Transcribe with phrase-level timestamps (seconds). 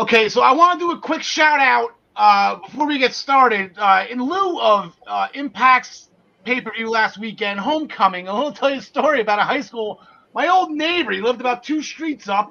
[0.00, 3.72] Okay, so I want to do a quick shout out uh, before we get started.
[3.76, 6.08] Uh, in lieu of uh, Impact's
[6.42, 10.00] pay per view last weekend, Homecoming, I'll tell you a story about a high school.
[10.34, 12.50] My old neighbor, he lived about two streets up.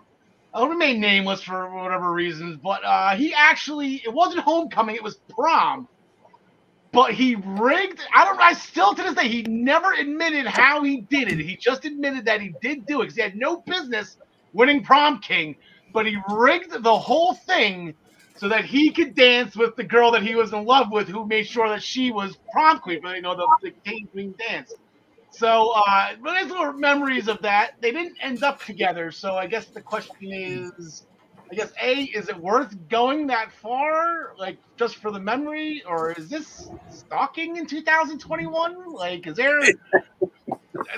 [0.54, 5.20] I'll remain nameless for whatever reasons, but uh, he actually, it wasn't Homecoming, it was
[5.29, 5.88] prom.
[6.91, 11.02] But he rigged, I don't I still to this day, he never admitted how he
[11.02, 11.39] did it.
[11.39, 14.18] He just admitted that he did do it because he had no business
[14.54, 15.55] winning prom king
[15.94, 17.94] but he rigged the whole thing
[18.36, 21.27] so that he could dance with the girl that he was in love with, who
[21.27, 24.73] made sure that she was prom queen, you know the, the king queen dance.
[25.32, 27.73] So, uh, but there's little memories of that.
[27.82, 31.05] They didn't end up together, so I guess the question is,
[31.52, 36.12] I guess a is it worth going that far, like just for the memory, or
[36.13, 38.94] is this stalking in 2021?
[38.94, 39.60] Like, is there?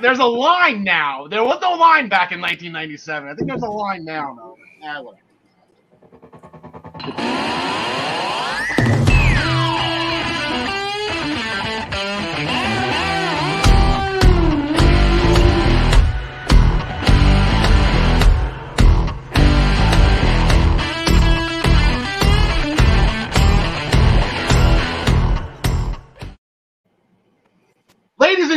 [0.01, 1.27] there's a line now.
[1.27, 3.29] There was no line back in 1997.
[3.29, 4.57] I think there's a line now, though.
[4.83, 5.17] Allen.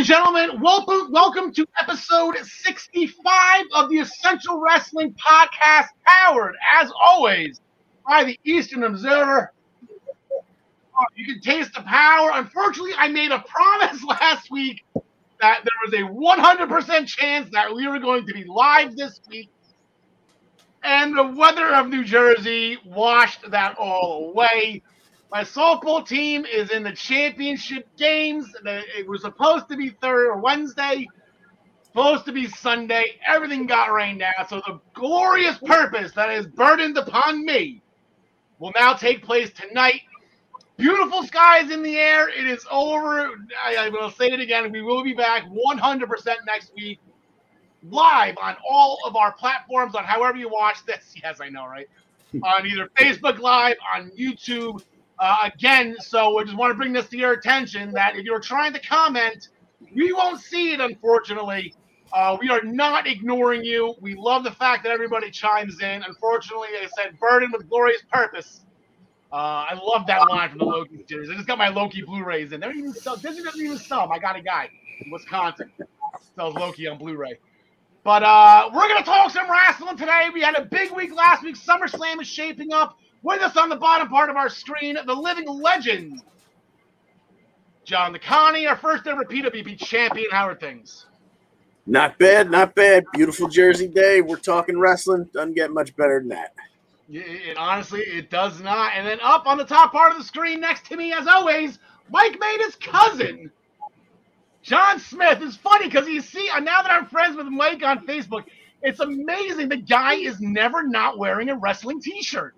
[0.05, 7.62] And gentlemen, welcome welcome to episode 65 of the Essential Wrestling Podcast, powered as always
[8.06, 9.50] by the Eastern Observer.
[10.30, 12.32] Oh, you can taste the power.
[12.34, 14.84] Unfortunately, I made a promise last week
[15.41, 19.48] that there was a 100% chance that we were going to be live this week.
[20.82, 24.82] And the weather of New Jersey washed that all away.
[25.34, 28.46] My softball team is in the championship games.
[28.64, 31.08] It was supposed to be third or Wednesday,
[31.82, 33.18] supposed to be Sunday.
[33.26, 34.48] Everything got rained out.
[34.48, 37.82] So the glorious purpose that is burdened upon me
[38.60, 40.02] will now take place tonight.
[40.76, 42.28] Beautiful skies in the air.
[42.28, 43.30] It is over.
[43.60, 44.70] I, I will say it again.
[44.70, 47.00] We will be back 100% next week,
[47.91, 51.12] live on all of our platforms, on however you watch this.
[51.25, 51.88] Yes, I know, right?
[52.44, 54.80] on either Facebook Live, on YouTube,
[55.19, 58.41] uh, again, so I just want to bring this to your attention that if you're
[58.41, 59.48] trying to comment,
[59.94, 61.75] we won't see it, unfortunately.
[62.12, 63.94] Uh, we are not ignoring you.
[64.00, 66.03] We love the fact that everybody chimes in.
[66.03, 68.60] Unfortunately, like I said, burdened with glorious purpose.
[69.32, 71.30] Uh, I love that line from the Loki series.
[71.30, 72.60] I just got my Loki Blu-rays in.
[72.60, 73.16] They don't even sell.
[73.16, 74.12] Disney doesn't even sell them.
[74.12, 74.70] I got a guy
[75.04, 75.70] in Wisconsin
[76.36, 77.38] sells Loki on Blu-ray.
[78.04, 80.28] But uh, we're gonna talk some wrestling today.
[80.32, 81.56] We had a big week last week.
[81.56, 82.97] SummerSlam is shaping up.
[83.24, 86.20] With us on the bottom part of our screen, the living legend,
[87.86, 90.26] John the Connie, our first ever PWP champion.
[90.30, 91.06] How are things?
[91.86, 93.04] Not bad, not bad.
[93.14, 94.20] Beautiful Jersey day.
[94.20, 95.26] We're talking wrestling.
[95.32, 96.54] Doesn't get much better than that.
[97.08, 98.92] It, honestly, it does not.
[98.94, 101.78] And then up on the top part of the screen next to me, as always,
[102.10, 103.50] Mike made his cousin,
[104.62, 105.38] John Smith.
[105.41, 108.44] It's funny because you see, uh, now that I'm friends with Mike on Facebook,
[108.82, 109.70] it's amazing.
[109.70, 112.54] The guy is never not wearing a wrestling T-shirt.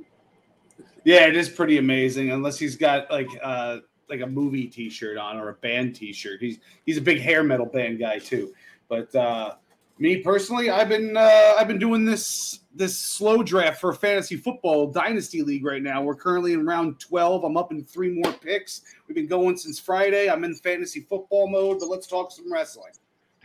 [1.06, 2.32] Yeah, it is pretty amazing.
[2.32, 3.78] Unless he's got like uh
[4.08, 6.40] like a movie T-shirt on or a band T-shirt.
[6.40, 8.52] He's he's a big hair metal band guy too.
[8.88, 9.54] But uh,
[10.00, 14.90] me personally, I've been uh, I've been doing this this slow draft for fantasy football
[14.90, 16.02] dynasty league right now.
[16.02, 17.44] We're currently in round twelve.
[17.44, 18.82] I'm up in three more picks.
[19.06, 20.28] We've been going since Friday.
[20.28, 22.92] I'm in fantasy football mode, but let's talk some wrestling.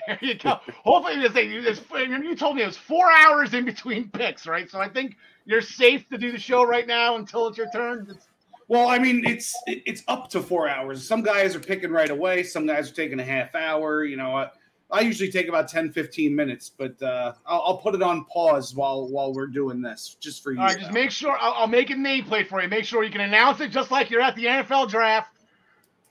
[0.07, 0.59] There you go.
[0.84, 4.69] Hopefully, this thing, you told me it was four hours in between picks, right?
[4.69, 8.07] So I think you're safe to do the show right now until it's your turn.
[8.09, 8.28] It's-
[8.67, 11.06] well, I mean, it's it's up to four hours.
[11.06, 12.41] Some guys are picking right away.
[12.41, 14.06] Some guys are taking a half hour.
[14.06, 14.50] You know, I,
[14.89, 18.73] I usually take about 10, 15 minutes, but uh, I'll, I'll, put it on pause
[18.73, 20.59] while while we're doing this, just for you.
[20.59, 22.69] All right, just make sure I'll, I'll make a nameplate for you.
[22.69, 25.33] Make sure you can announce it just like you're at the NFL draft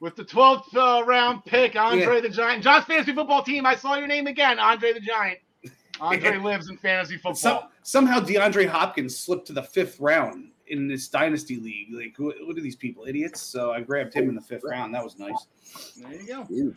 [0.00, 2.20] with the 12th uh, round pick, Andre yeah.
[2.22, 2.64] the Giant.
[2.64, 3.66] John's fantasy football team.
[3.66, 5.38] I saw your name again, Andre the Giant.
[6.00, 7.34] Andre lives in fantasy football.
[7.34, 11.88] Some, somehow DeAndre Hopkins slipped to the fifth round in this dynasty league.
[11.92, 13.42] Like, what, what are these people, idiots?
[13.42, 14.94] So I grabbed him in the fifth round.
[14.94, 15.46] That was nice.
[15.96, 16.74] There you go.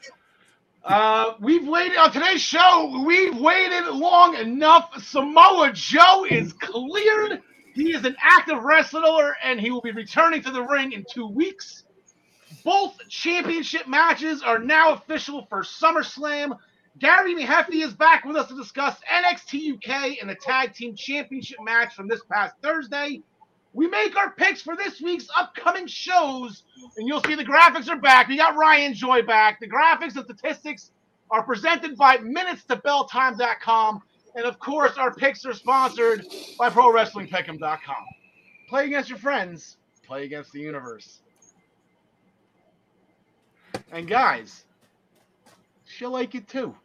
[0.84, 3.04] Uh, we've waited on today's show.
[3.06, 5.02] We've waited long enough.
[5.02, 7.42] Samoa Joe is cleared.
[7.74, 11.28] He is an active wrestler, and he will be returning to the ring in two
[11.28, 11.83] weeks.
[12.64, 16.58] Both championship matches are now official for SummerSlam.
[17.00, 21.58] Gary Hefty is back with us to discuss NXT UK and the Tag Team Championship
[21.62, 23.22] match from this past Thursday.
[23.74, 26.64] We make our picks for this week's upcoming shows,
[26.96, 28.28] and you'll see the graphics are back.
[28.28, 29.60] We got Ryan Joy back.
[29.60, 30.92] The graphics and statistics
[31.32, 34.02] are presented by MinutesToBellTime.com,
[34.36, 36.28] and of course, our picks are sponsored
[36.60, 38.06] by ProWrestlingPick'em.com.
[38.70, 41.23] play against your friends, play against the universe.
[43.92, 44.64] And guys,
[45.86, 46.76] she'll like it too.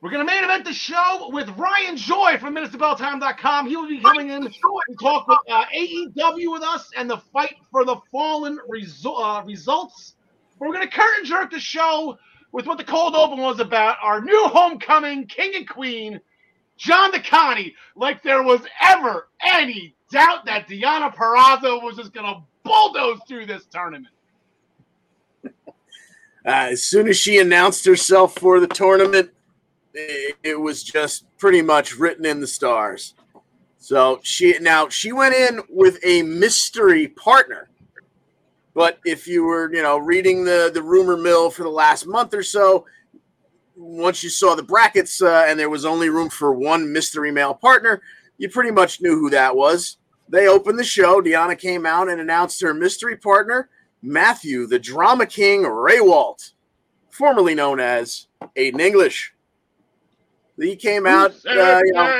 [0.00, 3.68] We're going to main event the show with Ryan Joy from MinutesToBellTime.com.
[3.68, 4.50] He will be coming in to
[4.98, 10.14] talk with uh, AEW with us and the fight for the fallen resu- uh, results.
[10.58, 12.18] We're going to curtain jerk the show
[12.52, 16.18] with what the cold open was about our new homecoming king and queen,
[16.78, 17.74] John DeConnie.
[17.94, 23.44] Like there was ever any doubt that Deonna Purrazzo was just going to bulldoze through
[23.44, 24.06] this tournament.
[26.42, 29.30] Uh, as soon as she announced herself for the tournament,
[29.92, 33.12] it, it was just pretty much written in the stars.
[33.76, 37.68] So she now she went in with a mystery partner.
[38.74, 42.32] But if you were, you know, reading the the rumor mill for the last month
[42.34, 42.86] or so,
[43.74, 47.54] once you saw the brackets uh, and there was only room for one mystery male
[47.54, 48.00] partner,
[48.38, 49.96] you pretty much knew who that was.
[50.28, 51.20] They opened the show.
[51.20, 53.68] Deonna came out and announced her mystery partner,
[54.02, 56.52] Matthew, the drama king Rehwoldt,
[57.10, 58.26] formerly known as
[58.56, 59.34] Aiden English.
[60.56, 62.10] He came out, uh, you know,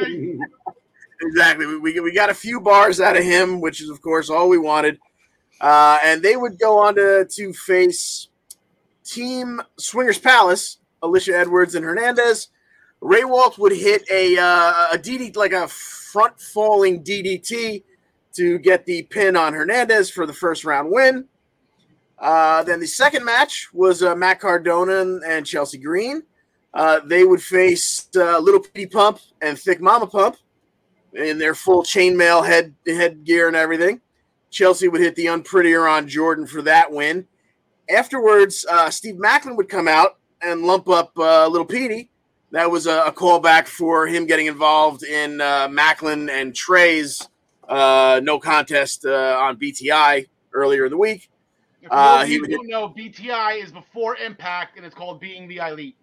[1.20, 1.66] exactly.
[1.66, 4.48] We, we, we got a few bars out of him, which is, of course, all
[4.48, 4.98] we wanted.
[5.60, 8.28] Uh, and they would go on to, to face
[9.04, 12.48] Team Swingers Palace, Alisha Edwards and Hernandez.
[13.02, 17.82] Rehwoldt would hit a, uh, a DD, like a front falling DDT
[18.36, 21.26] to get the pin on Hernandez for the first round win.
[22.18, 26.22] Uh, then the second match was uh, Matt Cardona and Chelsea Green.
[26.72, 30.36] Uh, they would face uh, Little Petey Pump and Thick Mama Pump
[31.14, 34.00] in their full chainmail head headgear and everything.
[34.50, 37.26] Chelsea would hit the unprettier on Jordan for that win.
[37.90, 42.10] Afterwards, uh, Steve Maclin would come out and lump up uh, Little Petey.
[42.52, 47.28] That was a, a, callback for him getting involved in Maclin and Trey's
[47.68, 51.30] uh, no contest uh, on BTI earlier in the week.
[51.82, 55.96] If uh, he don't know, BTI is before Impact, and it's called Being the Elite.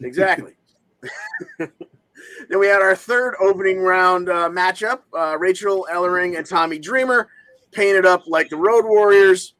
[0.00, 0.54] Exactly.
[1.58, 7.28] then we had our third opening round uh, matchup: uh, Rachel Ellering and Tommy Dreamer,
[7.70, 9.54] painted up like the Road Warriors.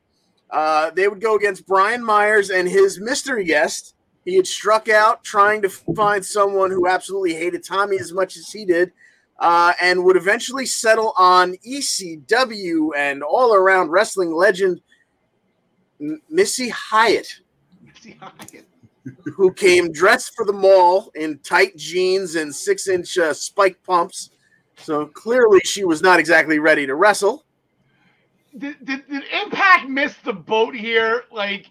[0.50, 3.94] Uh, they would go against Brian Myers and his mystery guest.
[4.25, 8.50] He had struck out trying to find someone who absolutely hated Tommy as much as
[8.50, 8.93] he did,
[9.40, 14.81] uh, and would eventually settle on ECW and all around wrestling legend
[16.28, 17.40] Missy Hyatt.
[17.82, 18.64] Missy Hyatt
[19.34, 24.31] who came dressed for the mall in tight jeans and six inch uh, spike pumps.
[24.76, 27.44] So clearly she was not exactly ready to wrestle.
[28.56, 31.25] Did, did, did Impact miss the boat here?
[31.31, 31.66] Like,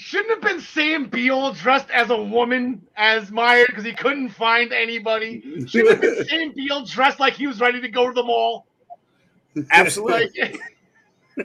[0.00, 4.72] shouldn't have been Sam Beale dressed as a woman as Meyer because he couldn't find
[4.72, 5.64] anybody.
[5.66, 8.66] Shouldn't have been Sam Beale dressed like he was ready to go to the mall.
[9.70, 10.58] Absolutely.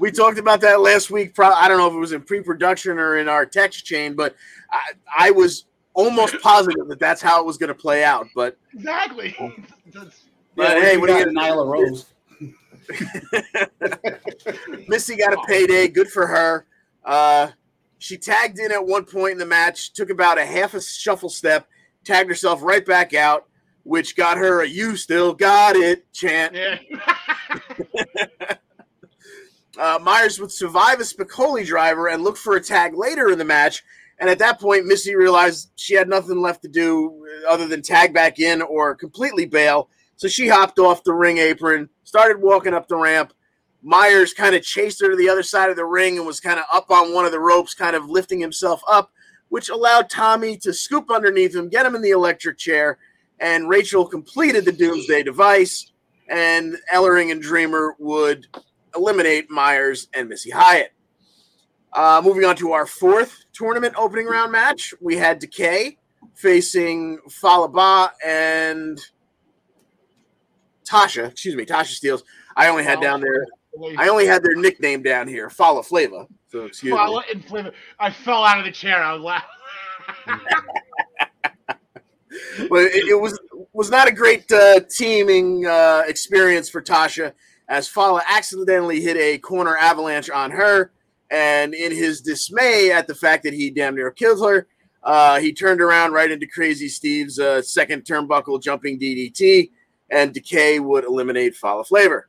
[0.00, 1.34] We talked about that last week.
[1.34, 4.34] Pro- I don't know if it was in pre-production or in our text chain, but
[4.70, 8.26] I, I was almost positive that that's how it was going to play out.
[8.34, 9.36] But exactly.
[9.94, 10.12] but
[10.56, 11.34] yeah, hey, what are you get?
[11.34, 12.06] Nyla Rose?
[14.88, 15.88] Missy got a payday.
[15.88, 16.66] Good for her.
[17.06, 17.48] Uh,
[17.98, 21.30] she tagged in at one point in the match, took about a half a shuffle
[21.30, 21.66] step,
[22.04, 23.46] tagged herself right back out,
[23.84, 26.54] which got her a "You still got it" chant.
[26.54, 26.78] Yeah.
[29.78, 33.44] uh, Myers would survive a Spicolli driver and look for a tag later in the
[33.44, 33.82] match.
[34.18, 38.14] And at that point, Missy realized she had nothing left to do other than tag
[38.14, 39.90] back in or completely bail.
[40.16, 43.34] So she hopped off the ring apron, started walking up the ramp.
[43.86, 46.58] Myers kind of chased her to the other side of the ring and was kind
[46.58, 49.12] of up on one of the ropes, kind of lifting himself up,
[49.48, 52.98] which allowed Tommy to scoop underneath him, get him in the electric chair.
[53.38, 55.92] And Rachel completed the Doomsday device,
[56.28, 58.48] and Ellering and Dreamer would
[58.96, 60.92] eliminate Myers and Missy Hyatt.
[61.92, 65.96] Uh, moving on to our fourth tournament opening round match, we had Decay
[66.34, 68.98] facing Fallah Bahh and
[70.84, 71.28] Tasha.
[71.28, 72.24] Excuse me, Tasha Steelz.
[72.56, 73.46] I only had down there.
[73.98, 76.26] I only had their nickname down here, Fallah Flava.
[76.50, 77.42] So excuse Fala me.
[77.42, 77.72] Flava.
[77.98, 79.02] I fell out of the chair.
[79.02, 80.40] I was laughing.
[82.70, 83.38] well, it, it, was
[83.72, 87.32] was not a great uh, teaming uh, experience for Tasha
[87.68, 90.92] as Fallah accidentally hit a corner avalanche on her.
[91.30, 94.68] And in his dismay at the fact that he damn near killed her,
[95.02, 99.70] uh, he turned around right into Crazy Steve's uh, second turnbuckle jumping DDT,
[100.10, 102.28] and Decay would eliminate Fallah Flavor.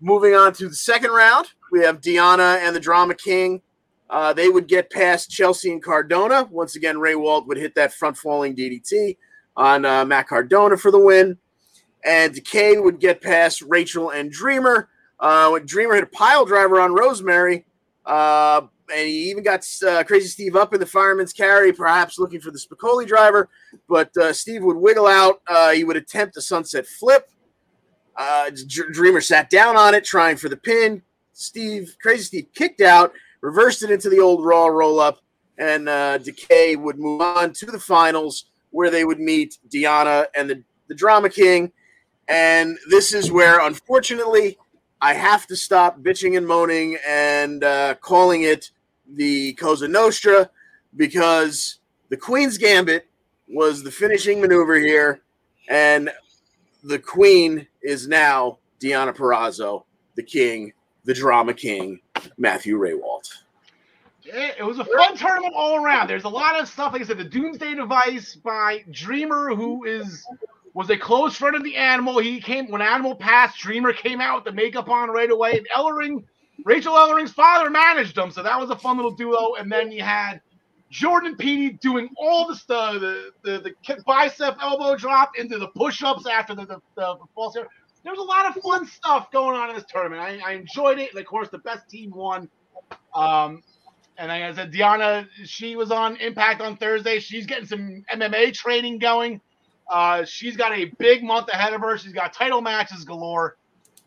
[0.00, 3.62] Moving on to the second round, we have Deonna and the Drama King
[4.08, 6.48] Uh, they would get past Chelsea and Cardona.
[6.50, 9.16] Once again, Rehwoldt would hit that front falling DDT
[9.56, 11.38] on uh, Matt Cardona for the win.
[12.04, 14.88] And Decay would get past Rachel and Dreamer.
[15.20, 17.66] Uh, when Dreamer hit a pile driver on Rosemary,
[18.04, 22.40] uh, and he even got uh, Crazy Steve up in the fireman's carry, perhaps looking
[22.40, 23.48] for the Spicolli driver.
[23.88, 25.40] But uh, Steve would wiggle out.
[25.46, 27.30] Uh, he would attempt a sunset flip.
[28.16, 28.50] Uh,
[28.92, 31.02] Dreamer sat down on it, trying for the pin.
[31.32, 35.20] Steve, Crazy Steve, kicked out, reversed it into the old Raw roll up,
[35.58, 40.48] and uh, Decay would move on to the finals where they would meet Deonna and
[40.50, 41.72] the, the Drama King.
[42.28, 44.58] And this is where, unfortunately,
[45.00, 48.70] I have to stop bitching and moaning and uh, calling it
[49.14, 50.50] the Cosa Nostra
[50.96, 51.78] because
[52.10, 53.06] the Queen's Gambit
[53.48, 55.22] was the finishing maneuver here,
[55.68, 56.10] and
[56.84, 59.84] the Queen is now Deonna Purrazzo,
[60.14, 60.72] the King,
[61.04, 62.00] the Drama King,
[62.36, 63.30] Matthew Rehwoldt.
[64.22, 66.08] Yeah, it was a fun tournament all around.
[66.08, 66.92] There's a lot of stuff.
[66.92, 70.26] Like I said, the Doomsday Device by Dreamer, who is
[70.74, 72.18] was a close friend of the Animal.
[72.18, 73.58] He came when Animal passed.
[73.58, 75.52] Dreamer came out with the makeup on right away.
[75.52, 76.22] And Ellering,
[76.64, 79.54] Rachel Ellering's father managed them, so that was a fun little duo.
[79.54, 80.40] And then you had
[80.90, 86.26] Jordan Petey doing all the stuff, the, the the bicep elbow drop into the push-ups
[86.26, 87.54] after the, the, the, false.
[87.54, 90.20] There was a lot of fun stuff going on in this tournament.
[90.20, 92.48] I, I enjoyed it, and of course, the best team won.
[93.14, 93.62] Um,
[94.18, 97.20] and I said, Deonna, she was on Impact on Thursday.
[97.20, 99.40] She's getting some MMA training going.
[99.88, 101.96] Uh, she's got a big month ahead of her.
[101.98, 103.56] She's got title matches galore.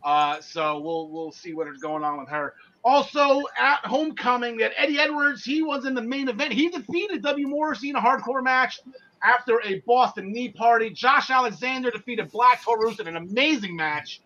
[0.03, 2.53] Uh, so we'll we'll see what is going on with her.
[2.83, 6.51] Also at Homecoming, that Eddie Edwards, he was in the main event.
[6.51, 7.47] He defeated W.
[7.47, 8.81] Morrissey in a hardcore match
[9.23, 10.89] after a Boston knee party.
[10.89, 14.21] Josh Alexander defeated Black Taurus in an amazing match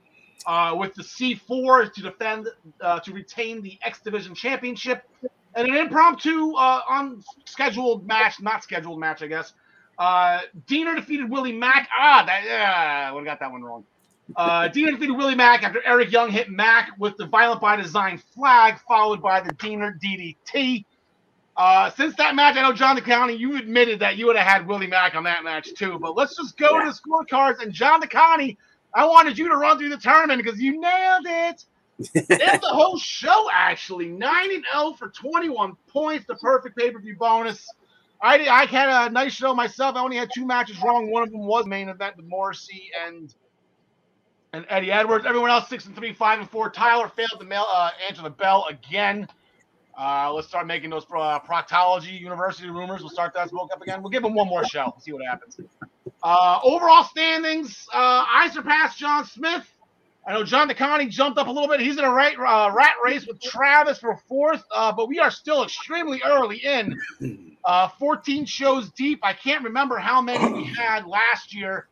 [0.48, 2.48] uh, with the C4 to defend
[2.82, 5.04] uh, to retain the X Division Championship.
[5.56, 9.54] And an impromptu uh, unscheduled match, not scheduled match, I guess.
[9.98, 11.90] Uh, Deaner defeated Willie Mack.
[11.96, 13.84] Ah, that, yeah, I would have got that one wrong.
[14.36, 18.22] Uh, Deaner defeated Willie Mack after Eric Young hit Mack with the Violent by Design
[18.36, 20.86] flag, followed by the Deaner DDT.
[21.56, 24.68] Uh, since that match, I know John DeConnie, you admitted that you would have had
[24.68, 25.98] Willie Mack on that match too.
[26.00, 26.86] But let's just go yeah.
[26.86, 27.64] to the scorecards.
[27.64, 28.58] And John DeConnie,
[28.94, 31.66] I wanted you to run through the tournament because you nailed it.
[32.16, 34.08] and the whole show, actually.
[34.08, 37.68] 9 and 0 for 21 points, the perfect pay per view bonus.
[38.22, 39.96] I, I had a nice show myself.
[39.96, 41.10] I only had two matches wrong.
[41.10, 43.34] One of them was main event with Morrissey and
[44.58, 45.26] and Eddie Edwards.
[45.26, 46.70] Everyone else six and three, five and four.
[46.70, 49.28] Tyler failed to mail uh, the bell again.
[49.98, 53.02] Uh, let's start making those uh, proctology university rumors.
[53.02, 54.02] We'll start that smoke up again.
[54.02, 54.94] We'll give him one more show.
[55.00, 55.60] See what happens.
[56.22, 59.66] Uh, overall standings, uh, I surpassed John Smith.
[60.28, 61.80] I know John DeConnie jumped up a little bit.
[61.80, 65.32] He's in a right, uh, rat race with Travis for fourth, uh, but we are
[65.32, 67.56] still extremely early in.
[67.64, 69.20] Uh, 14 shows deep.
[69.24, 71.88] I can't remember how many we had last year.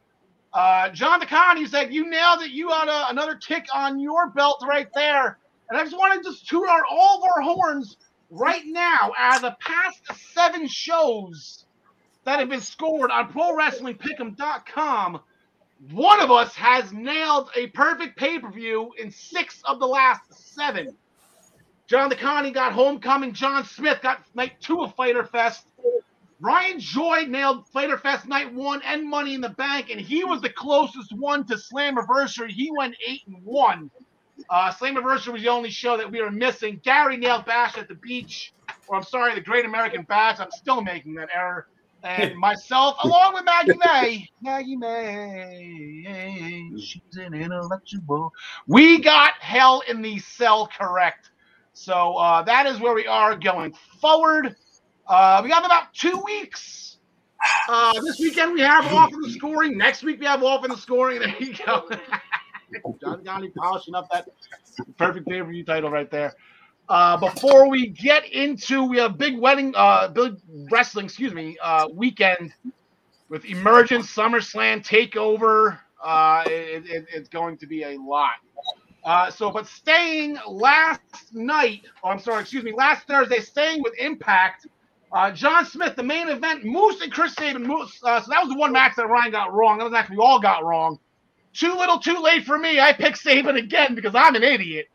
[0.56, 2.52] Uh, John DeConnie said, You nailed it.
[2.52, 5.38] You had a, another tick on your belt right there.
[5.70, 7.98] And I just want to just toot our, all of our horns
[8.30, 10.02] right now as the past
[10.34, 11.66] seven shows
[12.24, 15.20] that have been scored on ProWrestlingPick'em.com.
[15.92, 20.22] One of us has nailed a perfect pay per view in six of the last
[20.56, 20.96] seven.
[21.88, 23.34] John the DeConnie got Homecoming.
[23.34, 25.68] John Smith got night two of Fyter Fest.
[26.46, 30.42] Ryan Joy nailed Fyter Fest night one and Money in the Bank, and he was
[30.42, 32.52] the closest one to Slammiversary.
[32.52, 33.90] He went eight and one.
[34.52, 36.80] Uh, Slammiversary was the only show that we were missing.
[36.84, 38.54] Gary nailed Bash at the Beach,
[38.88, 40.40] or I'm sorry, the Great American Bash.
[40.40, 41.66] I'm still making that error.
[42.04, 48.32] And myself, along with Maggie May, Maggie May, she's an intellectual.
[48.68, 51.32] We got Hell in the Cell correct.
[51.74, 54.56] So uh, that is where we are going forward.
[55.08, 56.98] Uh, we have about two weeks.
[57.70, 59.78] Uh, this weekend we have off in the scoring.
[59.78, 61.20] Next week we have off in the scoring.
[61.20, 61.88] There you go.
[63.02, 64.28] John Gotti polishing up that
[64.98, 66.34] perfect pay per view title right there.
[66.90, 70.38] Uh, before we get into, we have big wedding, uh, big
[70.70, 72.54] wrestling, excuse me, uh, weekend
[73.30, 75.80] with Emergence, SummerSlam, Takeover.
[76.04, 78.36] Uh, it, it, it's going to be a lot.
[79.04, 81.02] Uh, so, but staying last
[81.34, 84.68] night, oh, I'm sorry, excuse me, last Thursday, staying with Impact,
[85.12, 87.64] uh, John Smith, the main event, Moose and Chris Sabin.
[87.64, 89.78] Moose, uh, so that was the one match that Ryan got wrong.
[89.78, 91.00] That was actually we all got wrong.
[91.54, 92.80] Too little, too late for me.
[92.80, 94.88] I picked Sabin again because I'm an idiot.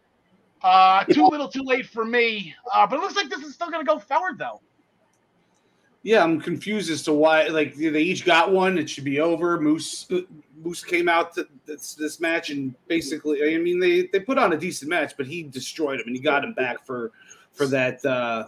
[0.62, 2.54] Uh, too little, too late for me.
[2.74, 4.60] Uh, but it looks like this is still going to go forward, though.
[6.02, 7.48] Yeah, I'm confused as to why.
[7.48, 8.78] Like they each got one.
[8.78, 9.60] It should be over.
[9.60, 10.08] Moose
[10.62, 14.54] Moose came out to this, this match and basically, I mean, they they put on
[14.54, 17.12] a decent match, but he destroyed him and he got him back for
[17.52, 18.46] for that uh,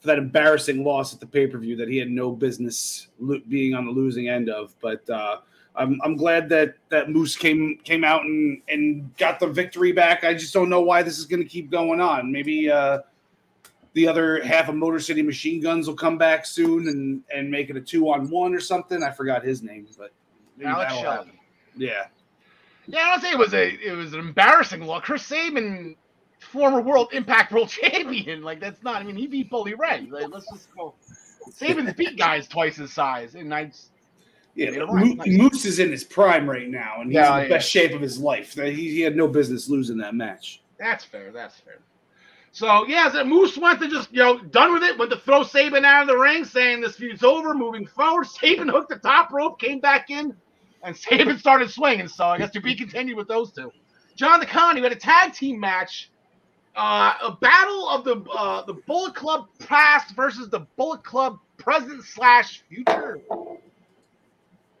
[0.00, 3.40] for that embarrassing loss at the pay per view that he had no business lo-
[3.48, 4.74] being on the losing end of.
[4.80, 5.38] But uh,
[5.74, 10.24] I'm I'm glad that that Moose came came out and and got the victory back.
[10.24, 12.30] I just don't know why this is going to keep going on.
[12.30, 13.00] Maybe uh,
[13.94, 17.70] the other half of Motor City Machine Guns will come back soon and and make
[17.70, 19.02] it a two on one or something.
[19.02, 20.12] I forgot his name, but
[20.64, 21.32] Alex Shelley.
[21.76, 22.06] Yeah.
[22.86, 25.04] Yeah, I don't say it was a it was an embarrassing look.
[25.04, 25.94] Chris Sabin,
[26.48, 28.96] former World Impact World Champion, like that's not.
[29.02, 30.06] I mean, he beat Bully Ray.
[30.10, 30.94] Like, let's just go.
[31.52, 33.70] Sabin's beat guys twice his size, and I.
[34.54, 35.28] Yeah, Mo- nice.
[35.28, 37.56] Moose is in his prime right now, and he's Yeah, in the yeah.
[37.56, 38.54] best shape of his life.
[38.54, 40.62] He, he had no business losing that match.
[40.80, 41.30] That's fair.
[41.30, 41.78] That's fair.
[42.50, 44.98] So yeah, so Moose went to just you know done with it.
[44.98, 48.26] Went to throw Sabin out of the ring, saying this feud's over, moving forward.
[48.40, 50.34] Sabin hooked the top rope, came back in,
[50.82, 52.08] and Sabin started swinging.
[52.08, 53.70] So I guess to be continued with those two.
[54.16, 56.10] John the DeConnie we had a tag team match,
[56.78, 62.04] uh, a battle of the uh, the Bullet Club past versus the Bullet Club present
[62.04, 63.20] slash future.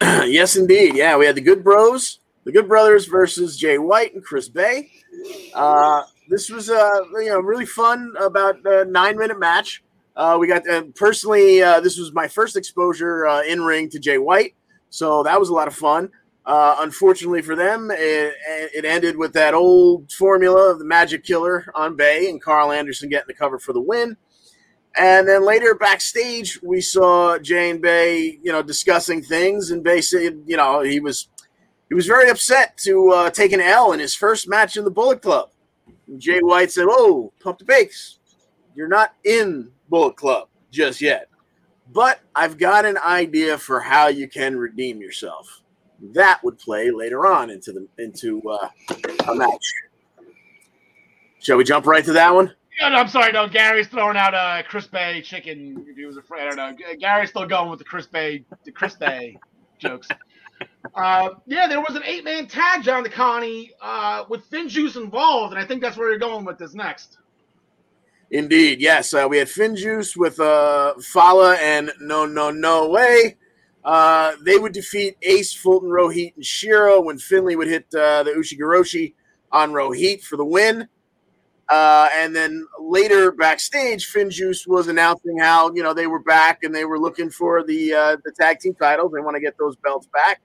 [0.00, 0.94] yes, indeed.
[0.94, 4.90] Yeah, we had the Good Bros, the Good Brothers versus Jay White and Chris Bey.
[5.52, 9.82] Uh, this was uh, you know really fun, about a nine minute match.
[10.14, 10.62] Uh, we got
[10.94, 14.54] personally, uh, this was my first exposure in ring to Jay White,
[14.88, 16.10] so that was a lot of fun.
[16.48, 18.34] Uh, unfortunately for them, it,
[18.74, 23.10] it ended with that old formula of the Magic Killer on Bey and Karl Anderson
[23.10, 24.16] getting the cover for the win.
[24.96, 30.00] And then later backstage, we saw Jay and Bey, you know, discussing things, and Bey
[30.00, 31.28] said, you know, he was
[31.90, 34.90] he was very upset to uh, take an L in his first match in the
[34.90, 35.50] Bullet Club.
[36.06, 38.20] And Jay White said, "Oh, pump the brakes.
[38.74, 41.28] You're not in Bullet Club just yet,
[41.92, 45.62] but I've got an idea for how you can redeem yourself.
[46.14, 48.68] That would play later on into the into uh,
[49.28, 49.72] a match.
[51.40, 52.54] Shall we jump right to that one?
[52.80, 53.32] Yeah, no, I'm sorry.
[53.32, 55.84] No, Gary's throwing out uh, Chris Bey chicken.
[55.88, 56.94] If he was afraid, I don't know.
[56.98, 59.36] Gary's still going with the Chris Bey, the Chris Bey
[59.78, 60.08] jokes.
[60.94, 65.66] Uh, yeah, there was an eight-man tag, John DeConnie, uh, with FinJuice involved, and I
[65.66, 67.18] think that's where you're going with this next.
[68.30, 69.14] Indeed, yes.
[69.14, 73.36] Uh, we had FinJuice with uh, Fallah and No No No Way.
[73.88, 78.32] Uh, they would defeat Ace, Fulton, Rohit, and Shiro when Finlay would hit uh, the
[78.32, 79.14] Ushigoroshi
[79.50, 80.86] on Rohit for the win.
[81.70, 86.74] Uh, and then later backstage, FinJuice was announcing how you know they were back and
[86.74, 89.10] they were looking for the uh, the tag team titles.
[89.10, 90.42] They want to get those belts back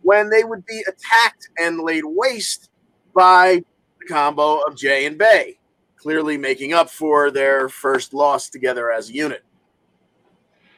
[0.00, 2.70] when they would be attacked and laid waste
[3.14, 3.62] by
[4.00, 5.58] the combo of Jay and Bey
[5.98, 9.44] clearly making up for their first loss together as a unit.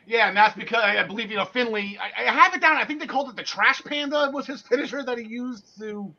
[0.09, 1.99] Yeah, and that's because I believe you know Finlay.
[2.01, 2.77] I, I have it down.
[2.79, 6.15] I think they called it the Trash Panda was his finisher that he used to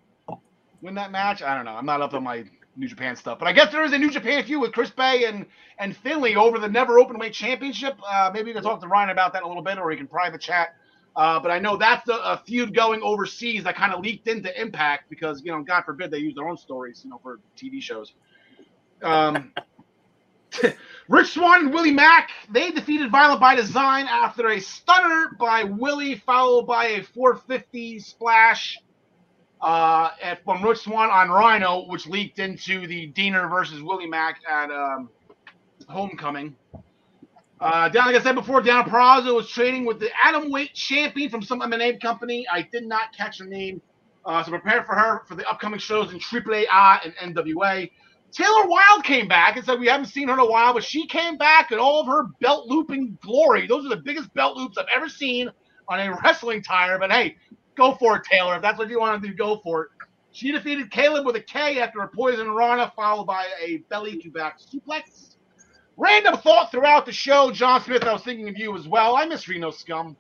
[0.82, 1.44] win that match.
[1.44, 1.74] I don't know.
[1.76, 2.46] I'm not up on my
[2.78, 5.26] New Japan stuff, but I guess there is a New Japan feud with Chris Bey
[5.26, 5.48] and
[5.80, 8.00] and Finlay over the Never Openweight Championship.
[8.08, 10.08] Uh, maybe you can talk to Ryan about that a little bit, or he can
[10.08, 10.70] private chat.
[11.16, 14.60] Uh, but I know that's a, a feud going overseas that kind of leaked into
[14.62, 17.82] Impact because you know, God forbid they use their own stories, you know, for TV
[17.82, 18.14] shows.
[19.04, 19.54] Um,
[21.10, 26.14] Rich Swann and Willie Mack, they defeated Violent by Design after a stunner by Willie,
[26.16, 28.78] followed by a 450 splash
[29.60, 30.12] uh,
[30.46, 35.10] from Rich Swann on Rhino, which leaked into the Deaner versus Willie Mack at um,
[35.88, 36.56] Homecoming.
[37.60, 41.32] Uh, down, like I said before, Deonna Purrazzo was training with the Atom Weight champion
[41.32, 42.46] from some MMA company.
[42.54, 43.82] I did not catch her name.
[44.26, 46.66] Uh, so prepare for her for the upcoming shows in AAA
[47.04, 47.90] and NWA.
[48.32, 51.08] Taylor Wilde came back and said we haven't seen her in a while, but she
[51.08, 53.68] came back in all of her belt looping glory.
[53.68, 55.50] Those are the biggest belt loops I've ever seen
[55.88, 57.00] on a wrestling tire.
[57.00, 57.36] But hey,
[57.76, 58.56] go for it, Taylor.
[58.56, 59.90] If that's what you want to do, go for it.
[60.32, 64.30] She defeated Kaleb with a K after a poison rana, followed by a belly to
[64.30, 65.36] back suplex.
[65.98, 68.04] Random thought throughout the show, John Smith.
[68.04, 69.18] I was thinking of you as well.
[69.18, 70.16] I miss Reno Scum.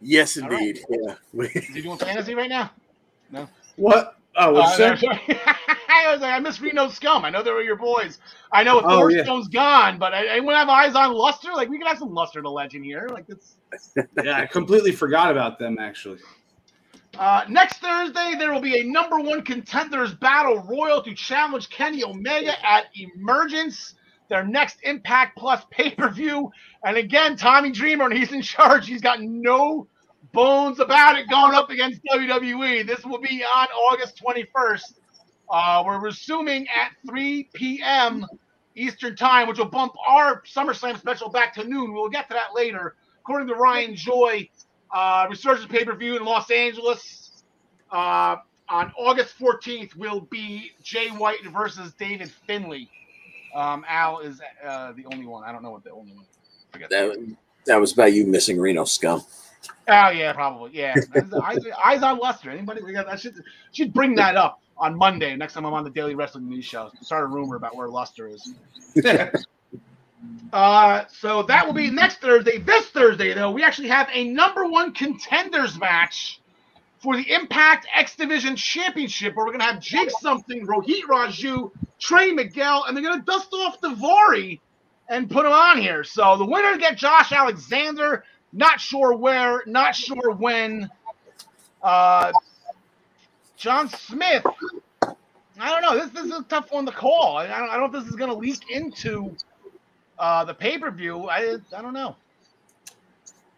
[0.00, 0.60] Yes, All right.
[0.60, 0.84] indeed.
[0.88, 1.16] Yeah.
[1.42, 2.70] Is he doing fantasy right now?
[3.30, 3.48] No.
[3.76, 4.15] What?
[4.36, 5.02] Oh, Uh, no, that?
[5.88, 7.24] I was like, I miss Reno Scum.
[7.24, 8.18] I know they were your boys.
[8.52, 9.24] I know Oh, Thor yeah.
[9.52, 11.52] Gone, but I, anyone have eyes on Luster?
[11.54, 13.08] Like, we could have some Luster to legend here.
[13.12, 13.56] Like, it's
[14.22, 16.18] yeah, I completely forgot about them actually.
[17.18, 18.34] uh, next Thursday.
[18.38, 23.94] There will be a number one contenders battle royal to challenge Kenny Omega at Emergence,
[24.28, 26.50] their next Impact Plus pay per view.
[26.84, 28.86] And again, Tommy Dreamer, and he's in charge.
[28.86, 29.88] He's got no
[30.32, 32.86] bones about it going up against WWE.
[32.86, 34.94] This will be on August 21st.
[35.50, 38.26] Uh, we're resuming at 3 p.m.
[38.74, 41.92] Eastern Time, which will bump our SummerSlam special back to noon.
[41.92, 42.96] We'll get to that later.
[43.20, 44.48] According to Ryan Joy,
[44.94, 47.42] uh, Resurgence pay per view in Los Angeles
[47.90, 48.36] uh,
[48.68, 52.88] on August 14th will be Jay White versus David Finlay.
[53.54, 55.44] Um, Al is uh, the only one.
[55.44, 56.24] I don't know what the only one.
[56.90, 57.36] That,
[57.66, 59.22] that was about you missing Reno scum.
[59.88, 60.72] Oh yeah, probably.
[60.74, 60.94] Yeah.
[61.42, 62.50] eyes, eyes on Luster.
[62.50, 62.82] Anybody?
[62.82, 65.90] We got, I should should bring that up on Monday next time I'm on the
[65.90, 66.90] Daily Wrestling News Show.
[67.00, 68.54] Start a rumor about where Luster is.
[70.52, 72.58] Uh, so that will be next Thursday.
[72.58, 76.40] This Thursday, though, we actually have a number one contenders match
[76.98, 82.32] for the Impact X Division Championship, where we're gonna have Jake something, Rohit Raju, Trey
[82.32, 84.60] Miguel, and they're gonna dust off Davari
[85.08, 86.04] and put him on here.
[86.04, 88.24] So the winner get Josh Alexander.
[88.52, 90.90] Not sure where, not sure when.
[91.82, 92.32] Uh,
[93.56, 94.44] John Smith.
[95.58, 95.94] I don't know.
[95.98, 97.38] This, this is a tough one to call.
[97.38, 99.34] I, don't, I don't know if this is going to leak into
[100.18, 101.28] uh, the pay per view.
[101.28, 102.16] I I don't know.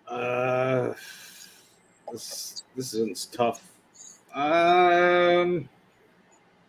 [0.08, 0.94] Uh,
[2.10, 3.62] this this is tough.
[4.34, 5.68] Um,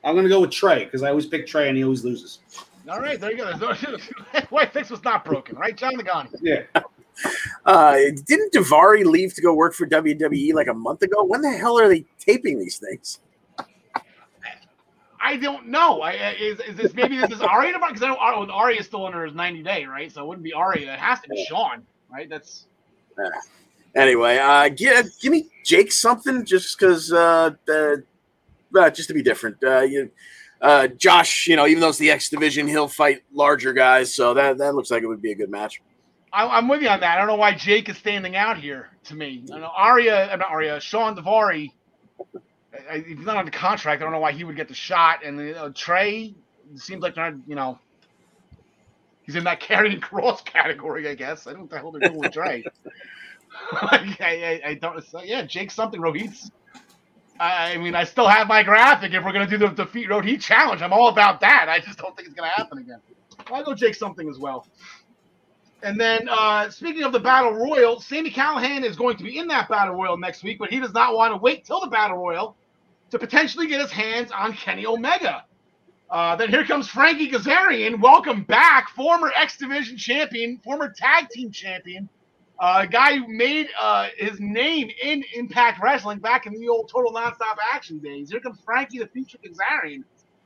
[0.03, 2.39] I'm gonna go with Trey because I always pick Trey and he always loses.
[2.89, 3.51] All right, there you go.
[4.49, 6.35] White Fix was not broken, right, John Nagani?
[6.41, 6.63] Yeah.
[7.65, 11.23] Uh, didn't Davari leave to go work for WWE like a month ago?
[11.23, 13.19] When the hell are they taping these things?
[15.21, 16.01] I don't know.
[16.01, 19.05] I, is, is this maybe this is Ari because I know Ari, Ari is still
[19.05, 20.11] under his 90 day, right?
[20.11, 20.85] So it wouldn't be Ari.
[20.85, 22.29] It has to be Sean, right?
[22.29, 22.65] That's
[23.95, 27.95] Anyway, uh, give, give me Jake something just because, uh, uh,
[28.77, 29.57] uh, just to be different.
[29.63, 30.09] Uh, you,
[30.61, 34.33] uh, Josh, you know, even though it's the X division, he'll fight larger guys, so
[34.33, 35.81] that that looks like it would be a good match.
[36.31, 37.15] I, I'm with you on that.
[37.15, 39.43] I don't know why Jake is standing out here to me.
[39.53, 41.17] I know Arya, uh, not Arya, Sean
[42.89, 44.01] I- he's not on the contract.
[44.01, 45.23] I don't know why he would get the shot.
[45.23, 46.35] And Trey
[46.75, 47.79] seems like they're not, you know,
[49.23, 51.07] he's in that carrying cross category.
[51.09, 52.63] I guess I don't know what the hell they're doing with Trey.
[53.71, 55.03] I, I, I don't.
[55.23, 55.99] Yeah, Jake something.
[55.99, 56.51] Rohit's.
[57.39, 59.13] I mean, I still have my graphic.
[59.13, 61.67] If we're gonna do the defeat Rohit challenge, I'm all about that.
[61.69, 62.99] I just don't think it's gonna happen again.
[63.47, 64.67] I'll go Jake something as well.
[65.81, 69.47] And then, uh, speaking of the Battle Royal, Sami Callihan is going to be in
[69.47, 72.17] that Battle Royal next week, but he does not want to wait till the Battle
[72.17, 72.57] Royal
[73.11, 75.45] to potentially get his hands on Kenny Omega.
[76.09, 78.01] Uh, then here comes Frankie Kazarian.
[78.01, 82.09] Welcome back, former X Division champion, former tag team champion,
[82.59, 86.89] uh, a guy who made uh, his name in Impact Wrestling back in the old
[86.89, 88.29] Total Nonstop Action days.
[88.31, 90.03] Here comes Frankie, the future Kazarian.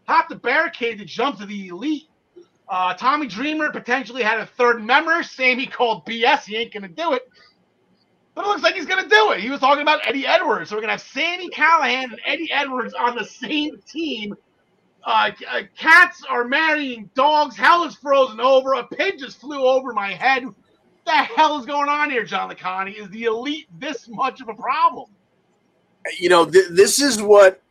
[0.07, 2.03] Hop the barricade to jump to the elite.
[2.69, 5.23] Uh, Tommy Dreamer potentially had a third member.
[5.23, 6.43] Sami called BS.
[6.45, 7.27] He ain't gonna do it.
[8.35, 9.39] But it looks like he's gonna do it.
[9.39, 10.69] He was talking about Eddie Edwards.
[10.69, 14.35] So we're gonna have Sami Callihan and Eddie Edwards on the same team.
[15.03, 17.57] Uh, uh, cats are marrying dogs.
[17.57, 18.73] Hell is frozen over.
[18.73, 20.45] A pig just flew over my head.
[21.05, 22.97] The hell is going on here, John DeConnie?
[22.97, 25.09] Is the elite this much of a problem?
[26.17, 27.61] You know, th- this is what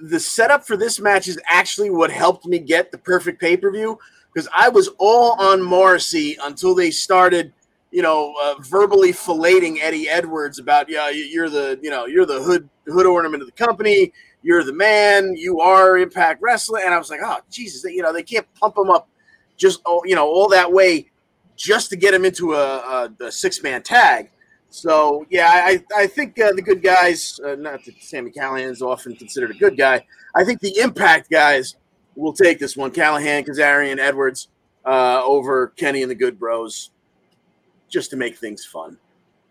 [0.00, 3.70] the setup for this match is actually what helped me get the perfect pay per
[3.70, 3.98] view
[4.32, 7.52] because I was all on Morrissey until they started,
[7.90, 12.26] you know, uh, verbally filleting Eddie Edwards about, yeah, you- you're the, you know, you're
[12.26, 16.92] the hood hood ornament of the company, you're the man, you are Impact Wrestling, and
[16.94, 19.08] I was like, oh Jesus, you know, they can't pump him up
[19.56, 21.10] just, you know, all that way
[21.56, 24.30] just to get him into a, a, a six man tag.
[24.70, 28.82] So yeah, I I think uh, the good guys, uh, not that Sami Callihan is
[28.82, 30.04] often considered a good guy.
[30.34, 31.76] I think the Impact guys
[32.16, 34.48] will take this one: Callihan, Kazarian, Edwards
[34.84, 36.90] uh, over Kenny and the Good Bros,
[37.88, 38.98] just to make things fun.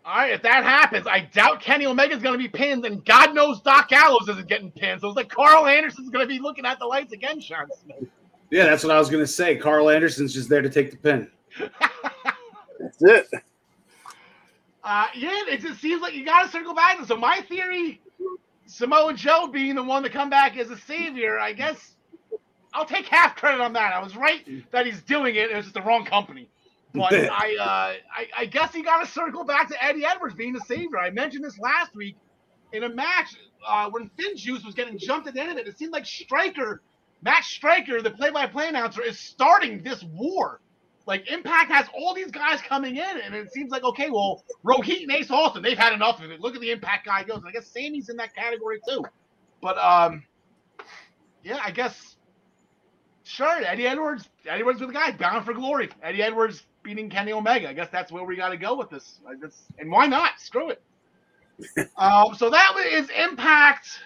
[0.05, 3.33] All right, if that happens, I doubt Kenny Omega's going to be pinned, and God
[3.33, 4.99] knows Doc Gallows isn't getting pinned.
[4.99, 8.09] So it's like Karl Anderson's going to be looking at the lights again, Sean Smith.
[8.53, 9.55] Yeah, that's what I was gonna say.
[9.55, 11.27] Karl Anderson's just there to take the pin.
[12.79, 13.27] That's it.
[14.83, 16.97] Uh, yeah, it just seems like you got to circle back.
[17.05, 18.01] So my theory,
[18.65, 21.95] Samoa Joe being the one to come back as a savior, I guess
[22.73, 23.93] I'll take half credit on that.
[23.93, 25.51] I was right that he's doing it.
[25.51, 26.49] It was just the wrong company.
[26.93, 30.53] But I, uh, I, I guess you got to circle back to Eddie Edwards being
[30.53, 30.97] the savior.
[30.99, 32.17] I mentioned this last week
[32.73, 33.35] in a match
[33.67, 35.67] uh, when FinJuice was getting jumped at the end of it.
[35.67, 36.81] It seemed like Striker,
[37.21, 40.59] Matt Striker, the play-by-play announcer, is starting this war.
[41.05, 45.03] Like Impact has all these guys coming in, and it seems like okay, well, Rohit
[45.03, 46.39] and Ace Austin, they've had enough of it.
[46.39, 47.37] Look at the Impact guy goes.
[47.37, 49.03] And I guess Sami's in that category too.
[49.61, 50.23] But um,
[51.43, 52.15] yeah, I guess
[53.23, 53.63] sure.
[53.65, 55.89] Eddie Edwards, Eddie Edwards with the guy bound for glory.
[56.01, 57.69] Eddie Edwards beating Kenny Omega.
[57.69, 59.19] I guess that's where we got to go with this.
[59.41, 60.39] Guess, and why not?
[60.39, 60.81] Screw it.
[61.97, 63.99] um, so that is Impact.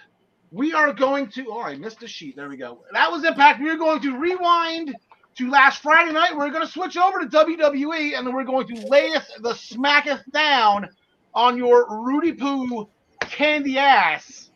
[0.52, 1.48] We are going to.
[1.50, 2.36] Oh, I missed a sheet.
[2.36, 2.80] There we go.
[2.94, 3.62] That was Impact.
[3.62, 4.96] We are going to rewind
[5.38, 6.36] to last Friday night.
[6.36, 10.24] We're going to switch over to WWE, and then we're going to layeth the smacketh
[10.32, 10.90] down
[11.34, 12.90] on your Rudy Poo
[13.22, 14.50] candy ass.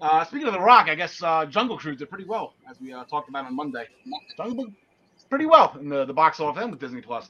[0.00, 2.92] Uh, speaking of The Rock, I guess uh, Jungle Cruise did pretty well, as we
[2.92, 3.86] uh, talked about on Monday.
[4.36, 4.66] Jungle,
[5.30, 7.28] pretty well in the, the box office and with Disney Plus.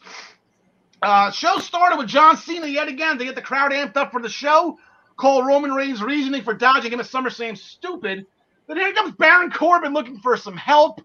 [1.01, 4.21] Uh, show started with John Cena yet again to get the crowd amped up for
[4.21, 4.79] the show.
[5.17, 8.27] Call Roman Reigns' reasoning for dodging him at SummerSlam stupid.
[8.67, 11.01] Then here comes Baron Corbin looking for some help.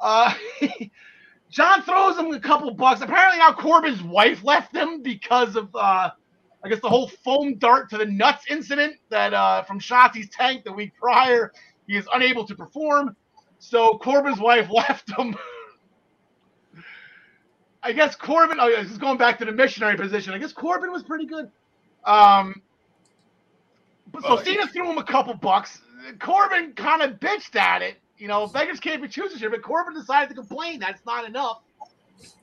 [0.00, 0.34] Uh,
[1.50, 3.00] John throws him a couple bucks.
[3.00, 6.10] Apparently now Corbin's wife left him because of uh,
[6.64, 10.64] I guess the whole foam dart to the nuts incident that uh, from Shotzi's tank
[10.64, 11.52] the week prior.
[11.86, 13.16] He is unable to perform.
[13.58, 15.36] So Corbin's wife left him.
[17.82, 18.58] I guess Corbin.
[18.60, 20.34] Oh, yeah, he's going back to the missionary position.
[20.34, 21.50] I guess Corbin was pretty good.
[22.04, 22.60] Um,
[24.12, 25.80] but so Oh, Cena threw him a couple bucks.
[26.20, 27.96] Corbin kind of bitched at it.
[28.18, 30.80] You know, beggars can't be choosers here, but Corbin decided to complain.
[30.80, 31.62] That's not enough.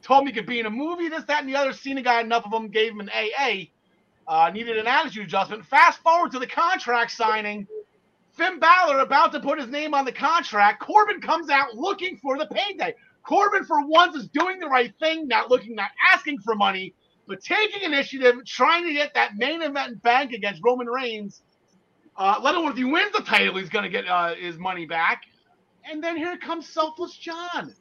[0.01, 1.73] Told me he could be in a movie, this, that, and the other.
[1.73, 3.65] Cena got enough of them, gave him an AA.
[4.27, 5.65] Uh, needed an attitude adjustment.
[5.65, 7.67] Fast forward to the contract signing.
[8.31, 10.81] Finn Balor about to put his name on the contract.
[10.81, 12.93] Corbin comes out looking for the payday.
[13.23, 16.93] Corbin, for once, is doing the right thing, not looking, not asking for money,
[17.27, 21.41] but taking initiative, trying to get that main event bank against Roman Reigns.
[22.17, 24.85] Uh, let alone if he wins the title, he's going to get uh, his money
[24.85, 25.23] back.
[25.89, 27.73] And then here comes Selfless John.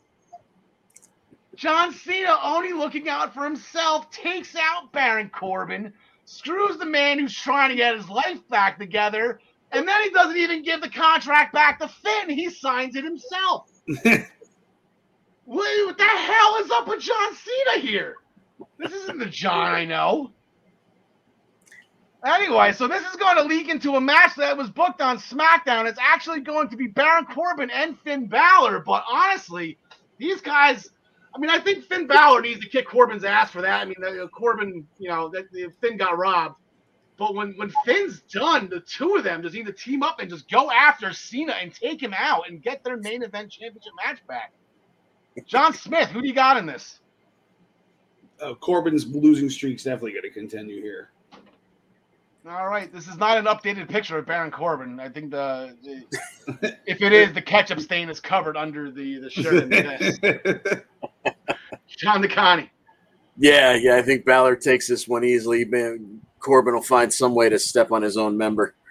[1.55, 5.93] John Cena, only looking out for himself, takes out Baron Corbin,
[6.25, 9.40] screws the man who's trying to get his life back together,
[9.71, 12.31] and then he doesn't even give the contract back to Finn.
[12.31, 13.71] He signs it himself.
[15.47, 18.17] What the hell is up with John Cena here?
[18.79, 20.33] This isn't the John I know.
[22.25, 25.87] Anyway, so this is going to leak into a match that was booked on SmackDown.
[25.87, 29.79] It's actually going to be Baron Corbin and Finn Balor, but honestly,
[30.19, 30.91] these guys.
[31.35, 33.83] I mean, I think Finn Balor needs to kick Corbin's ass for that.
[33.83, 35.47] I mean, uh, Corbin, you know, that,
[35.81, 36.55] Finn got robbed.
[37.19, 40.31] But when when Finn's done, the two of them just need to team up and
[40.31, 44.19] just go after Cena and take him out and get their main event championship match
[44.27, 44.53] back.
[45.47, 47.01] John Smith, who do you got in this?
[48.41, 51.11] uh, Corbin's losing streak's definitely going to continue here.
[52.47, 55.01] All right, this is not an updated picture of Baron Corbin.
[55.01, 59.31] I think the, the if it is, the ketchup stain is covered under the the
[59.31, 59.71] shirt.
[59.71, 60.85] The.
[61.89, 62.69] John DeConnie.
[63.39, 65.65] Yeah, yeah, I think Balor takes this one easily.
[65.65, 68.75] Man, Corbin will find some way to step on his own member.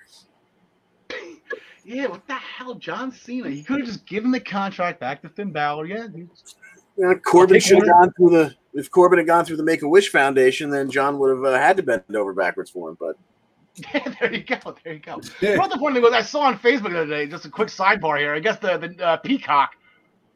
[1.86, 3.50] Yeah, what the hell, John Cena?
[3.50, 5.86] He could have just given the contract back to Finn Balor.
[5.88, 6.30] Yeah, dude.
[6.98, 8.56] You know, Corbin should have gone through the.
[8.74, 11.60] If Corbin had gone through the Make a Wish Foundation, then John would have uh,
[11.60, 12.98] had to bend over backwards for him.
[12.98, 13.33] But Yeah,
[13.94, 14.76] there you go.
[14.84, 15.16] There you go.
[15.16, 16.14] What the thing was?
[16.14, 18.34] I saw on Facebook the other day, just a quick sidebar here.
[18.34, 19.72] I guess the, the uh, Peacock,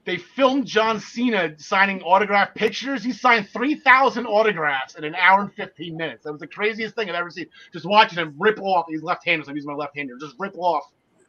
[0.06, 3.04] they filmed John Cena signing autograph pictures.
[3.04, 6.24] He signed 3,000 autographs in an hour and 15 minutes.
[6.24, 7.46] That was the craziest thing I've ever seen.
[7.72, 10.26] Just watching him rip off, he's left handed, so I'm using my left hand hander,
[10.26, 10.84] just rip off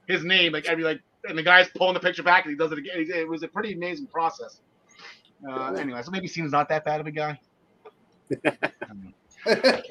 [0.07, 0.53] his name.
[0.53, 2.95] Like, be like, and the guy's pulling the picture back and he does it again.
[2.97, 4.61] It was a pretty amazing process.
[5.47, 7.39] Uh, anyway, so maybe Cena's not that bad of a guy.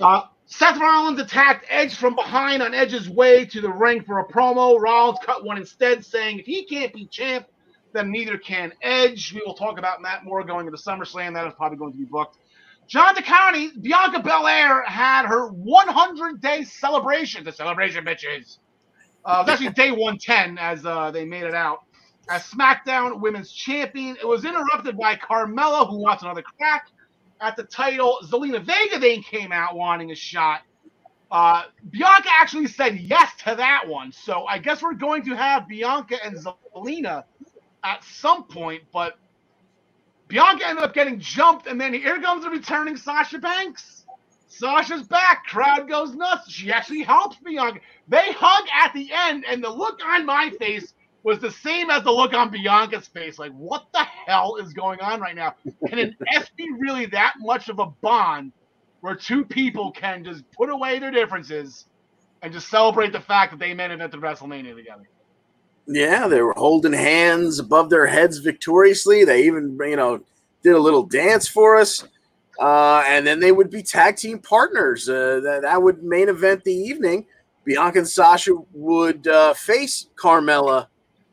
[0.01, 4.27] Uh, Seth Rollins attacked Edge from behind on Edge's way to the ring for a
[4.27, 4.79] promo.
[4.79, 7.47] Rollins cut one instead, saying if he can't be champ,
[7.91, 9.33] then neither can Edge.
[9.33, 11.33] We will talk about Matt Moore going into SummerSlam.
[11.33, 12.37] That is probably going to be booked.
[12.87, 17.43] John DeConnie, Bianca Belair had her 100 day celebration.
[17.43, 18.59] The celebration, bitches.
[19.25, 21.79] Uh, it was actually day 110 as uh, they made it out.
[22.29, 26.87] As SmackDown Women's Champion, it was interrupted by Carmella, who wants another crack
[27.41, 28.19] at the title.
[28.23, 30.61] Zelina Vega then came out wanting a shot.
[31.29, 34.11] Uh, Bianca actually said yes to that one.
[34.11, 37.23] So I guess we're going to have Bianca and Zelina
[37.83, 39.17] at some point, but
[40.27, 44.05] Bianca ended up getting jumped, and then here comes the returning Sasha Banks.
[44.47, 45.45] Sasha's back.
[45.45, 46.51] Crowd goes nuts.
[46.51, 47.79] She actually helps Bianca.
[48.07, 50.93] They hug at the end, and the look on my face
[51.27, 53.37] was the same as the look on Bianca's face.
[53.37, 55.55] Like, what the hell is going on right now?
[55.87, 58.53] Can an S be really that much of a bond
[59.01, 61.87] where two people can just put away their differences
[62.41, 65.03] and just celebrate the fact that they met at the WrestleMania together?
[65.87, 69.23] yeah, they were holding hands above their heads victoriously.
[69.23, 70.21] They even, you know,
[70.63, 72.05] did a little dance for us.
[72.59, 75.07] Uh, and then they would be tag team partners.
[75.07, 77.25] Uh, that, that would main event the evening.
[77.65, 80.87] Bianca and Sasha would uh, face Carmella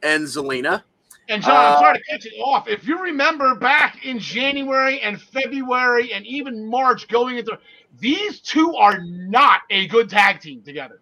[0.04, 0.82] and Zelina.
[1.28, 2.68] And John, I'm Uh, sorry to cut you off.
[2.68, 7.58] If you remember back in January and February and even March going into
[7.98, 11.00] these two are not a good tag team together.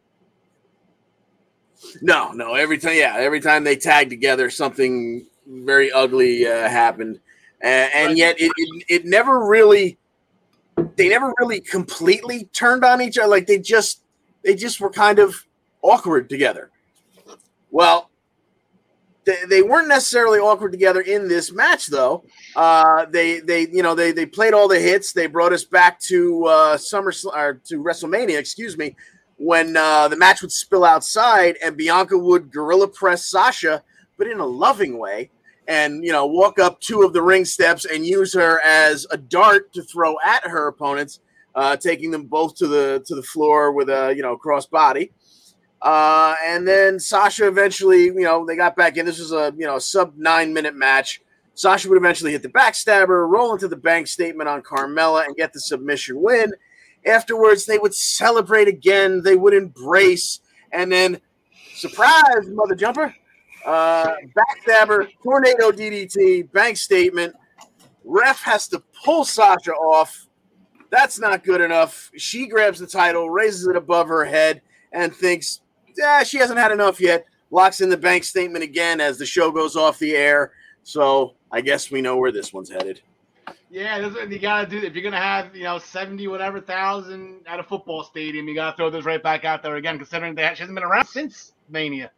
[2.01, 2.55] No, no.
[2.55, 7.19] Every time, yeah, every time they tag together, something very ugly uh, happened,
[7.61, 9.99] and, and yet it, it it never really,
[10.95, 13.27] they never really completely turned on each other.
[13.27, 14.05] Like they just
[14.45, 15.45] they just were kind of
[15.83, 16.71] awkward together.
[17.73, 18.12] Well,
[19.25, 22.25] they, they weren't necessarily awkward together in this match, though.
[22.57, 25.13] Uh, they they you know they they played all the hits.
[25.13, 28.97] They brought us back to uh, Summer or to WrestleMania, excuse me,
[29.37, 33.83] when uh, the match would spill outside and Bianca would gorilla press Sasha,
[34.19, 35.31] but in a loving way,
[35.69, 39.17] and you know walk up two of the ring steps and use her as a
[39.17, 41.21] dart to throw at her opponents,
[41.55, 45.13] uh, taking them both to the to the floor with a you know cross body.
[45.83, 49.05] Uh, and then Sasha eventually, you know, they got back in.
[49.05, 51.21] This was a you know sub nine minute match.
[51.55, 55.53] Sasha would eventually hit the backstabber, roll into the bank statement on Carmella, and get
[55.53, 56.53] the submission win.
[57.05, 59.23] Afterwards, they would celebrate again.
[59.23, 60.41] They would embrace,
[60.73, 61.21] and then
[61.75, 63.13] surprise, mother jumper,
[63.67, 67.35] uh, backstabber, tornado DDT, bank statement.
[68.05, 70.29] Ref has to pull Sasha off.
[70.91, 72.11] That's not good enough.
[72.17, 75.62] She grabs the title, raises it above her head, and thinks,
[75.97, 77.27] yeah, she hasn't had enough yet.
[77.51, 80.53] Locks in the bank statement again as the show goes off the air.
[80.83, 83.01] So I guess we know where this one's headed.
[83.71, 84.79] Yeah, this, you gotta do.
[84.79, 88.77] If you're gonna have you know seventy whatever thousand at a football stadium, you gotta
[88.77, 89.97] throw those right back out there again.
[89.97, 92.11] Considering that she hasn't been around since Mania.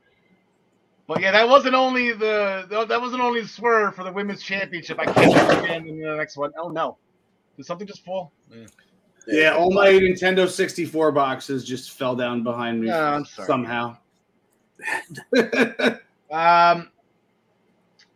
[1.07, 4.99] But yeah, that wasn't only the that wasn't only the swerve for the women's championship.
[4.99, 6.51] I can't again in the next one.
[6.59, 6.97] Oh no,
[7.57, 8.33] did something just fall?
[8.51, 8.67] Yeah.
[9.27, 13.97] Yeah, all my Nintendo 64 boxes just fell down behind me Oh, somehow.
[16.31, 16.91] Um,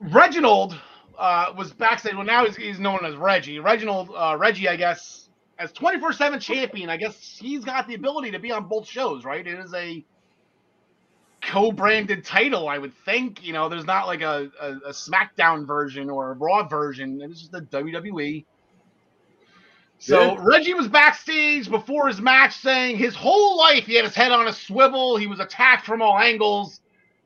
[0.00, 0.76] Reginald
[1.18, 2.14] uh, was backstage.
[2.14, 3.60] Well, now he's, he's known as Reggie.
[3.60, 8.32] Reginald, uh, Reggie, I guess, as 24 7 champion, I guess he's got the ability
[8.32, 9.46] to be on both shows, right?
[9.46, 10.04] It is a
[11.42, 13.44] co branded title, I would think.
[13.44, 17.40] You know, there's not like a, a, a SmackDown version or a Raw version, it's
[17.40, 18.44] just the WWE.
[19.98, 20.36] So Yeah.
[20.40, 24.46] Reggie was backstage before his match saying his whole life he had his head on
[24.46, 25.16] a swivel.
[25.16, 26.80] He was attacked from all angles.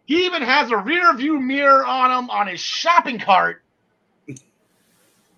[0.07, 3.63] He even has a rear view mirror on him on his shopping cart.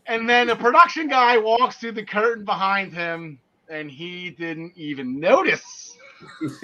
[0.06, 5.18] And then a production guy walks through the curtain behind him and he didn't even
[5.18, 5.96] notice.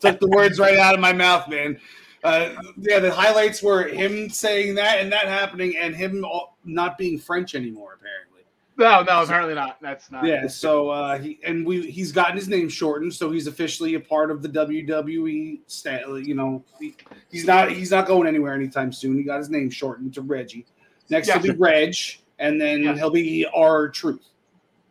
[0.00, 1.78] Took the words right out of my mouth, man.
[2.22, 6.96] Uh, yeah, the highlights were him saying that and that happening, and him all- not
[6.96, 8.31] being French anymore, apparently.
[8.78, 9.78] No, no, apparently not.
[9.82, 10.24] That's not.
[10.24, 14.00] Yeah, so uh, he and we he's gotten his name shortened, so he's officially a
[14.00, 15.60] part of the WWE.
[15.66, 16.94] Sta- you know, he,
[17.30, 19.16] he's not he's not going anywhere anytime soon.
[19.16, 20.66] He got his name shortened to Reggie.
[21.10, 21.94] Next he'll be Reg,
[22.38, 24.24] and then he'll be R Truth.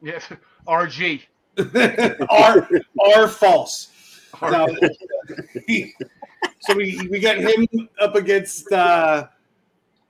[0.02, 0.20] Yeah.
[0.68, 1.22] RG.
[2.30, 2.70] R
[3.16, 3.90] R false.
[4.42, 4.68] Now,
[5.68, 5.94] he-
[6.60, 7.68] so we we got him
[8.00, 8.72] up against.
[8.72, 9.28] Uh,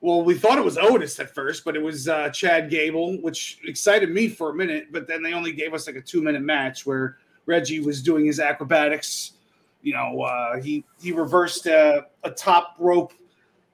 [0.01, 3.59] well, we thought it was Otis at first, but it was uh, Chad Gable, which
[3.63, 4.87] excited me for a minute.
[4.91, 8.25] But then they only gave us like a two minute match where Reggie was doing
[8.25, 9.33] his acrobatics.
[9.83, 13.13] You know, uh, he he reversed a, a top rope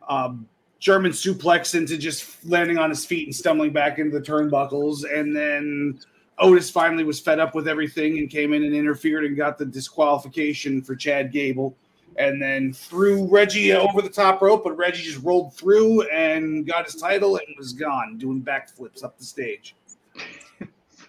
[0.09, 0.47] um,
[0.79, 5.33] German suplex into just landing on his feet and stumbling back into the turnbuckles, and
[5.33, 5.97] then
[6.39, 9.65] Otis finally was fed up with everything and came in and interfered and got the
[9.65, 11.75] disqualification for Chad Gable.
[12.17, 16.85] And then threw Reggie over the top rope, but Reggie just rolled through and got
[16.85, 19.75] his title and was gone, doing backflips up the stage.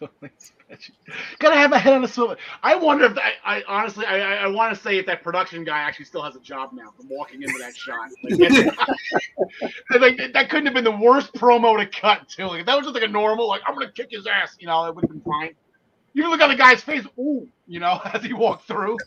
[1.39, 2.37] Gotta have a head on a swivel.
[2.63, 5.79] I wonder if I, I honestly, I, I, want to say if that production guy
[5.79, 8.11] actually still has a job now from walking into that shot.
[8.23, 8.39] Like,
[10.19, 12.47] like, that couldn't have been the worst promo to cut too.
[12.47, 14.67] Like if that was just like a normal, like I'm gonna kick his ass, you
[14.67, 15.55] know, it would have been fine.
[16.13, 18.99] You can look at the guy's face, ooh, you know, as he walked through.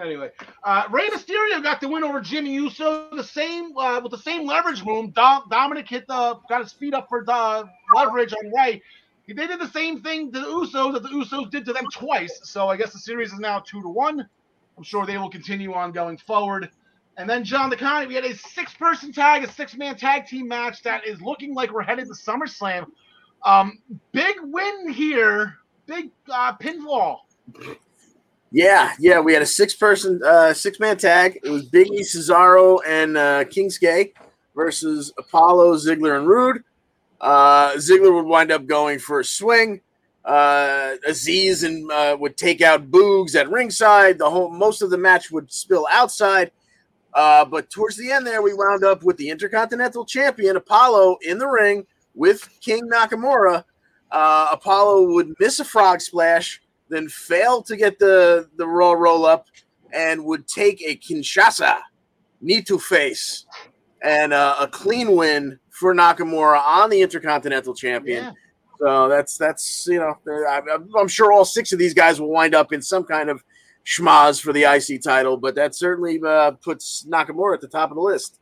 [0.00, 0.30] Anyway,
[0.64, 3.08] uh, Rey Mysterio got the win over Jimmy Uso.
[3.14, 5.10] The same uh, with the same leverage room.
[5.10, 8.82] Dom, Dominic hit the got his feet up for the leverage on Rey.
[9.26, 12.40] They did the same thing to the Usos that the Usos did to them twice.
[12.44, 14.28] So I guess the series is now two to one.
[14.76, 16.70] I'm sure they will continue on going forward.
[17.16, 21.06] And then John DeConnie, we had a six-person tag, a six-man tag team match that
[21.06, 22.86] is looking like we're headed to SummerSlam.
[23.42, 23.78] Um,
[24.12, 25.54] big win here,
[25.86, 27.20] big uh, pinfall.
[28.56, 31.38] Yeah, yeah, we had a six-person, uh, six-man tag.
[31.44, 34.14] It was Big E, Cesaro, and uh, Kingsgay
[34.54, 36.64] versus Apollo, Ziggler, and Roode.
[37.20, 39.82] Uh, Ziggler would wind up going for a swing.
[40.24, 44.16] Uh, Azeez and uh, would take out Boogs at ringside.
[44.16, 46.50] The whole most of the match would spill outside.
[47.12, 51.36] Uh, but towards the end, there we wound up with the Intercontinental Champion Apollo in
[51.36, 53.64] the ring with King Nakamura.
[54.10, 59.26] Uh, Apollo would miss a frog splash, then fail to get the the raw roll
[59.26, 59.46] up,
[59.92, 61.80] and would take a Kinshasa
[62.40, 63.46] knee to face
[64.02, 68.24] and uh, a clean win for Nakamura on the Intercontinental Champion.
[68.24, 68.32] Yeah.
[68.78, 70.16] So that's that's you know
[70.98, 73.42] I'm sure all six of these guys will wind up in some kind of
[73.86, 77.96] schmaz for the IC title, but that certainly uh, puts Nakamura at the top of
[77.96, 78.40] the list.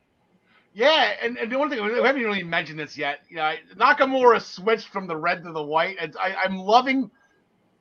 [0.72, 3.20] Yeah, and, and the one thing we haven't really mentioned this yet.
[3.28, 7.10] You know, Nakamura switched from the red to the white, and I, I'm loving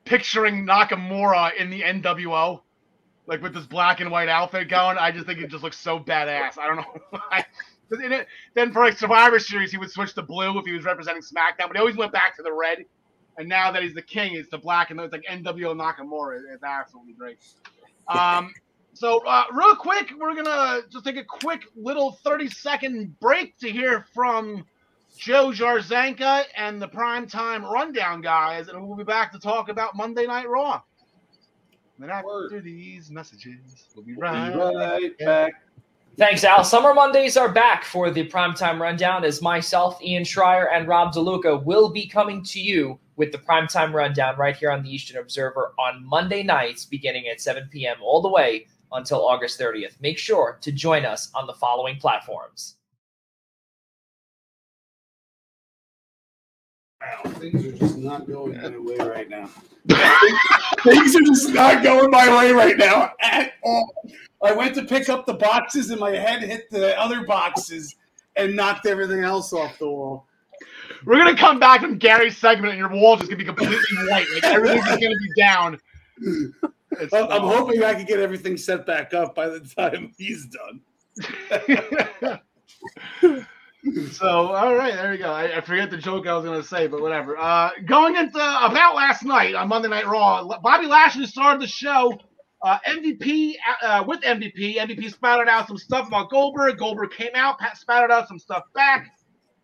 [0.04, 2.60] picturing Nakamura in the NWO,
[3.26, 4.98] like with this black and white outfit going.
[4.98, 6.58] I just think it just looks so badass.
[6.58, 7.44] I don't know why.
[7.90, 11.22] It, then for like Survivor Series, he would switch to blue if he was representing
[11.22, 12.84] SmackDown, but he always went back to the red.
[13.36, 16.40] And now that he's the king, it's the black, and it's like NWO Nakamura.
[16.52, 17.38] It's absolutely great.
[18.08, 18.52] Um,
[18.94, 23.70] so uh, real quick, we're gonna just take a quick little thirty second break to
[23.70, 24.64] hear from
[25.16, 30.26] Joe Jarzanka and the primetime rundown guys, and we'll be back to talk about Monday
[30.26, 30.82] Night Raw.
[31.96, 32.64] And then after Word.
[32.64, 35.52] these messages, we'll be right, we'll be right back.
[36.16, 36.62] Thanks, Al.
[36.62, 41.64] Summer Mondays are back for the primetime rundown as myself, Ian Schreier, and Rob DeLuca
[41.64, 45.72] will be coming to you with the primetime rundown right here on the Eastern Observer
[45.78, 47.96] on Monday nights beginning at 7 p.m.
[48.00, 50.00] all the way until August 30th.
[50.00, 52.76] Make sure to join us on the following platforms.
[57.04, 59.46] Wow, things are just not going my way right now.
[60.84, 63.92] things are just not going my way right now at all.
[64.42, 67.96] I went to pick up the boxes and my head hit the other boxes
[68.36, 70.26] and knocked everything else off the wall.
[71.04, 73.76] We're gonna come back from Gary's segment and your wall just gonna be completely
[74.08, 74.26] white.
[74.34, 75.78] Like everything's gonna be down.
[77.12, 80.80] I'm, I'm hoping I can get everything set back up by the time he's done.
[84.12, 85.30] so all right, there you go.
[85.30, 87.36] I, I, forget the joke I was gonna say, but whatever.
[87.36, 92.18] Uh, going into about last night on Monday Night Raw, Bobby Lashley started the show.
[92.62, 96.78] Uh, MVP uh, with MVP, MVP spouted out some stuff about Goldberg.
[96.78, 99.10] Goldberg came out, spouted out some stuff back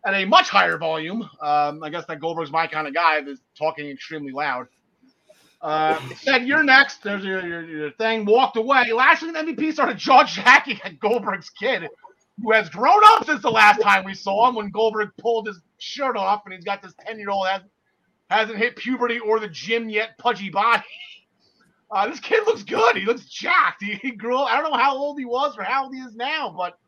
[0.05, 1.23] at a much higher volume.
[1.41, 4.67] Um, I guess that Goldberg's my kind of guy that's talking extremely loud.
[5.63, 7.03] Uh, said you're next.
[7.03, 8.27] There's your, your, your, thing.
[8.27, 8.93] Walked away.
[8.93, 11.89] Lashley and MVP started jaw jacking at Goldberg's kid
[12.43, 15.61] who has grown up since the last time we saw him when Goldberg pulled his
[15.79, 17.65] shirt off and he's got this 10 year old that
[18.31, 20.85] hasn't hit puberty or the gym yet, pudgy body.
[21.93, 22.95] Uh, this kid looks good.
[22.95, 23.83] He looks jacked.
[23.83, 24.49] He, he, grew up.
[24.49, 26.79] I don't know how old he was or how old he is now, but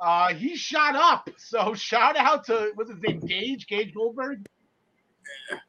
[0.00, 1.30] uh, he shot up.
[1.36, 4.44] So shout out to what's his name, Gage, Gage Goldberg.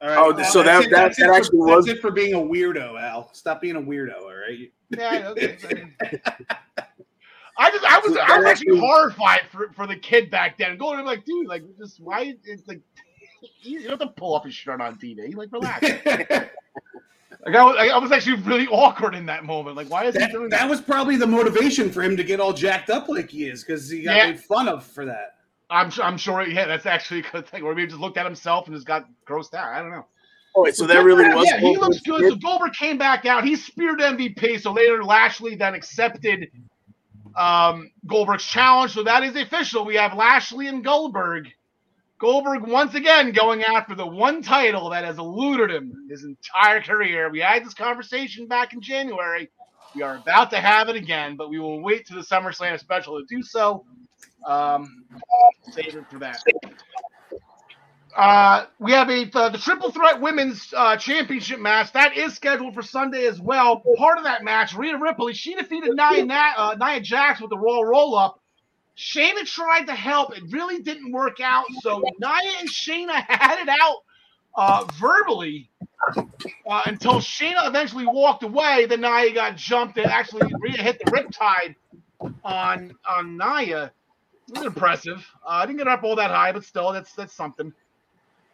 [0.01, 0.17] Right.
[0.17, 3.32] Oh, uh, so that that, that actually for, was it for being a weirdo, Al.
[3.34, 4.72] Stop being a weirdo, all right?
[4.89, 5.30] Yeah.
[5.30, 5.59] Okay.
[7.58, 10.78] I just I was I was actually horrified for, for the kid back then.
[10.78, 12.82] Going like, dude, like just why it's like
[13.62, 15.36] you don't have to pull off his shirt on TV.
[15.36, 15.82] Like, relax.
[17.45, 19.76] like I was, I was actually really awkward in that moment.
[19.76, 20.62] Like, why is that, he doing that?
[20.62, 23.64] That was probably the motivation for him to get all jacked up like he is
[23.64, 24.32] because he got yeah.
[24.32, 25.36] made fun of for that.
[25.70, 26.45] I'm I'm sure.
[26.45, 27.64] Yeah, that's actually a good thing.
[27.64, 29.74] Or maybe just looked at himself and just got grossed out.
[29.74, 30.06] I don't know.
[30.54, 31.47] Oh, wait, so that really was.
[31.47, 32.30] Yeah, he looks good.
[32.30, 33.45] So Goldberg came back out.
[33.45, 34.60] He speared MVP.
[34.60, 36.52] So later, Lashley then accepted
[37.36, 38.94] um, Goldberg's challenge.
[38.94, 39.86] So that is official.
[39.86, 41.50] We have Lashley and Goldberg.
[42.20, 47.30] Goldberg once again going after the one title that has eluded him his entire career.
[47.32, 49.50] We had this conversation back in January.
[49.96, 53.20] We are about to have it again, but we will wait to the SummerSlam special
[53.20, 53.86] to do so.
[54.46, 55.06] Um,
[55.72, 56.42] save it for that.
[58.16, 62.74] Uh, we have a uh, the triple threat women's uh, championship match that is scheduled
[62.74, 63.82] for Sunday as well.
[63.97, 67.86] Part of that match, Rhea Ripley, she defeated Nia, uh, Nia Jax with the Royal
[67.86, 68.39] Roll Up.
[68.97, 71.66] Shayna tried to help, it really didn't work out.
[71.82, 73.97] So Nia and Shayna had it out
[74.55, 75.70] uh, verbally
[76.18, 78.86] uh, until Shayna eventually walked away.
[78.88, 81.76] Then Nia got jumped and actually Rhea hit the riptide
[82.43, 83.91] on on Nia.
[84.49, 85.26] It was impressive.
[85.45, 87.72] Uh, I didn't get up all that high, but still, that's that's something.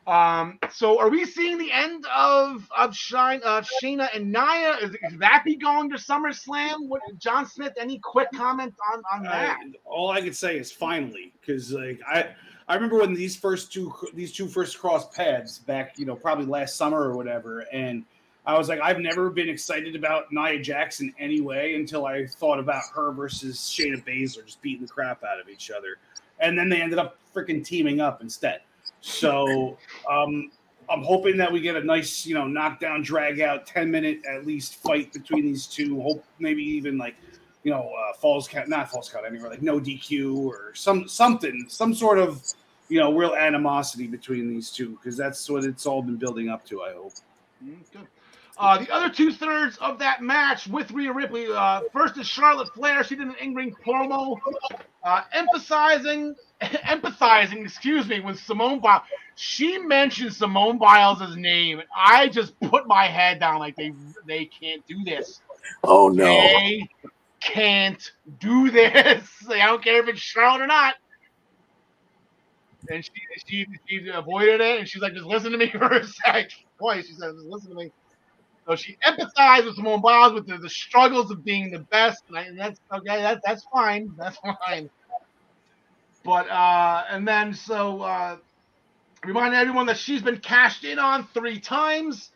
[0.07, 4.77] Um, so are we seeing the end of of Shine of Shayna and Nia?
[4.81, 6.87] Is, is, that be going to SummerSlam?
[6.87, 7.73] What John Smith?
[7.77, 9.59] Any quick comment on on that?
[9.83, 12.29] all I can say is finally, because like I
[12.69, 16.45] I remember when these first two these two first cross pads back, you know, probably
[16.45, 18.05] last summer or whatever, and
[18.45, 22.83] I was like, I've never been excited about Nia Jackson anyway until I thought about
[22.95, 25.97] her versus Shayna Baszler just beating the crap out of each other,
[26.39, 28.61] and then they ended up freaking teaming up instead.
[29.07, 29.77] So
[30.09, 30.51] um,
[30.89, 34.45] I'm hoping that we get a nice, you know, knockdown, drag out, 10 minute at
[34.45, 36.01] least fight between these two.
[36.01, 37.15] Hope maybe even like,
[37.63, 41.65] you know, uh, falls count, not falls count anywhere, like no DQ or some something,
[41.69, 42.43] some sort of,
[42.89, 46.65] you know, real animosity between these two because that's what it's all been building up
[46.65, 46.83] to.
[46.83, 47.13] I hope.
[47.63, 48.07] Mm, good.
[48.59, 51.47] Uh, the other two thirds of that match with Rhea Ripley.
[51.47, 53.03] Uh, first is Charlotte Flair.
[53.03, 54.37] She did an in-ring promo,
[55.03, 59.03] uh, emphasizing, empathizing, excuse me, with Simone Biles.
[59.35, 63.93] She mentioned Simone Biles' name, and I just put my head down like they
[64.25, 65.41] they can't do this.
[65.83, 66.25] Oh no.
[66.25, 66.89] They
[67.39, 69.29] can't do this.
[69.49, 70.95] I don't care if it's Charlotte or not.
[72.89, 73.11] And she
[73.47, 76.49] she she avoided it, and she's like, just listen to me for a sec.
[76.79, 77.91] Twice she said, just listen to me.
[78.67, 82.37] So she empathizes with Simone Biles with the, the struggles of being the best, and,
[82.37, 83.21] I, and that's okay.
[83.21, 84.11] That, that's fine.
[84.17, 84.37] That's
[84.67, 84.89] fine.
[86.25, 88.37] But uh, and then so uh,
[89.25, 92.31] remind everyone that she's been cashed in on three times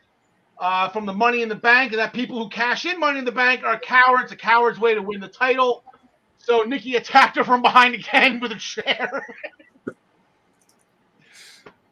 [0.59, 3.25] uh, from the Money in the Bank, and that people who cash in Money in
[3.25, 4.31] the Bank are cowards.
[4.31, 5.83] A coward's way to win the title.
[6.37, 9.25] So Nikki attacked her from behind again with a chair.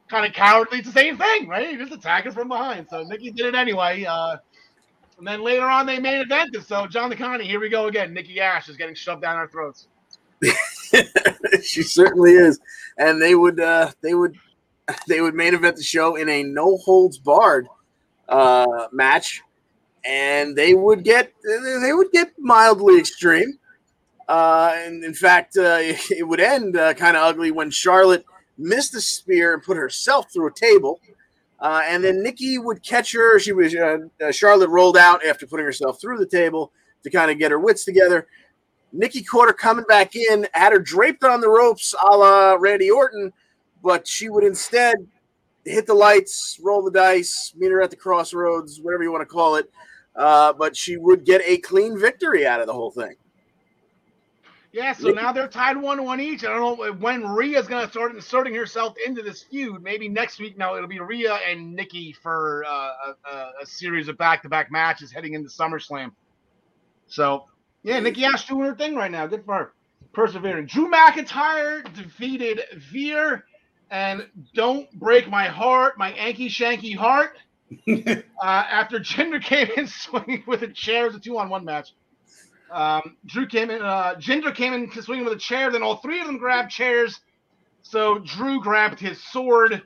[0.09, 0.79] Kind of cowardly.
[0.79, 1.71] It's the same thing, right?
[1.71, 2.87] You just attack her from behind.
[2.89, 4.03] So Nikki did it anyway.
[4.03, 4.37] Uh,
[5.17, 6.65] and then later on, they main evented.
[6.65, 8.13] So John DeConnie, here we go again.
[8.13, 9.87] Nikki Ash is getting shoved down our throats.
[11.63, 12.59] she certainly is,
[12.97, 14.35] and they would uh, they would
[15.07, 17.67] they would main event the show in a no holds barred
[18.29, 19.41] uh, match,
[20.05, 23.59] and they would get they would get mildly extreme.
[24.29, 28.23] Uh, and in fact, uh, it would end uh, kind of ugly when Charlotte
[28.59, 30.99] missed the spear and put herself through a table.
[31.59, 33.39] Uh, and then Nikki would catch her.
[33.39, 36.71] She was uh, uh, Charlotte rolled out after putting herself through the table
[37.03, 38.27] to kind of get her wits together.
[38.91, 42.89] Nikki caught her coming back in, had her draped on the ropes, a la Randy
[42.89, 43.31] Orton,
[43.83, 44.95] but she would instead
[45.65, 49.31] hit the lights, roll the dice, meet her at the crossroads, whatever you want to
[49.31, 49.71] call it.
[50.15, 53.15] Uh, but she would get a clean victory out of the whole thing.
[54.71, 56.43] Yeah, so now they're tied one to one each.
[56.43, 59.81] I don't know when Rhea's going to start inserting herself into this feud.
[59.81, 60.59] Maybe next week.
[60.59, 62.91] Now it'll be Rhea and Nikki for uh,
[63.31, 66.11] a, a, series of back to back matches heading into SummerSlam.
[67.07, 67.45] So
[67.81, 69.25] yeah, Nikki Ash doing her thing right now.
[69.25, 69.73] Good for her.
[70.13, 70.67] Persevering.
[70.67, 72.61] Drew McIntyre defeated
[72.91, 73.45] Veer.
[73.91, 77.35] And don't break my heart, my Anky Shanky heart.
[77.87, 81.65] uh, after Jinder came in swinging with a chair, it was a two on one
[81.65, 81.93] match.
[82.71, 85.71] Um, Drew came in, uh, Jinder came in swinging with a chair.
[85.71, 87.19] Then all three of them grabbed chairs.
[87.81, 89.81] So Drew grabbed his sword,